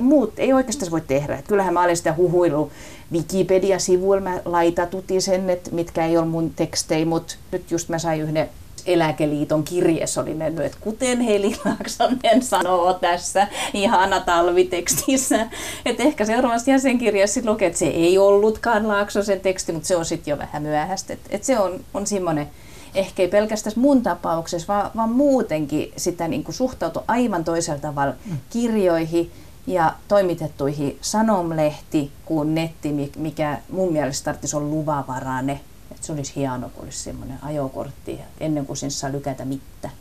Muut 0.00 0.32
ei 0.36 0.52
oikeastaan 0.52 0.90
voi 0.90 1.00
tehdä. 1.00 1.34
Että 1.34 1.48
kyllähän 1.48 1.74
mä 1.74 1.82
olen 1.82 1.96
sitä 1.96 2.14
huhuilu 2.16 2.70
Wikipedia-sivuilla, 3.12 4.30
mä 4.30 4.40
laitatutin 4.44 5.22
sen, 5.22 5.50
että 5.50 5.70
mitkä 5.70 6.06
ei 6.06 6.16
ole 6.16 6.26
mun 6.26 6.50
tekstejä, 6.56 7.06
mutta 7.06 7.34
nyt 7.52 7.70
just 7.70 7.88
mä 7.88 7.98
sain 7.98 8.20
yhden 8.20 8.48
Eläkeliiton 8.88 9.64
kirjeessä 9.64 10.20
oli 10.20 10.34
mennyt, 10.34 10.64
että 10.64 10.78
kuten 10.80 11.20
Heli 11.20 11.56
Laaksonen 11.64 12.42
sanoo 12.42 12.94
tässä 12.94 13.48
ihana 13.74 14.20
talvitekstissä, 14.20 15.46
että 15.86 16.02
ehkä 16.02 16.24
seuraavassa 16.24 16.70
jäsenkirjassa 16.70 17.40
lukee, 17.44 17.66
että 17.66 17.78
se 17.78 17.86
ei 17.86 18.18
ollutkaan 18.18 18.88
Laaksosen 18.88 19.40
teksti, 19.40 19.72
mutta 19.72 19.88
se 19.88 19.96
on 19.96 20.04
sitten 20.04 20.30
jo 20.30 20.38
vähän 20.38 20.62
myöhäistä. 20.62 21.12
Että, 21.12 21.28
että 21.32 21.46
se 21.46 21.58
on, 21.58 21.80
on 21.94 22.06
semmoinen, 22.06 22.48
ehkä 22.94 23.22
ei 23.22 23.28
pelkästään 23.28 23.74
mun 23.76 24.02
tapauksessa, 24.02 24.74
vaan, 24.74 24.90
vaan 24.96 25.10
muutenkin 25.10 25.92
sitä 25.96 26.28
niin 26.28 26.44
kuin 26.44 26.54
suhtautu 26.54 27.00
aivan 27.08 27.44
toisella 27.44 27.80
tavalla 27.80 28.14
kirjoihin 28.50 29.30
ja 29.66 29.92
toimitettuihin 30.08 30.98
sanomlehti 31.00 32.10
kuin 32.24 32.54
netti, 32.54 33.12
mikä 33.16 33.58
mun 33.70 33.92
mielestä 33.92 34.24
tarvitsisi 34.24 34.56
olla 34.56 34.68
luvavarainen 34.68 35.60
että 35.90 36.06
se 36.06 36.12
olisi 36.12 36.32
hieno, 36.36 36.68
kun 36.68 36.84
olisi 36.84 36.98
semmoinen 36.98 37.38
ajokortti 37.44 38.20
ennen 38.40 38.66
kuin 38.66 38.76
sen 38.76 38.90
saa 38.90 39.12
lykätä 39.12 39.44
mitään. 39.44 39.94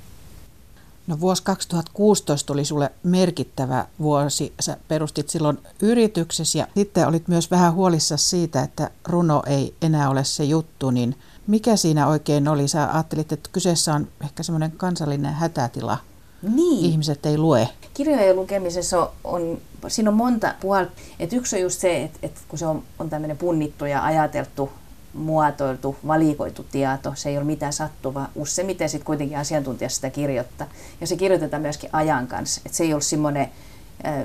No 1.08 1.20
vuosi 1.20 1.44
2016 1.44 2.54
oli 2.54 2.66
sulle 2.66 2.92
merkittävä 3.04 3.86
vuosi. 4.00 4.54
Sä 4.60 4.78
perustit 4.88 5.30
silloin 5.30 5.60
yrityksesi 5.82 6.58
ja 6.58 6.68
sitten 6.76 7.08
olit 7.08 7.28
myös 7.28 7.52
vähän 7.52 7.74
huolissa 7.74 8.18
siitä, 8.18 8.62
että 8.62 8.90
runo 9.06 9.44
ei 9.46 9.74
enää 9.82 10.10
ole 10.10 10.24
se 10.24 10.44
juttu, 10.44 10.90
niin 10.90 11.16
mikä 11.48 11.76
siinä 11.76 12.08
oikein 12.08 12.48
oli? 12.48 12.68
Sä 12.68 12.94
ajattelit, 12.94 13.32
että 13.32 13.50
kyseessä 13.54 13.94
on 13.94 14.08
ehkä 14.24 14.44
semmoinen 14.44 14.72
kansallinen 14.72 15.34
hätätila. 15.34 15.98
Niin. 16.42 16.86
Ihmiset 16.86 17.26
ei 17.26 17.38
lue. 17.38 17.70
Kirjojen 17.94 18.36
lukemisessa 18.36 19.10
on, 19.24 19.58
siinä 19.88 20.10
on 20.10 20.18
monta 20.18 20.54
puolta. 20.60 20.92
yksi 21.32 21.56
on 21.56 21.62
just 21.62 21.80
se, 21.80 22.04
että, 22.04 22.20
että 22.22 22.42
kun 22.48 22.60
se 22.60 22.68
on, 22.68 22.84
on 23.00 23.10
tämmöinen 23.10 23.38
punnittu 23.38 23.86
ja 23.86 24.04
ajateltu 24.04 24.70
muotoiltu, 25.14 25.96
valikoitu 26.08 26.66
tieto, 26.72 27.12
se 27.16 27.30
ei 27.30 27.38
ole 27.38 27.46
mitään 27.46 27.74
sattuvaa. 27.74 28.30
Useimmiten 28.36 28.90
sitten 28.90 29.06
kuitenkin 29.06 29.38
asiantuntija 29.38 29.90
sitä 29.90 30.10
kirjoittaa. 30.10 30.68
Ja 31.02 31.08
se 31.08 31.16
kirjoitetaan 31.16 31.62
myöskin 31.62 31.90
ajan 31.94 32.28
kanssa. 32.28 32.62
Et 32.66 32.74
se 32.74 32.84
ei 32.84 32.94
ole 32.94 33.02
semmoinen 33.02 33.48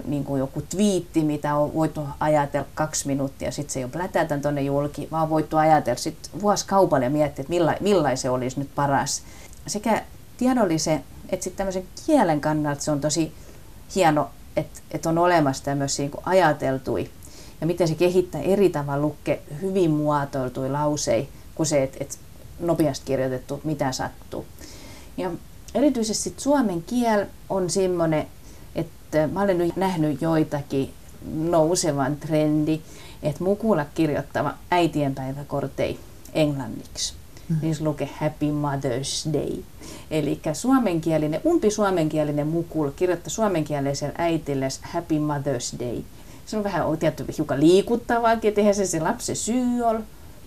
niin 0.04 0.24
kuin 0.24 0.38
joku 0.38 0.62
twiitti, 0.62 1.24
mitä 1.24 1.54
on 1.54 1.74
voitu 1.74 2.06
ajatella 2.20 2.66
kaksi 2.74 3.06
minuuttia, 3.06 3.50
sitten 3.50 3.72
se 3.72 3.80
ei 3.80 3.84
ole 3.84 3.92
plätätän 3.92 4.42
tuonne 4.42 4.62
julki, 4.62 5.08
vaan 5.10 5.30
voitu 5.30 5.56
ajatella 5.56 5.98
sitten 5.98 6.40
vuosikaupalle 6.42 7.04
ja 7.06 7.10
miettiä, 7.10 7.42
että 7.42 7.50
milla, 7.50 7.74
millainen 7.80 8.18
se 8.18 8.30
olisi 8.30 8.58
nyt 8.58 8.74
paras. 8.74 9.22
Sekä 9.66 10.02
tiedollisen 10.36 11.04
että 11.32 11.44
sitten 11.44 11.58
tämmöisen 11.58 11.84
kielen 12.06 12.40
kannalta 12.40 12.80
se 12.80 12.90
on 12.90 13.00
tosi 13.00 13.32
hieno, 13.94 14.30
että, 14.56 14.80
että 14.90 15.08
on 15.08 15.18
olemassa 15.18 15.64
tämmöisiä 15.64 16.06
niin 16.06 16.22
ajateltuja 16.24 17.06
ja 17.62 17.66
miten 17.66 17.88
se 17.88 17.94
kehittää 17.94 18.40
eri 18.40 18.68
tavalla 18.68 19.02
lukke 19.02 19.40
hyvin 19.62 19.90
muotoiltui 19.90 20.70
lausei 20.70 21.28
kuin 21.54 21.66
se, 21.66 21.82
että, 21.82 21.96
että 22.00 22.16
nopeasti 22.60 23.06
kirjoitettu 23.06 23.60
mitä 23.64 23.92
sattuu. 23.92 24.46
Ja 25.16 25.30
erityisesti 25.74 26.34
suomen 26.36 26.82
kiel 26.82 27.26
on 27.48 27.70
semmoinen, 27.70 28.26
että 28.74 29.28
mä 29.32 29.42
olen 29.42 29.58
nyt 29.58 29.76
nähnyt 29.76 30.22
joitakin 30.22 30.92
nousevan 31.34 32.16
trendi, 32.16 32.80
että 33.22 33.44
mukula 33.44 33.86
kirjoittava 33.94 34.54
äitienpäiväkortei 34.70 35.98
englanniksi. 36.32 37.14
Mm. 37.48 37.56
Niin 37.62 37.74
se 37.74 37.84
lukee 37.84 38.08
Happy 38.20 38.46
Mother's 38.46 39.32
Day. 39.32 39.62
Eli 40.10 40.40
suomenkielinen, 40.52 41.40
umpi 41.46 41.70
suomenkielinen 41.70 42.46
mukul 42.46 42.90
kirjoittaa 42.96 43.30
suomenkieliselle 43.30 44.14
äitille 44.18 44.68
Happy 44.82 45.14
Mother's 45.14 45.78
Day 45.78 46.02
se 46.46 46.56
on 46.56 46.64
vähän 46.64 46.98
tietty 46.98 47.26
hiukan 47.38 47.60
liikuttavaakin, 47.60 48.48
että 48.48 48.60
eihän 48.60 48.74
se 48.74 48.86
se 48.86 49.00
lapsen 49.00 49.36
syy 49.36 49.82
ole. 49.84 50.00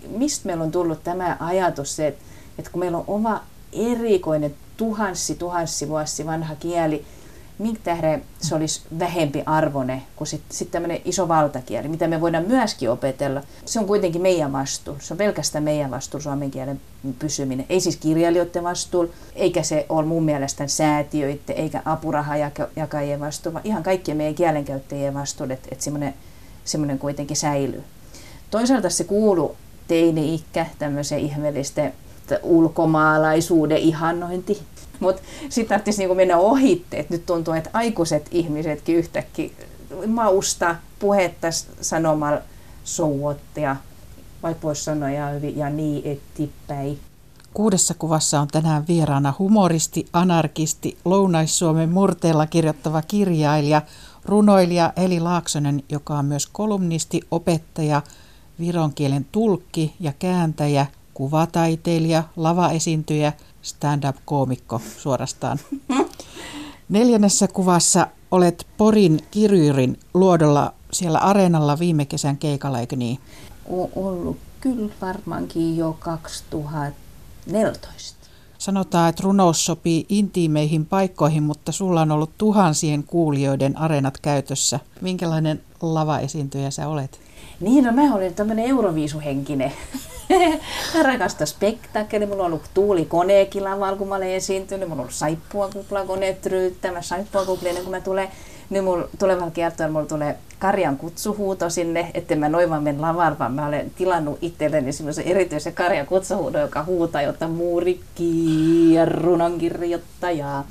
Mistä 0.08 0.48
meillä 0.48 0.64
on 0.64 0.72
tullut 0.72 1.04
tämä 1.04 1.38
ajatus 1.40 1.96
se, 1.96 2.08
että 2.08 2.24
että 2.60 2.72
kun 2.72 2.80
meillä 2.80 2.98
on 2.98 3.04
oma 3.08 3.44
erikoinen 3.74 4.56
tuhanssi, 4.78 5.36
tuhanssi 5.36 5.90
vuosi 5.90 6.26
vanha 6.26 6.56
kieli, 6.56 7.06
minkä 7.58 7.80
tähden 7.84 8.24
se 8.42 8.56
olisi 8.56 8.82
vähempi 9.00 9.44
arvone 9.46 10.02
kuin 10.16 10.28
sitten 10.28 10.58
sit 10.58 10.72
tämmöinen 10.72 11.02
iso 11.06 11.28
valtakieli, 11.28 11.88
mitä 11.88 12.08
me 12.08 12.22
voidaan 12.22 12.48
myöskin 12.48 12.92
opetella. 12.92 13.42
Se 13.66 13.80
on 13.80 13.86
kuitenkin 13.86 14.22
meidän 14.22 14.52
vastuu. 14.52 14.96
Se 15.00 15.14
on 15.14 15.18
pelkästään 15.18 15.64
meidän 15.64 15.92
vastuu 15.92 16.20
suomen 16.20 16.52
kielen 16.52 16.82
pysyminen. 17.20 17.66
Ei 17.70 17.80
siis 17.80 17.98
kirjailijoiden 17.98 18.64
vastuulla, 18.64 19.14
eikä 19.36 19.64
se 19.64 19.86
ole 19.90 20.06
mun 20.06 20.24
mielestä 20.24 20.68
säätiöiden 20.68 21.56
eikä 21.56 21.82
apurahajakajien 21.86 23.20
vastuu, 23.20 23.54
vaan 23.54 23.68
ihan 23.68 23.84
kaikkien 23.84 24.18
meidän 24.18 24.36
kielenkäyttäjien 24.36 25.14
vastuu, 25.14 25.48
että, 25.50 25.68
että 25.72 25.84
semmoinen, 25.84 26.14
semmoinen 26.66 27.00
kuitenkin 27.00 27.38
säilyy. 27.38 27.84
Toisaalta 28.52 28.90
se 28.90 29.04
kuuluu 29.04 29.56
teini-ikkä, 29.88 30.66
tämmöiseen 30.80 31.22
ihmeellisten 31.22 31.94
ulkomaalaisuuden 32.44 33.78
ihannointi. 33.78 34.62
Mutta 35.00 35.22
sitten 35.50 35.70
tarvitsisi 35.70 35.98
niinku 35.98 36.16
mennä 36.16 36.38
ohitte, 36.38 36.98
että 36.98 37.14
nyt 37.14 37.26
tuntuu, 37.26 37.54
että 37.54 37.70
aikuiset 37.74 38.28
ihmisetkin 38.32 38.96
yhtäkkiä 38.96 39.50
mausta 40.08 40.76
puhetta 41.00 41.48
sanomalla 41.82 42.42
souottia, 42.84 43.76
vaikka 44.44 44.64
voisi 44.64 44.84
sanoa 44.84 45.10
ja, 45.56 45.70
niin 45.70 46.02
ettipäin. 46.06 47.00
Kuudessa 47.54 47.94
kuvassa 47.94 48.42
on 48.42 48.48
tänään 48.48 48.88
vieraana 48.88 49.34
humoristi, 49.40 50.06
anarkisti, 50.14 50.98
Lounais-Suomen 51.06 51.90
murteella 51.90 52.48
kirjoittava 52.48 53.02
kirjailija, 53.02 53.82
runoilija 54.26 54.94
Eli 54.96 55.20
Laaksonen, 55.20 55.84
joka 55.90 56.18
on 56.18 56.26
myös 56.26 56.48
kolumnisti, 56.48 57.22
opettaja, 57.32 58.02
vironkielen 58.60 59.26
tulkki 59.32 59.96
ja 60.00 60.14
kääntäjä, 60.20 60.86
kuvataiteilija, 61.14 62.24
lavaesiintyjä, 62.36 63.34
stand-up-koomikko 63.66 64.82
suorastaan. 64.98 65.60
Neljännessä 66.90 67.48
kuvassa 67.48 68.08
olet 68.32 68.68
Porin 68.78 69.20
Kiryyrin 69.32 70.00
luodolla 70.14 70.74
siellä 70.92 71.20
areenalla 71.20 71.80
viime 71.80 72.06
kesän 72.06 72.38
keikalla, 72.38 72.80
eikö 72.80 72.96
niin? 72.96 73.20
On 73.70 73.90
ollut 73.96 74.38
kyllä 74.62 74.94
varmaankin 75.02 75.78
jo 75.78 75.98
2014. 76.00 78.16
Sanotaan, 78.58 79.10
että 79.10 79.24
runous 79.24 79.66
sopii 79.66 80.06
intiimeihin 80.10 80.86
paikkoihin, 80.86 81.44
mutta 81.44 81.72
sulla 81.72 82.02
on 82.02 82.12
ollut 82.12 82.32
tuhansien 82.38 83.04
kuulijoiden 83.04 83.78
areenat 83.78 84.18
käytössä. 84.18 84.80
Minkälainen 85.02 85.62
lavaesiintyjä 85.82 86.72
sä 86.72 86.88
olet? 86.88 87.20
Niin, 87.60 87.84
no 87.84 87.92
mä 87.92 88.16
olin 88.16 88.34
tämmöinen 88.34 88.66
euroviisuhenkinen. 88.66 89.72
mä 90.96 91.04
rakastan 91.04 91.48
spektaakkeli. 91.48 92.26
Mulla 92.26 92.44
on 92.44 92.48
ollut 92.48 92.70
Tuuli 92.74 93.06
koneekin 93.06 93.64
lavalla, 93.64 93.98
kun 93.98 94.08
mä 94.08 94.16
olen 94.16 94.30
esiintynyt. 94.30 94.90
Mulla 94.90 95.02
on 95.02 95.06
ollut 95.06 95.14
saippua 95.14 95.70
kupla 95.74 96.06
koneet 96.06 96.46
ryyttämä, 96.46 97.02
saippua 97.02 97.46
kuplinen, 97.46 97.84
kun 97.84 97.92
mä 97.92 98.02
tulen. 98.02 98.28
Nyt 98.70 98.84
mulla 98.84 99.08
tulevalla 99.20 99.52
kertaa 99.52 99.88
mulla 99.88 100.06
tulee 100.06 100.38
Karjan 100.60 100.98
kutsuhuuto 100.98 101.70
sinne, 101.70 102.12
että 102.14 102.36
mä 102.36 102.50
noin 102.50 102.70
vaan 102.70 102.84
menen 102.84 103.02
lavalle, 103.02 103.40
vaan 103.40 103.54
mä 103.54 103.68
olen 103.68 103.92
tilannut 103.96 104.38
itselleni 104.42 104.92
semmoisen 104.94 105.26
erityisen 105.26 105.74
Karjan 105.74 106.06
kutsuhuudon, 106.06 106.62
joka 106.62 106.84
huutaa, 106.84 107.22
jotta 107.22 107.48
muurikki 107.48 108.94
ja 108.94 109.06
runonkirjoittajaa 109.06 110.66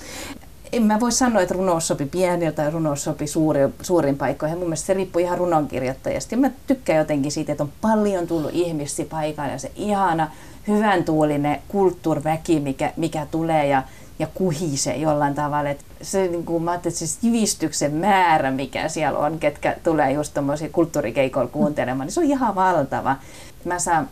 en 0.76 0.82
mä 0.82 1.00
voi 1.00 1.12
sanoa, 1.12 1.42
että 1.42 1.54
runous 1.54 1.88
sopi 1.88 2.06
pieniltä 2.06 2.62
ja 2.62 2.70
runous 2.70 3.04
sopi 3.04 3.26
suuri, 3.26 3.60
suurin 3.82 4.18
paikkoihin. 4.18 4.58
Mun 4.58 4.66
mielestä 4.66 4.86
se 4.86 4.94
riippuu 4.94 5.22
ihan 5.22 5.38
runonkirjoittajasta. 5.38 6.34
Ja 6.34 6.38
mä 6.38 6.50
tykkään 6.66 6.98
jotenkin 6.98 7.32
siitä, 7.32 7.52
että 7.52 7.64
on 7.64 7.72
paljon 7.80 8.26
tullut 8.26 8.50
ihmisiä 8.52 9.04
paikalle 9.10 9.52
ja 9.52 9.58
se 9.58 9.72
ihana, 9.76 10.30
hyvän 10.68 11.04
tuulinen 11.04 11.62
kulttuurväki, 11.68 12.60
mikä, 12.60 12.92
mikä 12.96 13.26
tulee 13.30 13.66
ja, 13.66 13.82
ja 14.18 14.26
kuhisee 14.34 14.96
jollain 14.96 15.34
tavalla. 15.34 15.70
Et 15.70 15.84
se, 16.02 16.28
niin 16.28 16.44
kuin, 16.44 16.62
mä 16.62 16.74
että 16.74 16.90
se 16.90 17.06
sivistyksen 17.06 17.92
määrä, 17.92 18.50
mikä 18.50 18.88
siellä 18.88 19.18
on, 19.18 19.38
ketkä 19.38 19.76
tulee 19.84 20.12
just 20.12 20.34
tuommoisia 20.34 20.68
kulttuurikeikoilla 20.72 21.50
kuuntelemaan, 21.50 22.06
niin 22.06 22.12
se 22.12 22.20
on 22.20 22.26
ihan 22.26 22.54
valtava. 22.54 23.16
Mä 23.64 23.78
saan 23.78 24.08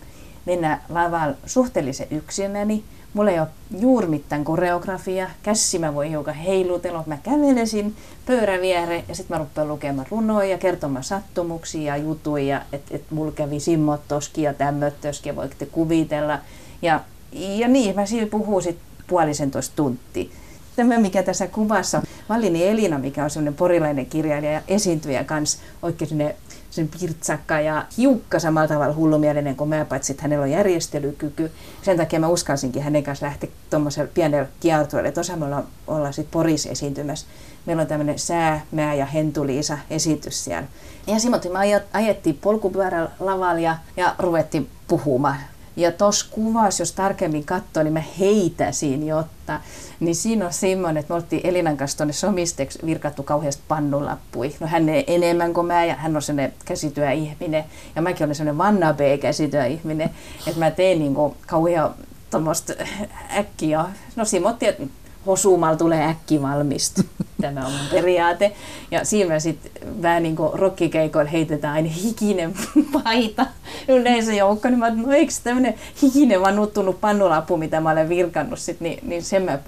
mennä 0.46 0.80
lavalle 0.88 1.36
suhteellisen 1.46 2.06
yksinäni, 2.10 2.84
Mulla 3.14 3.30
ei 3.30 3.40
ole 3.40 3.48
juuri 3.78 4.06
mitään 4.06 4.44
koreografia. 4.44 5.30
Kässi 5.42 5.78
mä 5.78 5.94
voi 5.94 6.10
hiukan 6.10 6.34
heilutella. 6.34 7.04
Mä 7.06 7.18
kävelesin 7.22 7.96
pöydän 8.26 8.60
viereen 8.60 9.04
ja 9.08 9.14
sitten 9.14 9.36
mä 9.36 9.38
rupean 9.38 9.68
lukemaan 9.68 10.06
runoja 10.10 10.48
ja 10.48 10.58
kertomaan 10.58 11.04
sattumuksia 11.04 11.96
ja 11.96 12.02
jutuja. 12.02 12.62
Että 12.72 12.96
et 12.96 13.04
mulla 13.10 13.32
kävi 13.32 13.60
simmot 13.60 14.00
toski 14.08 14.42
ja 14.42 14.54
tämmöt 14.54 15.00
toski 15.00 15.36
voitte 15.36 15.66
kuvitella. 15.66 16.38
Ja, 16.82 17.00
ja 17.32 17.68
niin, 17.68 17.94
mä 17.94 18.06
siinä 18.06 18.26
puhun 18.26 18.62
sitten 18.62 18.86
puolisentoista 19.06 19.76
tuntia. 19.76 20.30
Tämä, 20.76 20.98
mikä 20.98 21.22
tässä 21.22 21.46
kuvassa, 21.46 22.02
Vallini 22.28 22.66
Elina, 22.68 22.98
mikä 22.98 23.24
on 23.24 23.30
semmoinen 23.30 23.54
porilainen 23.54 24.06
kirjailija 24.06 24.52
ja 24.52 24.62
esiintyjä 24.68 25.24
kanssa, 25.24 25.58
oikein 25.82 26.34
sen 26.72 26.88
pirtsakka 27.00 27.60
ja 27.60 27.84
hiukka 27.98 28.38
samalla 28.38 28.68
tavalla 28.68 28.94
hullumielinen 28.94 29.56
kuin 29.56 29.68
mä, 29.70 29.84
paitsi 29.84 30.12
että 30.12 30.22
hänellä 30.22 30.42
on 30.42 30.50
järjestelykyky. 30.50 31.50
Sen 31.82 31.96
takia 31.96 32.20
mä 32.20 32.28
uskalsinkin 32.28 32.82
hänen 32.82 33.02
kanssa 33.02 33.26
lähteä 33.26 33.50
tuommoiselle 33.70 34.10
pienelle 34.14 34.48
kiertueelle, 34.60 35.12
osa 35.16 35.36
me 35.36 35.44
ollaan, 35.44 35.64
ollaan 35.86 36.12
sitten 36.12 36.32
Porissa 36.32 36.68
esiintymässä. 36.68 37.26
Meillä 37.66 37.80
on 37.80 37.86
tämmöinen 37.86 38.18
Sää, 38.18 38.66
Mä 38.72 38.94
ja 38.94 39.06
Hentuliisa 39.06 39.78
esitys 39.90 40.44
siellä. 40.44 40.68
Ja 41.06 41.18
Simoti, 41.18 41.48
me 41.48 41.58
ajettiin 41.92 42.38
polkupyörällä 42.40 43.10
lavalla 43.20 43.60
ja, 43.60 43.76
ja 43.96 44.14
ruvettiin 44.18 44.68
puhumaan 44.88 45.36
ja 45.76 45.92
tuossa 45.92 46.26
kuvassa, 46.30 46.82
jos 46.82 46.92
tarkemmin 46.92 47.44
katsoo, 47.44 47.82
niin 47.82 47.92
mä 47.92 48.02
heitäsin, 48.18 49.06
jotta, 49.06 49.60
niin 50.00 50.14
siinä 50.14 50.46
on 50.46 50.52
semmoinen, 50.52 51.00
että 51.00 51.12
me 51.12 51.14
oltiin 51.14 51.46
Elinan 51.46 51.76
kanssa 51.76 51.96
tuonne 51.96 52.12
somisteeksi 52.12 52.78
virkattu 52.86 53.22
kauheasti 53.22 53.62
pannulappui. 53.68 54.54
No 54.60 54.66
hän 54.66 54.88
ei 54.88 55.04
enemmän 55.06 55.54
kuin 55.54 55.66
mä 55.66 55.84
ja 55.84 55.94
hän 55.94 56.16
on 56.16 56.22
sellainen 56.22 56.54
käsityöihminen 56.64 57.64
ja 57.96 58.02
mäkin 58.02 58.24
olen 58.24 58.34
sellainen 58.34 58.58
vannabe 58.58 59.18
käsityöihminen, 59.18 60.10
että 60.46 60.58
mä 60.58 60.70
tein 60.70 60.98
niin 60.98 61.14
kauhean 61.46 61.94
tuommoista 62.30 62.72
äkkiä. 63.36 63.84
No 64.16 64.24
että 64.50 64.84
hosumalla 65.26 65.76
tulee 65.76 66.08
äkki 66.08 66.42
valmista. 66.42 67.02
Tämä 67.40 67.66
on 67.66 67.72
mun 67.72 67.86
periaate. 67.90 68.52
Ja 68.90 69.04
siinä 69.04 69.40
sitten 69.40 69.72
vähän 70.02 70.22
niin 70.22 70.36
kuin 70.36 70.58
rokkikeikoilla 70.58 71.30
heitetään 71.30 71.74
aina 71.74 71.88
hikinen 71.88 72.54
paita 73.02 73.46
yleisöjoukko, 73.88 74.68
niin 74.68 74.78
mä 74.78 74.88
että 74.88 75.00
no 75.00 75.12
eikö 75.12 75.32
tämmöinen 75.44 75.74
hikinen 76.02 76.40
vaan 76.40 76.56
nuttunut 76.56 77.00
pannulappu, 77.00 77.56
mitä 77.56 77.80
mä 77.80 77.90
olen 77.90 78.08
virkannut 78.08 78.58
sit, 78.58 78.80
niin, 78.80 78.98
niin 79.08 79.22
sen 79.22 79.42
mä 79.42 79.58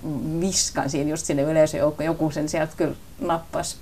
viskan 0.40 0.90
siinä 0.90 1.10
just 1.10 1.26
sinne 1.26 1.42
yleisöjoukkoon, 1.42 2.06
joku 2.06 2.30
sen 2.30 2.48
sieltä 2.48 2.72
kyllä 2.76 2.94
nappas. 3.20 3.76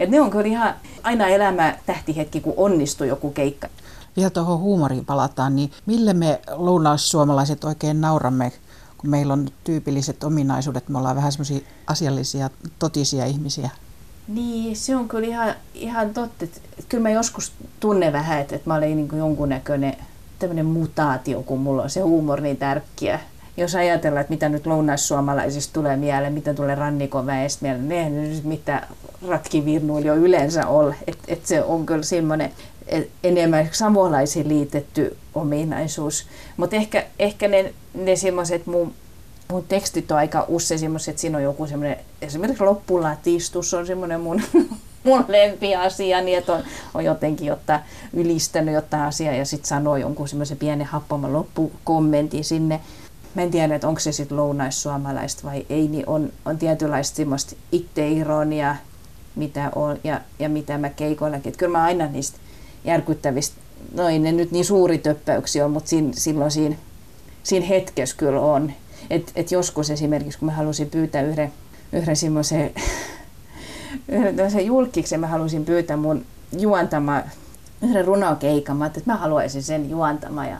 Et 0.00 0.10
ne 0.10 0.20
on 0.20 0.30
kyllä 0.30 0.46
ihan 0.46 0.74
aina 1.02 1.28
elämä 1.28 1.78
tähtihetki, 1.86 2.40
kun 2.40 2.54
onnistuu 2.56 3.06
joku 3.06 3.30
keikka. 3.30 3.68
Vielä 4.16 4.30
tuohon 4.30 4.58
huumoriin 4.58 5.04
palataan, 5.04 5.56
niin 5.56 5.70
mille 5.86 6.14
me 6.14 6.40
lounaissuomalaiset 6.50 7.64
oikein 7.64 8.00
nauramme 8.00 8.52
kun 9.02 9.10
meillä 9.10 9.32
on 9.32 9.48
tyypilliset 9.64 10.24
ominaisuudet, 10.24 10.88
me 10.88 10.98
ollaan 10.98 11.16
vähän 11.16 11.32
semmoisia 11.32 11.60
asiallisia, 11.86 12.50
totisia 12.78 13.24
ihmisiä. 13.24 13.70
Niin, 14.28 14.76
se 14.76 14.96
on 14.96 15.08
kyllä 15.08 15.26
ihan, 15.26 15.54
ihan 15.74 16.14
totta. 16.14 16.44
Että, 16.44 16.60
kyllä 16.88 17.02
mä 17.02 17.10
joskus 17.10 17.52
tunnen 17.80 18.12
vähän, 18.12 18.40
että, 18.40 18.56
että 18.56 18.70
mä 18.70 18.74
olen 18.74 18.96
niin 18.96 19.08
jonkunnäköinen 19.16 19.96
tämmöinen 20.38 20.66
mutaatio, 20.66 21.42
kun 21.42 21.60
mulla 21.60 21.82
on 21.82 21.90
se 21.90 22.00
huumori 22.00 22.42
niin 22.42 22.56
tärkeä. 22.56 23.20
Jos 23.56 23.74
ajatellaan, 23.74 24.20
että 24.20 24.32
mitä 24.32 24.48
nyt 24.48 24.66
lounaissuomalaisista 24.66 25.72
tulee 25.72 25.96
mieleen, 25.96 26.32
mitä 26.32 26.54
tulee 26.54 26.74
rannikon 26.74 27.26
väestä 27.26 27.62
mieleen, 27.62 27.88
ne 27.88 28.28
nyt 28.28 28.44
mitä 28.44 28.86
ratkivirnuilla 29.28 30.06
jo 30.06 30.14
yleensä 30.14 30.66
on. 30.66 30.94
Että 31.06 31.24
et 31.28 31.46
se 31.46 31.62
on 31.62 31.86
kyllä 31.86 32.02
semmoinen 32.02 32.52
enemmän 33.24 33.68
savolaisiin 33.72 34.48
liitetty 34.48 35.16
ominaisuus. 35.34 36.26
Mutta 36.56 36.76
ehkä, 36.76 37.04
ehkä 37.18 37.48
ne, 37.48 37.74
ne 37.94 38.16
semmoiset 38.16 38.66
mun, 38.66 38.94
mun 39.52 39.64
tekstit 39.68 40.10
on 40.10 40.18
aika 40.18 40.44
usein 40.48 40.80
semmoiset, 40.80 41.08
että 41.08 41.20
siinä 41.20 41.38
on 41.38 41.44
joku 41.44 41.66
semmoinen, 41.66 41.96
esimerkiksi 42.22 42.64
loppulatistus 42.64 43.74
on 43.74 43.86
semmoinen 43.86 44.20
mun, 44.20 44.42
mun 45.04 45.24
lempiasia, 45.28 46.20
niin 46.20 46.38
että 46.38 46.52
on, 46.52 46.62
on 46.94 47.04
jotenkin 47.04 47.46
jotta 47.46 47.80
ylistänyt 48.12 48.74
jotain 48.74 49.02
asiaa 49.02 49.34
ja 49.34 49.44
sitten 49.44 49.68
sanoo 49.68 49.96
jonkun 49.96 50.28
semmoisen 50.28 50.58
pienen 50.58 50.86
happaman 50.86 51.32
loppukommentin 51.32 52.44
sinne. 52.44 52.80
Mä 53.34 53.42
en 53.42 53.50
tiedä, 53.50 53.74
että 53.74 53.88
onko 53.88 54.00
se 54.00 54.12
sitten 54.12 54.36
lounaissuomalaista 54.36 55.42
vai 55.44 55.66
ei, 55.70 55.88
niin 55.88 56.08
on, 56.08 56.32
on 56.44 56.58
tietynlaista 56.58 57.16
semmoista 57.16 57.56
itteironia, 57.72 58.76
mitä 59.36 59.70
on 59.74 59.98
ja, 60.04 60.20
ja 60.38 60.48
mitä 60.48 60.78
mä 60.78 60.90
keikoillakin. 60.90 61.56
Kyllä 61.56 61.78
mä 61.78 61.84
aina 61.84 62.06
niistä 62.06 62.38
järkyttävistä, 62.84 63.56
no 63.94 64.08
ei 64.08 64.18
ne 64.18 64.32
nyt 64.32 64.50
niin 64.50 64.64
suuri 64.64 64.98
töppäyksiä 64.98 65.64
on, 65.64 65.70
mutta 65.70 65.88
siinä, 65.88 66.10
silloin 66.12 66.50
siinä, 66.50 66.76
siinä 67.42 67.66
hetkessä 67.66 68.16
kyllä 68.16 68.40
on. 68.40 68.72
Et, 69.10 69.32
et 69.36 69.50
joskus 69.50 69.90
esimerkiksi, 69.90 70.38
kun 70.38 70.46
mä 70.46 70.52
halusin 70.52 70.90
pyytää 70.90 71.22
yhden, 71.22 71.52
yhden 71.92 72.16
semmoisen 72.16 72.70
yhden 74.08 74.66
julkiksen, 74.66 75.20
mä 75.20 75.26
halusin 75.26 75.64
pyytää 75.64 75.96
mun 75.96 76.24
juontama 76.58 77.22
yhden 77.82 78.04
runokeikan. 78.04 78.76
Mä 78.76 78.86
että 78.86 79.02
mä 79.06 79.16
haluaisin 79.16 79.62
sen 79.62 79.90
juontama. 79.90 80.46
Ja, 80.46 80.56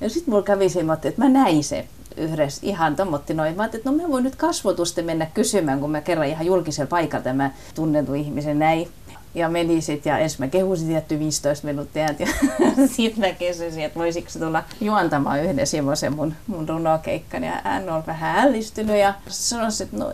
ja 0.00 0.10
sitten 0.10 0.32
mulla 0.32 0.44
kävi 0.44 0.68
semmoinen, 0.68 1.08
että 1.08 1.22
mä 1.22 1.28
näin 1.28 1.64
se 1.64 1.86
yhdessä 2.16 2.60
ihan 2.64 2.96
tommotti 2.96 3.34
noin. 3.34 3.56
Mä 3.56 3.64
että 3.64 3.80
no 3.84 3.92
mä 3.92 4.08
voin 4.08 4.24
nyt 4.24 4.36
kasvotusten 4.36 5.04
mennä 5.04 5.26
kysymään, 5.26 5.80
kun 5.80 5.90
mä 5.90 6.00
kerran 6.00 6.26
ihan 6.26 6.46
julkisella 6.46 6.88
paikalla 6.88 7.24
tämä 7.24 7.50
tunnettu 7.74 8.14
ihmisen 8.14 8.58
näin. 8.58 8.88
Ja 9.34 9.48
meni 9.48 9.80
sitten 9.80 10.10
ja 10.10 10.18
ensin 10.18 10.40
mä 10.40 10.48
kehusin 10.48 10.88
tietty 10.88 11.18
15 11.18 11.66
minuuttia 11.66 12.02
ja 12.02 12.26
sitten 12.96 13.20
mä 13.20 13.32
kysyin, 13.32 13.84
että 13.84 13.98
voisiko 13.98 14.28
tulla 14.38 14.64
juontamaan 14.80 15.44
yhden 15.44 15.66
semmoisen 15.66 16.16
mun, 16.16 16.34
mun 16.46 16.68
runokeikkan. 16.68 17.44
Ja 17.44 17.52
hän 17.64 17.90
on 17.90 18.02
vähän 18.06 18.38
ällistynyt 18.38 18.96
ja 18.96 19.14
sanoi, 19.28 19.68
että 19.82 19.96
no 19.96 20.12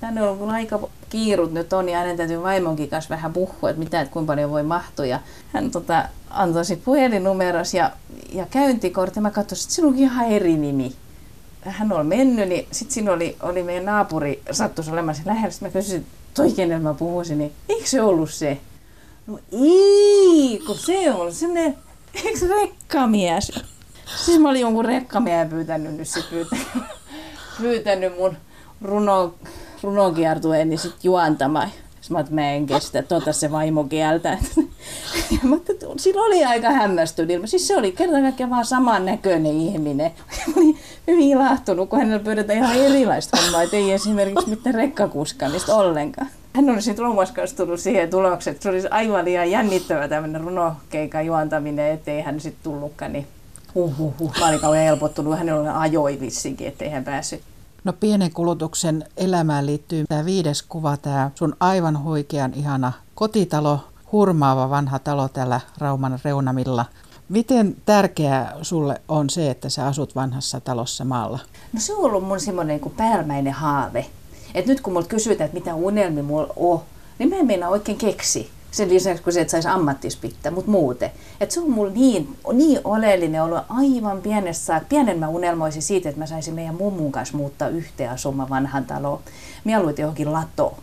tänne 0.00 0.22
on 0.22 0.38
kun 0.38 0.50
aika 0.50 0.88
kiirut 1.08 1.52
nyt 1.52 1.72
on 1.72 1.88
ja 1.88 1.98
hänen 1.98 2.16
täytyy 2.16 2.42
vaimonkin 2.42 2.88
kanssa 2.88 3.14
vähän 3.14 3.32
puhua, 3.32 3.70
että 3.70 3.82
mitä, 3.82 4.00
että 4.00 4.12
kuinka 4.12 4.30
paljon 4.30 4.50
voi 4.50 4.62
mahtua. 4.62 5.06
Ja 5.06 5.20
hän 5.52 5.70
tota, 5.70 6.08
antoi 6.30 6.64
sitten 6.64 6.84
puhelinnumeros 6.84 7.74
ja, 7.74 7.90
ja 8.32 8.46
käyntikortti. 8.50 9.20
Mä 9.20 9.30
katsoin, 9.30 9.58
että 9.60 9.74
sinulla 9.74 9.94
on 9.94 10.02
ihan 10.02 10.26
eri 10.26 10.56
nimi 10.56 10.92
hän 11.70 11.92
oli 11.92 12.04
mennyt, 12.04 12.48
niin 12.48 12.66
sitten 12.70 12.94
siinä 12.94 13.12
oli, 13.12 13.36
oli 13.42 13.62
meidän 13.62 13.84
naapuri 13.84 14.42
sattuisi 14.50 14.90
olemaan 14.90 15.14
se 15.14 15.22
lähellä. 15.24 15.54
Mä 15.60 15.70
kysyin, 15.70 16.06
toi 16.36 16.52
kenellä 16.52 16.82
mä 16.82 16.94
puhuisin, 16.94 17.38
niin 17.38 17.52
eikö 17.68 17.86
se 17.88 18.02
ollut 18.02 18.30
se? 18.30 18.58
No 19.26 19.38
ei, 19.52 20.62
kun 20.66 20.78
se 20.78 21.10
on 21.12 21.34
semmoinen, 21.34 21.76
eikö 22.24 22.38
se 22.38 22.46
rekkamies? 22.46 23.52
Siis 24.16 24.38
mä 24.38 24.50
olin 24.50 24.60
jonkun 24.60 24.84
rekkamiehen 24.84 25.48
pyytänyt 25.48 25.94
nyt 25.94 26.08
sit 26.08 26.30
pyytänyt, 26.30 26.66
pyytänyt 27.60 28.18
mun 28.18 28.36
runo, 28.82 29.34
niin 30.64 30.78
sit 30.78 31.04
juontamaan. 31.04 31.70
Mä 32.10 32.20
että 32.20 32.34
mä 32.34 32.50
en 32.50 32.66
kestä, 32.66 33.02
tota 33.02 33.32
se 33.32 33.50
vaimo 33.50 33.84
kieltä. 33.84 34.32
Että 35.70 35.86
sillä 35.96 36.22
oli 36.22 36.44
aika 36.44 36.70
hämmästynyt 36.70 37.40
Siis 37.44 37.68
se 37.68 37.76
oli 37.76 37.92
kerta 37.92 38.20
kaikkiaan 38.20 38.50
vaan 38.50 38.64
saman 38.64 39.06
näköinen 39.06 39.60
ihminen. 39.60 40.10
Mä 40.46 40.52
olin 40.56 40.78
hyvin 41.06 41.28
ilahtunut, 41.28 41.88
kun 41.90 41.98
hänellä 41.98 42.24
pyydetään 42.24 42.58
ihan 42.58 42.76
erilaista 42.76 43.38
hommaa, 43.42 43.62
että 43.62 43.76
ei 43.76 43.92
esimerkiksi 43.92 44.50
mitään 44.50 44.74
rekkakuskamista 44.74 45.76
ollenkaan. 45.76 46.28
Hän 46.56 46.70
oli 46.70 46.82
sitten 46.82 47.04
kanssa 47.34 47.56
tullut 47.56 47.80
siihen 47.80 48.10
tulokseen, 48.10 48.52
että 48.52 48.62
se 48.62 48.68
olisi 48.68 48.88
aivan 48.88 49.24
liian 49.24 49.50
jännittävä 49.50 50.08
tämmöinen 50.08 50.40
runokeikan 50.40 51.26
juontaminen, 51.26 51.92
ettei 51.92 52.20
hän 52.20 52.40
sitten 52.40 52.62
tullutkaan, 52.62 53.12
niin 53.12 53.26
huh, 53.74 53.98
huh, 53.98 54.14
huh. 54.18 54.32
Mä 54.40 54.48
olin 54.48 54.60
kauhean 54.60 54.84
helpottunut, 54.84 55.38
hänellä 55.38 55.80
ajoi 55.80 56.20
vissinkin, 56.20 56.66
ettei 56.66 56.88
hän 56.88 57.04
päässyt. 57.04 57.40
No 57.86 57.92
pienen 57.92 58.32
kulutuksen 58.32 59.04
elämään 59.16 59.66
liittyy 59.66 60.04
tämä 60.08 60.24
viides 60.24 60.62
kuva, 60.62 60.96
tämä 60.96 61.30
sun 61.34 61.56
aivan 61.60 62.02
huikean 62.02 62.54
ihana 62.54 62.92
kotitalo, 63.14 63.80
hurmaava 64.12 64.70
vanha 64.70 64.98
talo 64.98 65.28
täällä 65.28 65.60
Rauman 65.78 66.18
reunamilla. 66.24 66.84
Miten 67.28 67.76
tärkeää 67.84 68.56
sulle 68.62 69.00
on 69.08 69.30
se, 69.30 69.50
että 69.50 69.68
sä 69.68 69.86
asut 69.86 70.14
vanhassa 70.14 70.60
talossa 70.60 71.04
maalla? 71.04 71.38
No 71.72 71.80
se 71.80 71.94
on 71.94 72.04
ollut 72.04 72.24
mun 72.24 72.40
semmoinen 72.40 72.80
niin 72.80 72.94
päälmäinen 72.96 73.52
haave. 73.52 74.06
Et 74.54 74.66
nyt 74.66 74.80
kun 74.80 74.92
multa 74.92 75.08
kysytään, 75.08 75.46
että 75.46 75.58
mitä 75.58 75.74
unelmi 75.74 76.22
mulla 76.22 76.52
on, 76.56 76.80
niin 77.18 77.28
mä 77.28 77.54
en 77.54 77.68
oikein 77.68 77.98
keksi. 77.98 78.50
Sen 78.70 78.88
lisäksi, 78.88 79.22
kun 79.22 79.32
se, 79.32 79.40
että 79.40 79.50
saisi 79.50 79.68
ammattispittä, 79.68 80.50
mutta 80.50 80.70
muuten. 80.70 81.10
Et 81.40 81.50
se 81.50 81.60
on 81.60 81.70
mulla 81.70 81.92
niin, 81.92 82.36
niin 82.52 82.80
oleellinen 82.84 83.42
ollut 83.42 83.58
aivan 83.68 84.22
pienessä 84.22 84.80
Pienen 84.88 85.18
mä 85.18 85.28
unelmoisin 85.28 85.82
siitä, 85.82 86.08
että 86.08 86.20
mä 86.20 86.26
saisin 86.26 86.54
meidän 86.54 86.74
mummun 86.74 87.12
kanssa 87.12 87.36
muuttaa 87.36 87.68
yhteen 87.68 88.10
asumaan 88.10 88.48
vanhan 88.48 88.84
taloon. 88.84 89.20
Mieluiten 89.64 90.02
johonkin 90.02 90.32
latoon 90.32 90.76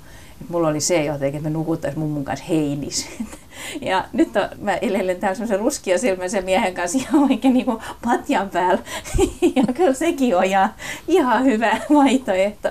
mulla 0.49 0.67
oli 0.67 0.81
se 0.81 1.03
jotenkin, 1.03 1.37
että 1.37 1.49
me 1.49 1.53
nukuttaisiin 1.53 1.99
mummun 1.99 2.25
kanssa 2.25 2.45
heinis. 2.45 3.07
Ja 3.81 4.05
nyt 4.13 4.35
on, 4.35 4.49
mä 4.61 4.75
elelen 4.75 5.19
täällä 5.19 5.35
semmoisen 5.35 5.59
ruskia 5.59 5.97
silmäisen 5.97 6.45
miehen 6.45 6.73
kanssa 6.73 6.97
ihan 6.97 7.23
oikein 7.23 7.53
niin 7.53 7.65
kuin 7.65 7.77
patjan 8.05 8.49
päällä. 8.49 8.83
Ja 9.55 9.73
kyllä 9.73 9.93
sekin 9.93 10.37
on 10.37 10.43
ihan, 10.43 10.73
ihan 11.07 11.43
hyvä 11.45 11.77
vaihtoehto. 11.93 12.69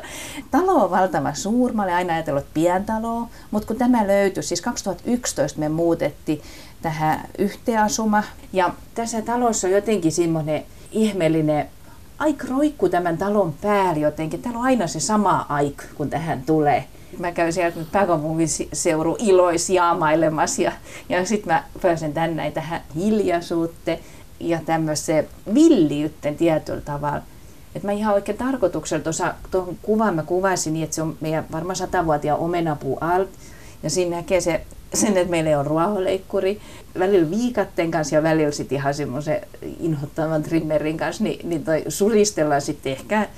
Talo 0.50 0.84
on 0.84 0.90
valtava 0.90 1.34
suuri. 1.34 1.74
Mä 1.74 1.82
olin 1.82 1.94
aina 1.94 2.14
ajatellut 2.14 2.46
pientaloa, 2.54 3.28
mutta 3.50 3.68
kun 3.68 3.76
tämä 3.76 4.06
löytyi, 4.06 4.42
siis 4.42 4.60
2011 4.60 5.60
me 5.60 5.68
muutettiin 5.68 6.40
tähän 6.82 7.20
yhteenasuma. 7.38 8.22
Ja 8.52 8.74
tässä 8.94 9.22
talossa 9.22 9.66
on 9.66 9.72
jotenkin 9.72 10.12
semmoinen 10.12 10.64
ihmeellinen 10.92 11.68
aika 12.18 12.46
roikku 12.50 12.88
tämän 12.88 13.18
talon 13.18 13.54
päällä 13.62 14.00
jotenkin. 14.00 14.42
Täällä 14.42 14.58
on 14.58 14.64
aina 14.64 14.86
se 14.86 15.00
sama 15.00 15.46
aik, 15.48 15.82
kun 15.94 16.10
tähän 16.10 16.42
tulee. 16.42 16.84
Mä 17.18 17.32
käyn 17.32 17.52
sieltä 17.52 17.78
nyt 17.78 17.92
pääkaupunkiseudun 17.92 19.16
ilois 19.18 19.70
jaamailemassa 19.70 20.62
ja, 20.62 20.72
ja 21.08 21.24
sitten 21.24 21.54
mä 21.54 21.64
pääsen 21.82 22.12
tänne 22.12 22.50
tähän 22.50 22.80
hiljaisuuteen 22.96 23.98
ja 24.40 24.60
tämmöiseen 24.66 25.28
villiytten 25.54 26.36
tietyllä 26.36 26.80
tavalla. 26.80 27.22
Et 27.74 27.82
mä 27.82 27.92
ihan 27.92 28.14
oikein 28.14 28.38
tarkoituksella 28.38 29.34
tuohon 29.50 29.78
kuvan 29.82 30.14
mä 30.14 30.22
kuvasin 30.22 30.72
niin, 30.72 30.84
että 30.84 30.96
se 30.96 31.02
on 31.02 31.16
meidän 31.20 31.46
varmaan 31.52 31.76
satavuotiaan 31.76 32.40
omenapuu 32.40 32.98
alt. 33.00 33.28
Ja 33.82 33.90
siinä 33.90 34.16
näkee 34.16 34.40
se, 34.40 34.60
sen, 34.94 35.16
että 35.16 35.30
meillä 35.30 35.58
on 35.58 35.66
ruohonleikkuri, 35.66 36.60
välillä 36.98 37.30
viikatten 37.30 37.90
kanssa 37.90 38.14
ja 38.14 38.22
välillä 38.22 38.50
sitten 38.50 38.78
ihan 38.78 38.94
semmoisen 38.94 39.40
inhottavan 39.80 40.42
trimmerin 40.42 40.96
kanssa, 40.96 41.24
niin, 41.24 41.48
niin 41.48 41.64
toi 41.64 41.84
suristellaan 41.88 42.60
sitten 42.60 42.92
ehkä 42.92 43.28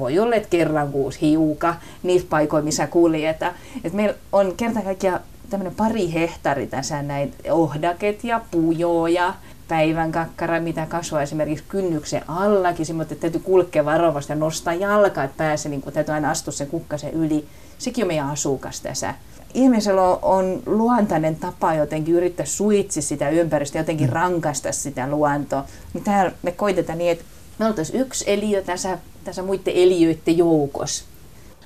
voi 0.00 0.18
olla, 0.18 0.36
että 0.36 0.48
kerran 0.48 0.92
kuusi 0.92 1.20
hiuka 1.20 1.74
niissä 2.02 2.28
paikoissa, 2.30 2.64
missä 2.64 2.86
kuljetaan. 2.86 3.54
Et 3.84 3.92
meillä 3.92 4.14
on 4.32 4.56
kerta 4.56 4.82
kaikkiaan 4.82 5.20
tämmöinen 5.50 5.74
pari 5.74 6.12
hehtari 6.12 6.66
tässä 6.66 7.02
näin 7.02 7.34
ohdaket 7.50 8.24
ja 8.24 8.40
pujoja, 8.50 9.34
päivän 9.68 10.12
kakkara, 10.12 10.60
mitä 10.60 10.86
kasvaa 10.86 11.22
esimerkiksi 11.22 11.64
kynnyksen 11.68 12.22
allakin, 12.28 12.96
mutta 12.96 13.14
täytyy 13.14 13.40
kulkea 13.40 13.84
varovasti 13.84 14.32
ja 14.32 14.36
nostaa 14.36 14.74
jalka, 14.74 15.24
että 15.24 15.36
pääsee, 15.36 15.70
niin 15.70 15.82
täytyy 15.82 16.14
aina 16.14 16.30
astua 16.30 16.52
sen 16.52 16.66
kukkasen 16.66 17.12
yli. 17.12 17.46
Sekin 17.78 18.04
on 18.04 18.08
meidän 18.08 18.30
asukas 18.30 18.80
tässä. 18.80 19.14
Ihmisellä 19.54 20.02
on 20.02 20.62
luontainen 20.66 21.36
tapa 21.36 21.74
jotenkin 21.74 22.14
yrittää 22.14 22.46
suitsi 22.46 23.02
sitä 23.02 23.28
ympäristöä, 23.28 23.80
jotenkin 23.80 24.06
mm. 24.06 24.12
rankasta 24.12 24.72
sitä 24.72 25.10
luontoa. 25.10 25.64
Niin 25.94 26.04
täällä 26.04 26.32
me 26.42 26.52
koitetaan 26.52 26.98
niin, 26.98 27.10
että 27.10 27.24
me 27.58 27.66
oltaisiin 27.66 28.00
yksi 28.00 28.24
eliö 28.26 28.62
tässä, 28.62 28.98
tässä 29.24 29.42
muiden 29.42 29.74
eliöiden 29.74 30.38
joukossa. 30.38 31.04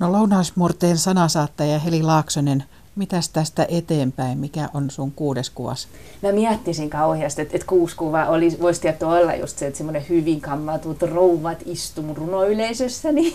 No 0.01 0.13
Lounaismurteen 0.13 0.99
sanasaattaja 0.99 1.79
Heli 1.79 2.03
Laaksonen, 2.03 2.65
mitäs 2.97 3.29
tästä 3.29 3.67
eteenpäin? 3.69 4.39
Mikä 4.39 4.69
on 4.75 4.91
sun 4.91 5.13
kuudes 5.13 5.51
kuvas? 5.51 5.89
Mä 6.23 6.33
miettisin 6.33 6.91
kauheasti, 6.91 7.43
että, 7.43 7.57
että 7.57 7.67
kuusi 7.67 7.97
kuvaa 7.97 8.29
oli, 8.29 8.57
voisi 8.61 8.81
tietää 8.81 9.09
olla 9.09 9.35
just 9.35 9.59
se, 9.59 9.67
että 9.67 9.79
semmoinen 9.79 10.07
hyvin 10.09 10.41
kammatut 10.41 11.03
rouvat 11.03 11.59
istuu 11.67 12.15
runoyleisössä, 12.15 13.13
niin 13.13 13.35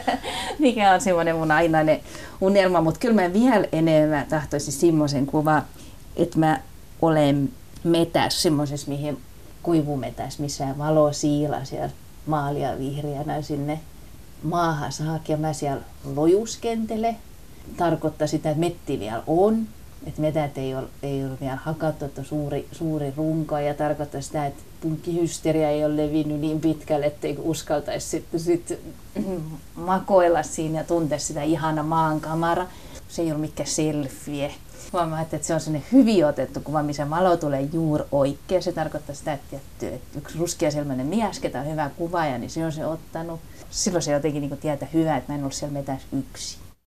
mikä 0.58 0.92
on 0.92 1.00
semmoinen 1.00 1.36
mun 1.36 1.50
ainainen 1.50 2.00
unelma. 2.40 2.80
Mutta 2.80 3.00
kyllä 3.00 3.22
mä 3.22 3.32
vielä 3.32 3.66
enemmän 3.72 4.26
tahtoisin 4.26 4.72
semmoisen 4.72 5.26
kuva, 5.26 5.62
että 6.16 6.38
mä 6.38 6.60
olen 7.02 7.52
metässä 7.84 8.42
semmoisessa, 8.42 8.90
mihin 8.90 9.18
kuivumetäs, 9.62 10.38
missä 10.38 10.78
valo 10.78 11.12
siila 11.12 11.64
siellä 11.64 11.90
maalia 12.28 12.78
vihreänä 12.78 13.42
sinne 13.42 13.80
maahan 14.42 14.92
saakka 14.92 15.32
ja 15.32 15.36
mä 15.36 15.52
siellä 15.52 15.82
lojuskentele. 16.14 17.16
Tarkoittaa 17.76 18.26
sitä, 18.26 18.50
että 18.50 18.60
metti 18.60 19.00
vielä 19.00 19.22
on, 19.26 19.66
että 20.06 20.20
metät 20.20 20.58
ei 20.58 20.74
ole, 20.74 20.88
ei 21.02 21.24
ole 21.24 21.40
vielä 21.40 21.56
hakattu, 21.56 22.04
että 22.04 22.22
suuri, 22.22 22.68
suuri 22.72 23.12
runko 23.16 23.58
ja 23.58 23.74
tarkoittaa 23.74 24.20
sitä, 24.20 24.46
että 24.46 24.62
punkkihysteria 24.80 25.70
ei 25.70 25.84
ole 25.84 25.96
levinnyt 25.96 26.40
niin 26.40 26.60
pitkälle, 26.60 27.06
ettei 27.06 27.38
uskaltaisi 27.38 28.08
sitten 28.08 28.40
sit 28.40 28.78
makoilla 29.74 30.42
siinä 30.42 30.78
ja 30.78 30.84
tuntea 30.84 31.18
sitä 31.18 31.42
ihana 31.42 31.82
maankamara. 31.82 32.66
Se 33.08 33.22
ei 33.22 33.32
ole 33.32 33.40
mikään 33.40 33.68
selfie 33.68 34.54
huomaa, 34.92 35.20
että 35.20 35.38
se 35.42 35.54
on 35.54 35.60
sellainen 35.60 35.88
hyvin 35.92 36.26
otettu 36.26 36.60
kuva, 36.60 36.82
missä 36.82 37.10
valo 37.10 37.36
tulee 37.36 37.68
juuri 37.72 38.04
oikein. 38.12 38.62
Se 38.62 38.72
tarkoittaa 38.72 39.14
sitä, 39.14 39.32
että, 39.32 39.86
yksi 40.16 40.38
ruskeaselmäinen 40.38 41.06
mies, 41.06 41.40
ketä 41.40 41.60
on 41.60 41.70
hyvä 41.70 41.90
kuvaaja, 41.96 42.38
niin 42.38 42.50
se 42.50 42.64
on 42.64 42.72
se 42.72 42.86
ottanut. 42.86 43.40
Silloin 43.70 44.02
se 44.02 44.12
jotenkin 44.12 44.40
niin 44.40 44.58
tietää 44.58 44.88
hyvää, 44.92 45.16
että 45.16 45.32
mä 45.32 45.34
en 45.36 45.40
ollut 45.42 45.54
siellä 45.54 45.72
metässä 45.72 46.08
yksi. 46.18 46.67